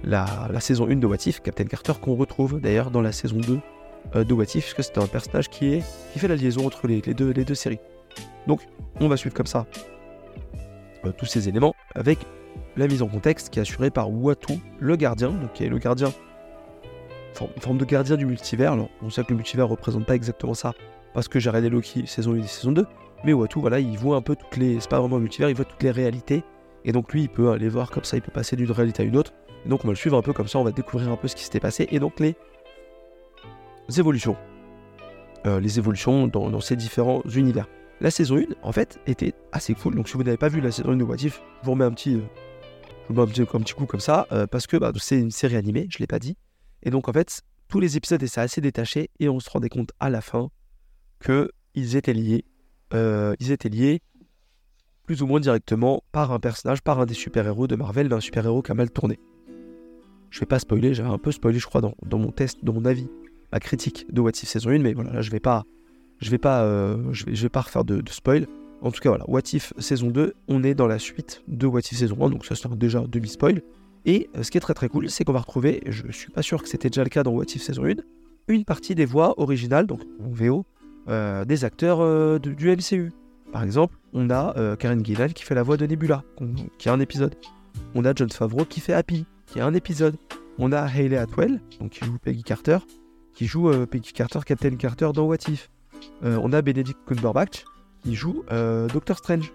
la, 0.04 0.60
saison 0.60 0.88
1 0.90 0.98
de 0.98 1.08
What 1.08 1.18
If, 1.26 1.42
Captain 1.42 1.66
Carter 1.66 1.94
qu'on 2.02 2.16
retrouve 2.16 2.60
d'ailleurs 2.60 2.92
dans 2.92 3.02
la 3.02 3.12
saison 3.12 3.38
2 3.38 3.60
de 4.14 4.34
What 4.34 4.46
puisque 4.46 4.84
c'est 4.84 4.98
un 4.98 5.08
personnage 5.08 5.50
qui, 5.50 5.74
est, 5.74 5.84
qui 6.14 6.20
fait 6.20 6.28
la 6.28 6.36
liaison 6.36 6.66
entre 6.66 6.88
les, 6.88 7.02
deux, 7.02 7.32
les 7.32 7.44
deux 7.44 7.56
séries. 7.56 7.80
Donc 8.48 8.62
on 9.00 9.08
va 9.08 9.18
suivre 9.18 9.36
comme 9.36 9.48
ça 9.48 9.66
tous 11.18 11.26
ces 11.26 11.50
éléments 11.50 11.76
avec 11.94 12.20
la 12.78 12.88
mise 12.88 13.02
en 13.02 13.08
contexte 13.08 13.50
qui 13.50 13.60
est 13.60 13.62
assurée 13.62 13.90
par 13.90 14.12
Watu, 14.12 14.60
le 14.80 14.96
gardien, 14.96 15.30
donc 15.30 15.54
qui 15.54 15.64
est 15.64 15.70
le 15.70 15.78
gardien 15.78 16.12
une 17.56 17.62
forme 17.62 17.78
de 17.78 17.86
gardien 17.86 18.16
du 18.16 18.26
multivers. 18.26 18.74
Alors, 18.74 18.90
on 19.02 19.10
sait 19.10 19.24
que 19.24 19.30
le 19.30 19.36
multivers 19.36 19.68
représente 19.68 20.06
pas 20.06 20.16
exactement 20.16 20.54
ça, 20.54 20.74
parce 21.14 21.28
que 21.28 21.40
j'ai 21.40 21.50
regardé 21.50 21.70
Loki 21.70 22.08
saison 22.08 22.34
1 22.34 22.38
et 22.38 22.44
saison 22.44 22.72
2, 22.72 22.86
mais 23.24 23.34
Watu, 23.34 23.60
voilà, 23.60 23.80
il 23.80 23.98
voit 23.98 24.16
un 24.16 24.22
peu 24.22 24.36
toutes 24.36 24.58
les. 24.58 24.80
C'est 24.80 24.90
pas 24.90 25.00
vraiment 25.00 25.18
un 25.18 25.20
multivers, 25.20 25.50
il 25.50 25.56
voit 25.56 25.66
toutes 25.66 25.84
les 25.84 25.92
réalités, 25.92 26.44
et 26.84 26.92
donc 26.92 27.12
lui, 27.14 27.24
il 27.24 27.30
peut 27.30 27.52
aller 27.52 27.70
voir 27.70 27.92
comme 27.92 28.04
ça, 28.04 28.18
il 28.18 28.22
peut 28.22 28.32
passer 28.32 28.56
d'une 28.56 28.72
réalité 28.72 29.04
à 29.04 29.06
une 29.06 29.18
autre, 29.18 29.34
donc 29.66 29.84
on 29.84 29.88
va 29.88 29.94
le 29.94 29.98
suivre 29.98 30.18
un 30.18 30.22
peu 30.22 30.34
comme 30.34 30.48
ça, 30.48 30.60
on 30.60 30.64
va 30.64 30.72
découvrir 30.72 31.12
un 31.12 31.18
peu 31.18 31.28
ce 31.28 31.36
qui 31.36 31.44
s'était 31.44 31.60
passé, 31.60 31.88
et 31.92 32.00
donc 32.00 32.20
les 32.20 32.36
évolutions. 33.98 34.38
Euh, 35.46 35.60
les 35.60 35.78
évolutions 35.78 36.28
dans, 36.28 36.60
ces 36.60 36.76
différents 36.76 37.22
univers. 37.34 37.68
La 38.02 38.12
saison 38.12 38.38
1, 38.38 38.44
en 38.64 38.72
fait, 38.72 39.00
était 39.08 39.34
assez 39.52 39.74
cool, 39.74 39.96
donc 39.96 40.10
si 40.10 40.16
vous 40.16 40.24
n'avez 40.24 40.38
pas 40.38 40.50
vu 40.50 40.60
la 40.60 40.72
saison 40.72 40.90
1 40.92 40.98
de 40.98 41.04
What 41.04 41.18
je 41.18 41.30
vous 41.64 41.72
remets 41.72 41.86
un 41.86 41.92
petit. 41.92 42.16
Euh, 42.16 42.22
je 43.08 43.14
vous 43.14 43.16
mets 43.16 43.22
un 43.22 43.62
petit, 43.62 43.74
coup 43.74 43.86
comme 43.86 44.00
ça, 44.00 44.28
euh, 44.32 44.48
parce 44.48 44.66
que 44.66 44.78
bah, 44.78 44.92
c'est 44.98 45.20
une 45.20 45.32
série 45.32 45.56
animée, 45.56 45.88
je 45.90 46.00
l'ai 46.00 46.08
pas 46.08 46.20
dit. 46.20 46.36
Et 46.82 46.90
donc 46.90 47.08
en 47.08 47.14
fait, 47.14 47.42
tous 47.68 47.80
les 47.80 47.96
épisodes 47.98 48.22
étaient 48.22 48.40
assez 48.40 48.62
détachés 48.62 49.10
et 49.20 49.30
on 49.30 49.40
se 49.40 49.50
rendait 49.50 49.70
compte 49.70 49.92
à 50.00 50.10
la 50.10 50.22
fin 50.22 50.50
qu'ils 51.24 51.96
étaient 51.96 52.14
liés. 52.14 52.46
Ils 52.94 53.52
étaient 53.52 53.70
liés 53.70 54.02
plus 55.06 55.22
ou 55.22 55.28
moins 55.28 55.40
directement 55.40 56.04
par 56.12 56.32
un 56.32 56.40
personnage, 56.40 56.82
par 56.82 57.00
un 57.00 57.06
des 57.06 57.14
super-héros 57.14 57.68
de 57.68 57.76
Marvel, 57.76 58.10
d'un 58.10 58.20
super-héros 58.20 58.62
qui 58.62 58.72
a 58.72 58.76
mal 58.76 58.90
tourné. 58.90 59.20
Je 60.32 60.40
vais 60.40 60.46
pas 60.46 60.60
spoiler, 60.60 60.94
j'avais 60.94 61.10
un 61.10 61.18
peu 61.18 61.32
spoilé 61.32 61.60
je 61.60 61.66
crois 61.66 61.82
dans, 61.82 62.18
mon 62.18 62.32
test, 62.32 62.64
dans 62.64 62.74
mon 62.74 62.86
avis, 62.86 63.08
critique 63.60 64.06
de 64.12 64.22
What 64.22 64.32
If 64.32 64.50
saison 64.50 64.72
1, 64.72 64.80
mais 64.80 64.94
voilà, 64.94 65.14
là 65.14 65.22
je 65.22 65.32
vais 65.32 65.40
pas, 65.40 65.66
je 66.20 66.30
vais 66.30 66.38
pas, 66.38 66.64
euh, 66.64 66.98
je, 67.12 67.26
vais, 67.26 67.50
pas 67.50 67.62
refaire 67.62 67.84
de, 67.84 68.02
spoil. 68.10 68.48
En 68.82 68.92
tout 68.92 69.00
cas 69.02 69.10
voilà, 69.10 69.26
What 69.28 69.42
If 69.54 69.74
saison 69.78 70.10
2, 70.10 70.34
on 70.48 70.64
est 70.64 70.76
dans 70.76 70.88
la 70.88 71.00
suite 71.00 71.42
de 71.48 71.66
What 71.68 71.80
If 71.80 71.98
saison 71.98 72.18
1, 72.26 72.30
donc 72.30 72.46
ça 72.46 72.56
c'est 72.56 72.70
déjà 72.78 73.02
demi-spoil. 73.08 73.62
Et 74.06 74.30
euh, 74.36 74.44
ce 74.44 74.52
qui 74.52 74.58
est 74.58 74.62
très 74.62 74.74
très 74.74 74.90
cool, 74.90 75.10
c'est 75.10 75.24
qu'on 75.24 75.34
va 75.34 75.40
retrouver, 75.40 75.82
je 75.88 76.12
suis 76.12 76.32
pas 76.32 76.42
sûr 76.42 76.62
que 76.62 76.70
c'était 76.70 76.90
déjà 76.90 77.04
le 77.04 77.10
cas 77.10 77.24
dans 77.24 77.32
What 77.32 77.46
If 77.56 77.62
saison 77.62 77.86
1, 77.86 77.96
une 78.48 78.66
partie 78.66 78.94
des 78.96 79.06
voix 79.06 79.40
originales, 79.40 79.88
donc 79.88 80.02
en 80.24 80.30
VO, 80.30 80.66
euh, 81.08 81.46
des 81.46 81.66
acteurs 81.66 82.40
du 82.40 82.70
MCU. 82.70 83.12
Par 83.52 83.64
exemple, 83.64 83.96
on 84.14 84.30
a 84.30 84.76
Karen 84.78 85.04
Gillan 85.04 85.30
qui 85.30 85.44
fait 85.44 85.56
la 85.56 85.64
voix 85.64 85.78
de 85.78 85.86
Nebula, 85.86 86.24
qui 86.78 86.90
a 86.90 86.94
un 86.94 87.00
épisode. 87.00 87.36
On 87.94 88.06
a 88.06 88.14
John 88.14 88.30
Favreau 88.30 88.66
qui 88.66 88.82
fait 88.82 88.94
Happy, 88.94 89.26
qui 89.48 89.60
a 89.60 89.66
un 89.66 89.74
épisode. 89.74 90.18
On 90.58 90.72
a 90.72 90.82
Hayley 90.82 91.18
Atwell, 91.18 91.62
donc 91.80 91.92
qui 91.92 92.06
joue 92.06 92.18
Peggy 92.18 92.44
Carter, 92.44 92.78
qui 93.36 93.46
joue 93.46 93.70
Peggy 93.86 94.14
Carter, 94.14 94.40
Captain 94.46 94.76
Carter 94.76 95.10
dans 95.14 95.26
What 95.26 95.50
If. 95.50 95.70
on 96.24 96.52
a 96.54 96.62
Benedict 96.62 96.98
Cumberbatch 97.06 97.66
qui 98.04 98.16
joue 98.16 98.44
Doctor 98.92 99.18
Strange. 99.18 99.52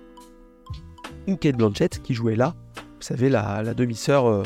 Ou 1.26 1.36
Kate 1.36 1.56
Blanchett 1.56 2.02
qui 2.02 2.14
jouait 2.14 2.36
là 2.36 2.54
vous 3.00 3.06
savez, 3.06 3.30
la, 3.30 3.72
demi-sœur 3.72 4.26
euh, 4.26 4.42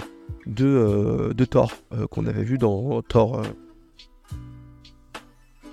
de, 0.46 0.64
euh, 0.64 1.34
de, 1.34 1.44
Thor, 1.44 1.72
euh, 1.92 2.06
qu'on 2.06 2.24
avait 2.26 2.44
vu 2.44 2.56
dans 2.56 3.02
Thor 3.02 3.42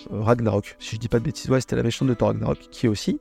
Ragnarok. 0.10 0.76
Si 0.80 0.95
je 0.95 1.00
dis 1.00 1.08
pas 1.08 1.19
de 1.19 1.24
bêtises, 1.24 1.50
ouais, 1.52 1.62
c'était 1.62 1.76
la 1.76 1.84
méchante 1.84 2.08
de 2.08 2.15
Thor 2.15 2.30
Ragnarok, 2.30 2.58
qui 2.71 2.88
aussi 2.88 3.19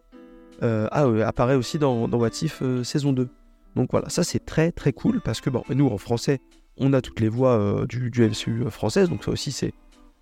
apparaît 0.62 1.55
aussi 1.55 1.79
dans, 1.79 2.09
dans 2.09 2.18
What 2.18 2.31
If 2.42 2.62
saison 2.85 3.12
2. 3.12 3.29
Donc 3.76 3.90
voilà, 3.92 4.09
ça 4.09 4.24
c'est 4.24 4.44
très 4.44 4.72
très 4.72 4.92
cool 4.92 5.20
parce 5.20 5.40
que 5.40 5.48
bon, 5.48 5.62
nous 5.70 5.87
en 5.87 5.96
français, 5.96 6.40
on 6.76 6.92
a 6.92 7.00
toutes 7.00 7.20
les 7.20 7.29
voix 7.29 7.87
du, 7.87 8.11
du, 8.11 8.22
MCU 8.22 8.68
française, 8.70 9.09
donc 9.09 9.24
ça 9.24 9.31
aussi 9.31 9.53
c'est 9.53 9.72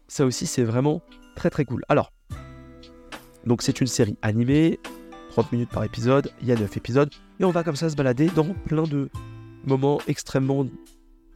ça 0.09 0.27
aussi 0.27 0.47
c'est 0.47 0.65
vraiment 0.65 1.03
très 1.37 1.51
très 1.51 1.65
cool. 1.65 1.85
Alors, 1.89 2.13
donc 3.47 3.63
c'est 3.63 3.81
une 3.81 3.87
série 3.87 4.17
animée, 4.23 4.81
30 5.31 5.53
minutes 5.53 5.71
par 5.71 5.85
épisode, 5.85 6.33
il 6.41 6.49
y 6.49 6.53
a 6.53 6.57
9 6.57 6.77
épisodes, 6.77 7.11
et 7.39 7.45
on 7.45 7.51
va 7.51 7.63
comme 7.63 7.77
ça 7.77 7.89
se 7.89 7.97
balader 7.97 8.27
dans 8.35 8.53
plein 8.67 8.83
de 8.83 9.09
moments 9.65 10.01
extrêmement 10.09 10.67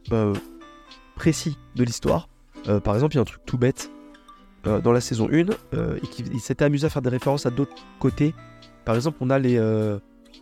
bah, 0.09 0.33
précis 1.15 1.57
de 1.75 1.83
l'histoire. 1.83 2.27
Euh, 2.67 2.79
par 2.79 2.95
exemple, 2.95 3.13
il 3.13 3.17
y 3.17 3.19
a 3.19 3.21
un 3.21 3.25
truc 3.25 3.45
tout 3.45 3.57
bête 3.57 3.91
euh, 4.67 4.81
dans 4.81 4.91
la 4.91 5.01
saison 5.01 5.29
1, 5.31 5.45
euh, 5.73 5.97
et 6.01 6.07
qui 6.07 6.39
s'était 6.39 6.65
amusé 6.65 6.85
à 6.87 6.89
faire 6.89 7.01
des 7.01 7.09
références 7.09 7.45
à 7.45 7.49
d'autres 7.49 7.75
côtés. 7.99 8.33
Par 8.85 8.95
exemple, 8.95 9.17
on 9.21 9.29
a 9.29 9.39
les 9.39 9.57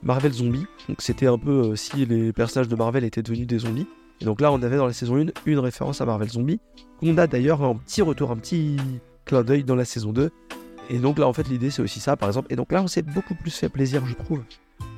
Marvel 0.01 0.31
zombies, 0.31 0.65
donc 0.89 1.01
c'était 1.01 1.27
un 1.27 1.37
peu 1.37 1.75
si 1.75 2.05
les 2.05 2.33
personnages 2.33 2.67
de 2.67 2.75
Marvel 2.75 3.03
étaient 3.03 3.21
devenus 3.21 3.45
des 3.45 3.59
zombies. 3.59 3.87
Et 4.21 4.25
donc 4.25 4.39
là, 4.39 4.51
on 4.51 4.62
avait 4.62 4.77
dans 4.77 4.86
la 4.86 4.93
saison 4.93 5.17
1 5.17 5.25
une 5.45 5.60
référence 5.60 5.99
à 5.99 6.05
Marvel 6.05 6.29
Zombie, 6.29 6.60
qu'on 6.99 7.17
a 7.17 7.27
d'ailleurs 7.27 7.63
un 7.63 7.75
petit 7.75 8.01
retour, 8.01 8.31
un 8.31 8.38
petit 8.38 8.77
clin 9.25 9.43
d'œil 9.43 9.63
dans 9.63 9.75
la 9.75 9.86
saison 9.86 10.13
2, 10.13 10.29
et 10.89 10.99
donc 10.99 11.19
là, 11.19 11.27
en 11.27 11.34
fait, 11.34 11.47
l'idée, 11.47 11.71
c'est 11.71 11.81
aussi 11.81 11.99
ça, 11.99 12.17
par 12.17 12.27
exemple. 12.27 12.51
Et 12.51 12.55
donc 12.55 12.71
là, 12.71 12.84
on 12.84 12.88
s'est 12.88 13.01
beaucoup 13.01 13.34
plus 13.34 13.55
fait 13.55 13.69
plaisir, 13.69 14.05
je 14.05 14.13
trouve, 14.13 14.43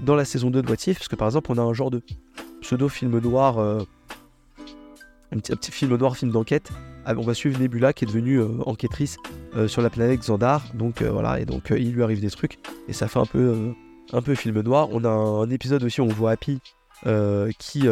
dans 0.03 0.15
la 0.15 0.25
saison 0.25 0.49
2 0.49 0.61
de 0.61 0.67
What 0.67 0.77
parce 0.87 1.07
que 1.07 1.15
par 1.15 1.27
exemple, 1.27 1.51
on 1.51 1.57
a 1.57 1.61
un 1.61 1.73
genre 1.73 1.91
de 1.91 2.01
pseudo-film 2.61 3.19
noir, 3.19 3.59
euh, 3.59 3.83
un, 5.31 5.37
petit, 5.37 5.71
film 5.71 5.95
noir, 5.95 6.17
film 6.17 6.31
d'enquête, 6.31 6.69
ah, 7.05 7.13
on 7.15 7.21
va 7.21 7.33
suivre 7.33 7.59
Nebula 7.59 7.93
qui 7.93 8.05
est 8.05 8.07
devenue 8.07 8.41
enquêtrice 8.65 9.17
sur 9.67 9.81
la 9.81 9.89
planète 9.89 10.21
Xandar. 10.21 10.63
Donc 10.73 11.01
voilà, 11.01 11.39
et 11.39 11.45
donc 11.45 11.71
il 11.75 11.91
lui 11.91 12.01
arrive 12.01 12.21
des 12.21 12.29
trucs 12.29 12.59
et 12.87 12.93
ça 12.93 13.07
fait 13.07 13.19
un 13.19 13.25
peu 13.25 13.73
un 14.13 14.21
peu 14.21 14.35
film 14.35 14.61
noir. 14.61 14.87
On 14.91 15.03
a 15.03 15.09
un, 15.09 15.49
épisode 15.49 15.83
aussi 15.83 15.99
où 15.99 16.05
on 16.05 16.07
voit 16.07 16.31
Happy 16.31 16.59
qui, 17.59 17.87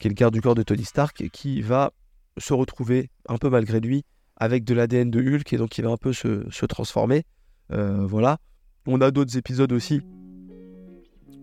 qui 0.00 0.08
est 0.08 0.10
le 0.10 0.14
garde 0.14 0.34
du 0.34 0.40
corps 0.40 0.56
de 0.56 0.64
Tony 0.64 0.84
Stark 0.84 1.28
qui 1.30 1.62
va 1.62 1.92
se 2.38 2.52
retrouver 2.52 3.10
un 3.28 3.36
peu 3.36 3.48
malgré 3.48 3.78
lui 3.78 4.04
avec 4.36 4.64
de 4.64 4.74
l'ADN 4.74 5.10
de 5.10 5.20
Hulk 5.20 5.52
et 5.52 5.56
donc 5.56 5.78
il 5.78 5.84
va 5.84 5.90
un 5.90 5.96
peu 5.96 6.12
se, 6.12 6.66
transformer. 6.66 7.24
voilà. 7.68 8.38
On 8.86 9.00
a 9.00 9.10
d'autres 9.12 9.36
épisodes 9.36 9.72
aussi 9.72 10.00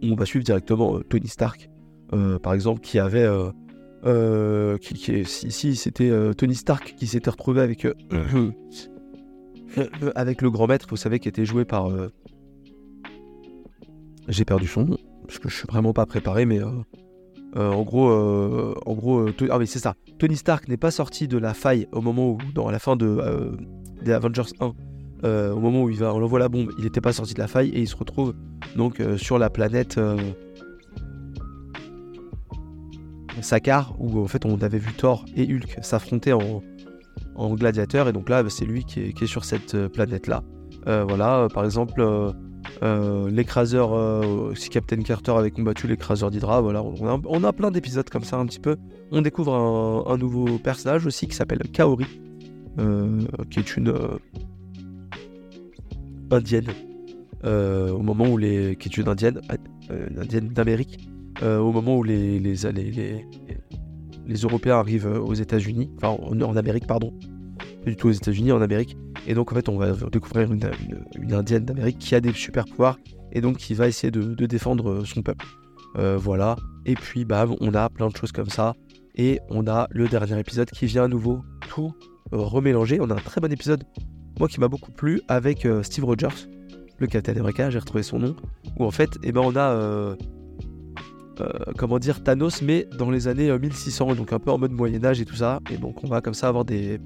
on 0.03 0.15
va 0.15 0.25
suivre 0.25 0.45
directement 0.45 0.99
Tony 1.09 1.27
Stark, 1.27 1.69
par 2.43 2.53
exemple, 2.53 2.81
qui 2.81 2.99
avait 2.99 3.27
euh, 4.05 4.77
qui, 4.77 5.25
c'était 5.75 6.09
euh, 6.09 6.33
Tony 6.33 6.55
Stark 6.55 6.93
qui 6.97 7.07
s'était 7.07 7.29
retrouvé 7.29 7.61
avec, 7.61 7.85
euh, 8.13 8.51
avec 10.15 10.41
le 10.41 10.51
grand 10.51 10.67
maître, 10.67 10.87
vous 10.89 10.97
savez, 10.97 11.19
qui 11.19 11.27
était 11.27 11.45
joué 11.45 11.65
par. 11.65 11.89
J'ai 14.27 14.45
perdu 14.45 14.67
son 14.67 14.85
nom, 14.85 14.97
parce 15.25 15.39
que 15.39 15.49
je 15.49 15.55
suis 15.55 15.67
vraiment 15.67 15.93
pas 15.93 16.05
préparé, 16.05 16.45
mais 16.45 16.59
en 17.57 17.81
gros, 17.81 18.09
en 18.09 18.93
gros 18.93 19.25
ah 19.49 19.57
oui, 19.57 19.67
c'est 19.67 19.79
ça. 19.79 19.95
Tony 20.19 20.35
Stark 20.35 20.67
n'est 20.67 20.77
pas 20.77 20.91
sorti 20.91 21.27
de 21.27 21.37
la 21.37 21.53
faille 21.53 21.87
au 21.91 22.01
moment 22.01 22.31
où, 22.31 22.37
dans 22.53 22.69
la 22.69 22.79
fin 22.79 22.95
de, 22.95 23.57
des 24.03 24.11
Avengers 24.11 24.43
1, 24.59 24.73
au 25.51 25.59
moment 25.59 25.83
où 25.83 25.89
il 25.89 25.97
va, 25.97 26.13
on 26.13 26.23
envoie 26.23 26.39
la 26.39 26.49
bombe, 26.49 26.71
il 26.77 26.83
n'était 26.83 27.01
pas 27.01 27.13
sorti 27.13 27.33
de 27.33 27.39
la 27.39 27.47
faille 27.47 27.69
et 27.69 27.79
il 27.79 27.87
se 27.87 27.95
retrouve 27.95 28.33
donc 28.75 29.01
sur 29.17 29.39
la 29.39 29.49
planète. 29.49 29.99
Sakar, 33.41 33.95
où 33.99 34.19
en 34.19 34.27
fait 34.27 34.45
on 34.45 34.57
avait 34.61 34.79
vu 34.79 34.93
Thor 34.93 35.25
et 35.35 35.43
Hulk 35.43 35.79
s'affronter 35.81 36.33
en, 36.33 36.61
gladiateur, 37.55 38.07
et 38.07 38.13
donc 38.13 38.29
là 38.29 38.43
c'est 38.49 38.65
lui 38.65 38.83
qui 38.83 39.01
est, 39.01 39.25
sur 39.25 39.45
cette 39.45 39.75
euh, 39.75 39.89
planète-là. 39.89 40.43
Euh, 40.87 41.05
voilà, 41.07 41.39
euh, 41.39 41.47
par 41.47 41.65
exemple, 41.65 42.01
l'écraseur, 42.81 43.89
si 44.55 44.69
Captain 44.69 45.01
Carter 45.01 45.31
avait 45.31 45.51
combattu 45.51 45.87
l'écraseur 45.87 46.31
d'Hydra, 46.31 46.61
voilà, 46.61 46.83
on 46.83 47.43
a, 47.43 47.53
plein 47.53 47.71
d'épisodes 47.71 48.09
comme 48.09 48.23
ça 48.23 48.37
un 48.37 48.45
petit 48.45 48.59
peu. 48.59 48.77
On 49.11 49.21
découvre 49.21 49.53
un, 49.53 50.17
nouveau 50.17 50.57
personnage 50.59 51.05
aussi 51.05 51.27
qui 51.27 51.35
s'appelle 51.35 51.59
Kaori, 51.73 52.05
qui 53.49 53.59
est 53.59 53.77
une 53.77 53.93
indienne, 56.31 56.67
au 57.43 58.01
moment 58.01 58.25
où 58.25 58.37
les, 58.37 58.75
qui 58.75 58.89
est 58.89 58.97
une 58.97 59.07
indienne, 59.07 59.41
indienne 60.17 60.49
d'Amérique, 60.49 60.99
euh, 61.43 61.59
au 61.59 61.71
moment 61.71 61.97
où 61.97 62.03
les, 62.03 62.39
les, 62.39 62.55
les, 62.73 63.25
les, 64.27 64.37
Européens 64.39 64.77
arrivent 64.77 65.05
aux 65.05 65.33
États-Unis, 65.33 65.91
enfin 65.97 66.09
en, 66.09 66.55
Amérique, 66.55 66.87
pardon, 66.87 67.13
du 67.89 67.95
tout 67.95 68.07
aux 68.07 68.11
États-Unis, 68.11 68.51
en 68.51 68.61
Amérique. 68.61 68.97
Et 69.27 69.33
donc 69.33 69.51
en 69.51 69.55
fait, 69.55 69.69
on 69.69 69.77
va 69.77 69.93
découvrir 70.11 70.51
une, 70.51 71.33
indienne 71.33 71.65
d'Amérique 71.65 71.99
qui 71.99 72.15
a 72.15 72.21
des 72.21 72.33
super 72.33 72.65
pouvoirs 72.65 72.97
et 73.31 73.41
donc 73.41 73.57
qui 73.57 73.73
va 73.73 73.87
essayer 73.87 74.11
de, 74.11 74.45
défendre 74.45 75.03
son 75.05 75.21
peuple. 75.21 75.45
Euh, 75.97 76.17
voilà. 76.17 76.55
Et 76.85 76.95
puis, 76.95 77.25
bam, 77.25 77.55
on 77.59 77.73
a 77.73 77.89
plein 77.89 78.07
de 78.07 78.15
choses 78.15 78.31
comme 78.31 78.49
ça. 78.49 78.73
Et 79.15 79.39
on 79.49 79.67
a 79.67 79.87
le 79.91 80.07
dernier 80.07 80.39
épisode 80.39 80.69
qui 80.69 80.85
vient 80.85 81.05
à 81.05 81.07
nouveau 81.07 81.43
tout 81.69 81.93
euh, 82.33 82.37
remélanger. 82.37 82.99
On 83.01 83.09
a 83.09 83.13
un 83.13 83.17
très 83.17 83.41
bon 83.41 83.51
épisode, 83.51 83.83
moi 84.39 84.47
qui 84.47 84.59
m'a 84.59 84.67
beaucoup 84.67 84.91
plu, 84.91 85.21
avec 85.27 85.67
Steve 85.81 86.05
Rogers, 86.05 86.47
le 86.99 87.07
Captain 87.07 87.35
America, 87.35 87.69
j'ai 87.69 87.79
retrouvé 87.79 88.03
son 88.03 88.19
nom. 88.19 88.35
Où 88.77 88.85
en 88.85 88.91
fait, 88.91 89.17
eh 89.23 89.31
ben, 89.31 89.41
on 89.41 89.55
a 89.55 90.15
euh, 91.41 91.49
comment 91.77 91.99
dire, 91.99 92.23
Thanos, 92.23 92.61
mais 92.61 92.87
dans 92.97 93.11
les 93.11 93.27
années 93.27 93.57
1600, 93.57 94.11
euh, 94.11 94.15
donc 94.15 94.33
un 94.33 94.39
peu 94.39 94.51
en 94.51 94.57
mode 94.57 94.71
Moyen-Âge 94.71 95.21
et 95.21 95.25
tout 95.25 95.35
ça. 95.35 95.59
Et 95.71 95.77
donc 95.77 96.03
on 96.03 96.07
va 96.07 96.21
comme 96.21 96.33
ça 96.33 96.47
avoir 96.47 96.65
des 96.65 96.99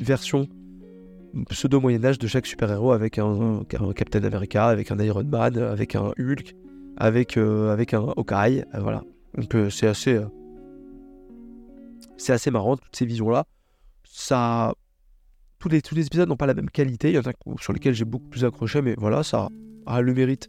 versions 0.00 0.48
pseudo-Moyen-Âge 1.50 2.18
de 2.18 2.26
chaque 2.26 2.46
super-héros 2.46 2.92
avec 2.92 3.18
un, 3.18 3.62
Captain 3.94 4.22
America, 4.24 4.66
avec 4.66 4.90
un 4.90 4.98
Iron 4.98 5.24
Man, 5.24 5.56
avec 5.58 5.94
un 5.94 6.12
Hulk, 6.18 6.54
avec, 6.96 7.36
euh, 7.36 7.72
avec 7.72 7.94
un 7.94 8.00
Hawkeye. 8.16 8.64
voilà. 8.78 9.02
Donc 9.36 9.54
c'est 9.70 9.86
assez. 9.86 10.20
c'est 12.16 12.32
assez 12.32 12.50
marrant, 12.50 12.76
toutes 12.76 12.96
ces 12.96 13.06
visions-là. 13.06 13.44
Ça. 14.04 14.74
Tous 15.58 15.68
les, 15.68 15.82
tous 15.82 15.94
les 15.94 16.06
épisodes 16.06 16.28
n'ont 16.28 16.36
pas 16.36 16.46
la 16.46 16.54
même 16.54 16.70
qualité. 16.70 17.10
Il 17.10 17.14
y 17.14 17.18
en 17.18 17.22
a 17.22 17.32
sur 17.60 17.72
lesquels 17.72 17.94
j'ai 17.94 18.04
beaucoup 18.04 18.28
plus 18.28 18.44
accroché, 18.44 18.80
mais 18.80 18.94
voilà, 18.96 19.22
ça 19.22 19.48
a 19.86 20.00
le 20.00 20.14
mérite 20.14 20.48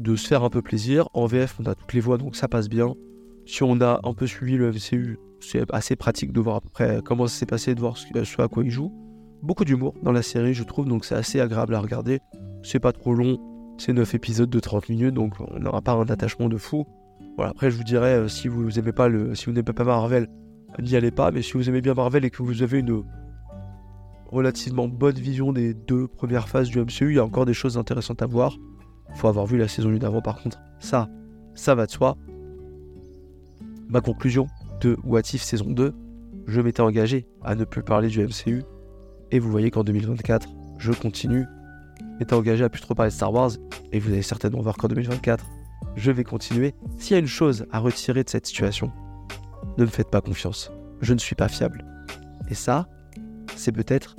de 0.00 0.16
se 0.16 0.26
faire 0.26 0.42
un 0.42 0.50
peu 0.50 0.62
plaisir. 0.62 1.08
En 1.14 1.26
VF, 1.26 1.56
on 1.60 1.66
a 1.66 1.74
toutes 1.74 1.92
les 1.92 2.00
voix, 2.00 2.16
donc 2.16 2.36
ça 2.36 2.48
passe 2.48 2.68
bien. 2.68 2.94
Si 3.46 3.62
on 3.62 3.80
a 3.80 4.00
un 4.02 4.14
peu 4.14 4.26
suivi 4.26 4.56
le 4.56 4.70
MCU, 4.70 5.18
c'est 5.40 5.62
assez 5.72 5.96
pratique 5.96 6.32
de 6.32 6.40
voir 6.40 6.56
après 6.56 7.00
comment 7.04 7.26
ça 7.26 7.38
s'est 7.38 7.46
passé, 7.46 7.74
de 7.74 7.80
voir 7.80 7.96
ce, 7.96 8.42
à 8.42 8.48
quoi 8.48 8.64
il 8.64 8.70
joue. 8.70 8.92
Beaucoup 9.42 9.64
d'humour 9.64 9.94
dans 10.02 10.12
la 10.12 10.22
série, 10.22 10.54
je 10.54 10.64
trouve, 10.64 10.86
donc 10.86 11.04
c'est 11.04 11.14
assez 11.14 11.40
agréable 11.40 11.74
à 11.74 11.80
regarder. 11.80 12.20
C'est 12.62 12.78
pas 12.78 12.92
trop 12.92 13.14
long, 13.14 13.38
c'est 13.78 13.92
9 13.92 14.14
épisodes 14.14 14.50
de 14.50 14.60
30 14.60 14.88
minutes, 14.90 15.14
donc 15.14 15.34
on 15.40 15.58
n'aura 15.58 15.80
pas 15.80 15.92
un 15.92 16.06
attachement 16.06 16.48
de 16.48 16.58
fou. 16.58 16.86
Voilà, 17.36 17.52
après, 17.52 17.70
je 17.70 17.76
vous 17.76 17.84
dirais, 17.84 18.14
euh, 18.14 18.28
si 18.28 18.48
vous 18.48 18.78
aimez 18.78 18.92
pas 18.92 19.08
le, 19.08 19.34
si 19.34 19.46
vous 19.46 19.52
n'aimez 19.52 19.72
pas 19.72 19.84
Marvel, 19.84 20.28
n'y 20.78 20.94
allez 20.94 21.10
pas, 21.10 21.30
mais 21.30 21.42
si 21.42 21.54
vous 21.54 21.68
aimez 21.68 21.80
bien 21.80 21.94
Marvel 21.94 22.24
et 22.24 22.30
que 22.30 22.42
vous 22.42 22.62
avez 22.62 22.80
une 22.80 23.02
relativement 24.26 24.88
bonne 24.88 25.16
vision 25.16 25.52
des 25.52 25.74
deux 25.74 26.06
premières 26.06 26.48
phases 26.48 26.68
du 26.68 26.78
MCU, 26.78 27.10
il 27.10 27.14
y 27.14 27.18
a 27.18 27.24
encore 27.24 27.46
des 27.46 27.54
choses 27.54 27.78
intéressantes 27.78 28.22
à 28.22 28.26
voir 28.26 28.56
faut 29.14 29.28
avoir 29.28 29.46
vu 29.46 29.58
la 29.58 29.68
saison 29.68 29.90
1 29.90 29.98
d'avant 29.98 30.22
par 30.22 30.42
contre. 30.42 30.60
Ça, 30.78 31.08
ça 31.54 31.74
va 31.74 31.86
de 31.86 31.90
soi. 31.90 32.16
Ma 33.88 34.00
conclusion 34.00 34.46
de 34.80 34.96
What 35.04 35.20
If 35.32 35.42
saison 35.42 35.70
2, 35.70 35.94
je 36.46 36.60
m'étais 36.60 36.80
engagé 36.80 37.26
à 37.42 37.54
ne 37.54 37.64
plus 37.64 37.82
parler 37.82 38.08
du 38.08 38.24
MCU. 38.24 38.62
Et 39.30 39.38
vous 39.38 39.50
voyez 39.50 39.70
qu'en 39.70 39.84
2024, 39.84 40.48
je 40.78 40.92
continue. 40.92 41.46
M'étais 42.18 42.34
engagé 42.34 42.64
à 42.64 42.68
plus 42.68 42.80
trop 42.80 42.94
parler 42.94 43.10
de 43.10 43.14
Star 43.14 43.32
Wars. 43.32 43.52
Et 43.92 43.98
vous 43.98 44.10
allez 44.12 44.22
certainement 44.22 44.60
voir 44.60 44.76
qu'en 44.76 44.88
2024, 44.88 45.44
je 45.96 46.10
vais 46.10 46.24
continuer. 46.24 46.74
S'il 46.98 47.12
y 47.12 47.16
a 47.16 47.20
une 47.20 47.26
chose 47.26 47.66
à 47.70 47.78
retirer 47.78 48.24
de 48.24 48.28
cette 48.28 48.46
situation, 48.46 48.90
ne 49.78 49.84
me 49.84 49.90
faites 49.90 50.10
pas 50.10 50.20
confiance. 50.20 50.72
Je 51.00 51.14
ne 51.14 51.18
suis 51.18 51.36
pas 51.36 51.48
fiable. 51.48 51.84
Et 52.48 52.54
ça, 52.54 52.88
c'est 53.56 53.72
peut-être 53.72 54.16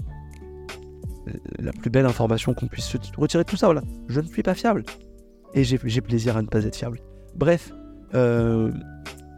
la 1.60 1.71
plus 1.71 1.89
belle 1.89 2.06
information 2.06 2.54
qu'on 2.54 2.67
puisse 2.67 2.95
retirer 3.17 3.45
tout 3.45 3.58
ça. 3.58 3.67
Voilà, 3.67 3.84
je 4.08 4.21
ne 4.21 4.28
suis 4.28 4.43
pas 4.43 4.56
fiable 4.56 4.84
et 5.54 5.63
j'ai 5.63 6.02
plaisir 6.02 6.38
à 6.38 6.41
ne 6.41 6.47
pas 6.47 6.63
être 6.63 6.76
fiable. 6.76 7.00
Bref, 7.36 7.71
euh, 8.13 8.71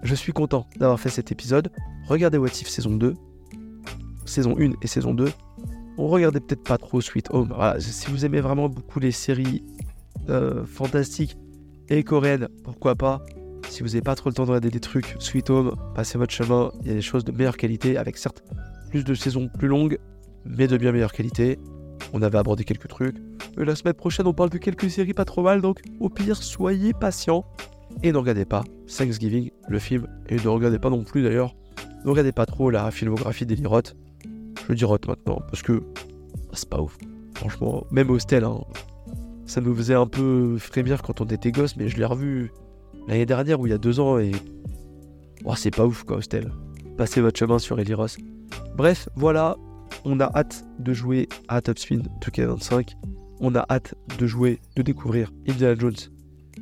je 0.03 0.15
suis 0.15 0.33
content 0.33 0.67
d'avoir 0.77 0.99
fait 0.99 1.09
cet 1.09 1.31
épisode. 1.31 1.71
Regardez 2.07 2.37
What 2.37 2.49
If 2.49 2.67
saison 2.67 2.91
2, 2.91 3.15
saison 4.25 4.55
1 4.59 4.73
et 4.81 4.87
saison 4.87 5.13
2. 5.13 5.29
On 5.97 6.07
regardait 6.07 6.39
peut-être 6.39 6.63
pas 6.63 6.77
trop 6.77 7.01
Sweet 7.01 7.29
Home. 7.31 7.53
si 7.79 8.09
vous 8.09 8.25
aimez 8.25 8.41
vraiment 8.41 8.67
beaucoup 8.67 8.99
les 8.99 9.11
séries 9.11 9.63
euh, 10.29 10.65
fantastiques 10.65 11.37
et 11.89 12.03
coréennes, 12.03 12.47
pourquoi 12.63 12.95
pas? 12.95 13.21
Si 13.69 13.81
vous 13.81 13.89
n'avez 13.89 14.01
pas 14.01 14.15
trop 14.15 14.29
le 14.29 14.35
temps 14.35 14.43
de 14.43 14.49
regarder 14.49 14.69
des 14.69 14.79
trucs, 14.79 15.15
Sweet 15.19 15.49
Home, 15.49 15.75
passez 15.95 16.17
votre 16.17 16.33
chemin. 16.33 16.71
Il 16.81 16.87
y 16.87 16.91
a 16.91 16.93
des 16.93 17.01
choses 17.01 17.23
de 17.23 17.31
meilleure 17.31 17.57
qualité 17.57 17.97
avec 17.97 18.17
certes 18.17 18.43
plus 18.89 19.03
de 19.03 19.15
saisons 19.15 19.49
plus 19.49 19.67
longues, 19.67 19.97
mais 20.45 20.67
de 20.67 20.77
bien 20.77 20.91
meilleure 20.91 21.13
qualité. 21.13 21.57
On 22.11 22.21
avait 22.21 22.37
abordé 22.37 22.63
quelques 22.63 22.87
trucs. 22.87 23.15
Euh, 23.57 23.65
la 23.65 23.75
semaine 23.75 23.93
prochaine, 23.93 24.27
on 24.27 24.33
parle 24.33 24.49
de 24.49 24.57
quelques 24.57 24.89
séries 24.89 25.13
pas 25.13 25.25
trop 25.25 25.41
mal, 25.41 25.61
donc 25.61 25.81
au 25.99 26.09
pire, 26.09 26.37
soyez 26.37 26.93
patients. 26.93 27.45
Et 28.01 28.11
ne 28.11 28.17
regardez 28.17 28.45
pas 28.45 28.63
Thanksgiving, 28.87 29.51
le 29.67 29.79
film, 29.79 30.07
et 30.29 30.35
ne 30.35 30.47
regardez 30.47 30.79
pas 30.79 30.89
non 30.89 31.03
plus 31.03 31.23
d'ailleurs, 31.23 31.55
ne 32.03 32.09
regardez 32.09 32.31
pas 32.31 32.45
trop 32.45 32.69
la 32.69 32.91
filmographie 32.91 33.45
d'Eli 33.45 33.65
Roth. 33.65 33.95
Je 34.67 34.73
dis 34.73 34.85
Roth 34.85 35.07
maintenant, 35.07 35.41
parce 35.49 35.61
que 35.61 35.83
c'est 36.53 36.69
pas 36.69 36.81
ouf. 36.81 36.97
Franchement, 37.35 37.85
même 37.91 38.09
Hostel, 38.09 38.43
hein, 38.43 38.61
ça 39.45 39.61
nous 39.61 39.75
faisait 39.75 39.95
un 39.95 40.07
peu 40.07 40.57
frémir 40.57 41.01
quand 41.01 41.21
on 41.21 41.25
était 41.25 41.51
gosse, 41.51 41.75
mais 41.75 41.87
je 41.87 41.97
l'ai 41.97 42.05
revu 42.05 42.51
l'année 43.07 43.25
dernière 43.25 43.59
ou 43.59 43.67
il 43.67 43.71
y 43.71 43.73
a 43.73 43.77
deux 43.77 43.99
ans, 43.99 44.19
et 44.19 44.31
oh, 45.45 45.55
c'est 45.55 45.75
pas 45.75 45.85
ouf 45.85 46.03
quoi, 46.03 46.17
Hostel. 46.17 46.51
Passez 46.97 47.21
votre 47.21 47.39
chemin 47.39 47.59
sur 47.59 47.79
Eli 47.79 47.93
Roth. 47.93 48.17
Bref, 48.75 49.09
voilà, 49.15 49.57
on 50.05 50.19
a 50.19 50.31
hâte 50.35 50.65
de 50.79 50.93
jouer 50.93 51.27
à 51.47 51.61
Top 51.61 51.79
Spin 51.79 52.01
2K25. 52.21 52.95
On 53.39 53.55
a 53.55 53.65
hâte 53.69 53.95
de 54.17 54.27
jouer, 54.27 54.59
de 54.75 54.81
découvrir 54.81 55.31
Indiana 55.47 55.75
Jones, 55.77 55.95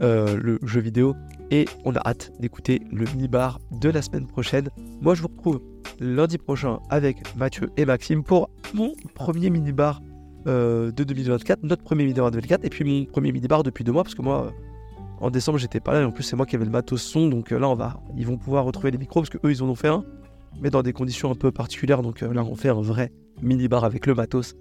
euh, 0.02 0.38
le 0.42 0.60
jeu 0.64 0.82
vidéo. 0.82 1.16
Et 1.52 1.66
on 1.86 1.96
a 1.96 2.00
hâte 2.08 2.32
d'écouter 2.40 2.82
le 2.92 3.06
mini-bar 3.06 3.60
de 3.72 3.90
la 3.90 4.02
semaine 4.02 4.26
prochaine. 4.26 4.70
Moi, 5.02 5.16
je 5.16 5.22
vous 5.22 5.28
retrouve 5.28 5.62
lundi 6.00 6.38
prochain 6.38 6.80
avec 6.90 7.18
Mathieu 7.36 7.70
et 7.78 7.86
Maxime 7.86 8.24
pour 8.24 8.50
mon 8.74 8.94
premier 9.16 9.50
mini-bar 9.50 10.02
euh, 10.48 10.92
de 10.92 11.04
2024, 11.04 11.64
notre 11.64 11.84
premier 11.84 12.04
mini-bar 12.04 12.32
de 12.32 12.40
2024, 12.40 12.66
et 12.66 12.70
puis 12.70 12.84
mon 12.84 13.06
premier 13.06 13.32
mini-bar 13.32 13.64
depuis 13.64 13.84
deux 13.84 13.92
mois, 13.92 14.04
parce 14.04 14.16
que 14.16 14.24
moi, 14.24 14.52
en 15.20 15.30
décembre, 15.30 15.60
j'étais 15.60 15.80
pas 15.80 15.94
là, 15.94 16.02
et 16.02 16.04
en 16.04 16.12
plus, 16.12 16.24
c'est 16.24 16.36
moi 16.36 16.48
qui 16.48 16.56
avais 16.56 16.66
le 16.66 16.72
matos 16.72 17.02
son, 17.02 17.28
donc 17.28 17.52
euh, 17.52 17.60
là, 17.60 17.70
on 17.70 17.76
va, 17.76 18.02
ils 18.18 18.26
vont 18.26 18.38
pouvoir 18.38 18.66
retrouver 18.66 18.90
les 18.90 18.98
micros, 18.98 19.22
parce 19.22 19.30
que 19.30 19.38
eux, 19.46 19.52
ils 19.52 19.62
en 19.62 19.70
ont 19.70 19.76
fait 19.76 19.90
un, 19.90 20.04
mais 20.60 20.72
dans 20.72 20.82
des 20.82 20.94
conditions 20.94 21.30
un 21.30 21.36
peu 21.36 21.52
particulières, 21.52 22.02
donc 22.02 22.22
là, 22.22 22.44
on 22.44 22.56
fait 22.56 22.70
un 22.70 22.82
vrai 22.82 23.12
mini-bar 23.42 23.84
avec 23.84 24.08
le 24.08 24.16
matos 24.16 24.56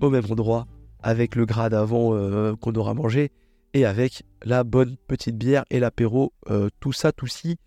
au 0.00 0.08
même 0.08 0.24
endroit, 0.30 0.66
avec 1.02 1.34
le 1.34 1.44
grade 1.44 1.74
avant 1.74 2.14
euh, 2.14 2.54
qu'on 2.56 2.72
aura 2.72 2.94
mangé, 2.94 3.30
et 3.74 3.84
avec 3.84 4.24
la 4.42 4.64
bonne 4.64 4.96
petite 5.08 5.36
bière 5.36 5.64
et 5.70 5.80
l'apéro, 5.80 6.32
euh, 6.50 6.68
tout 6.80 6.92
ça, 6.92 7.12
tout 7.12 7.26
ci. 7.26 7.58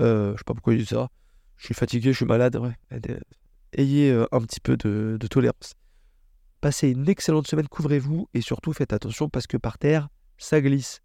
Euh, 0.00 0.32
je 0.32 0.38
sais 0.38 0.44
pas 0.44 0.54
pourquoi 0.54 0.74
je 0.74 0.78
dis 0.78 0.86
ça. 0.86 1.08
je 1.56 1.66
suis 1.66 1.74
fatigué, 1.74 2.12
je 2.12 2.16
suis 2.16 2.26
malade. 2.26 2.58
Ayez 3.72 4.12
un 4.32 4.40
petit 4.40 4.60
peu 4.60 4.76
de 4.76 5.26
tolérance. 5.28 5.74
Passez 6.60 6.88
une 6.90 7.08
excellente 7.08 7.46
semaine, 7.46 7.68
couvrez-vous 7.68 8.28
et 8.34 8.40
surtout 8.40 8.72
faites 8.72 8.92
attention 8.92 9.28
parce 9.28 9.46
que 9.46 9.56
par 9.56 9.78
terre, 9.78 10.08
ça 10.38 10.60
glisse. 10.60 11.00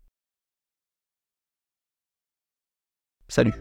Salut 3.28 3.54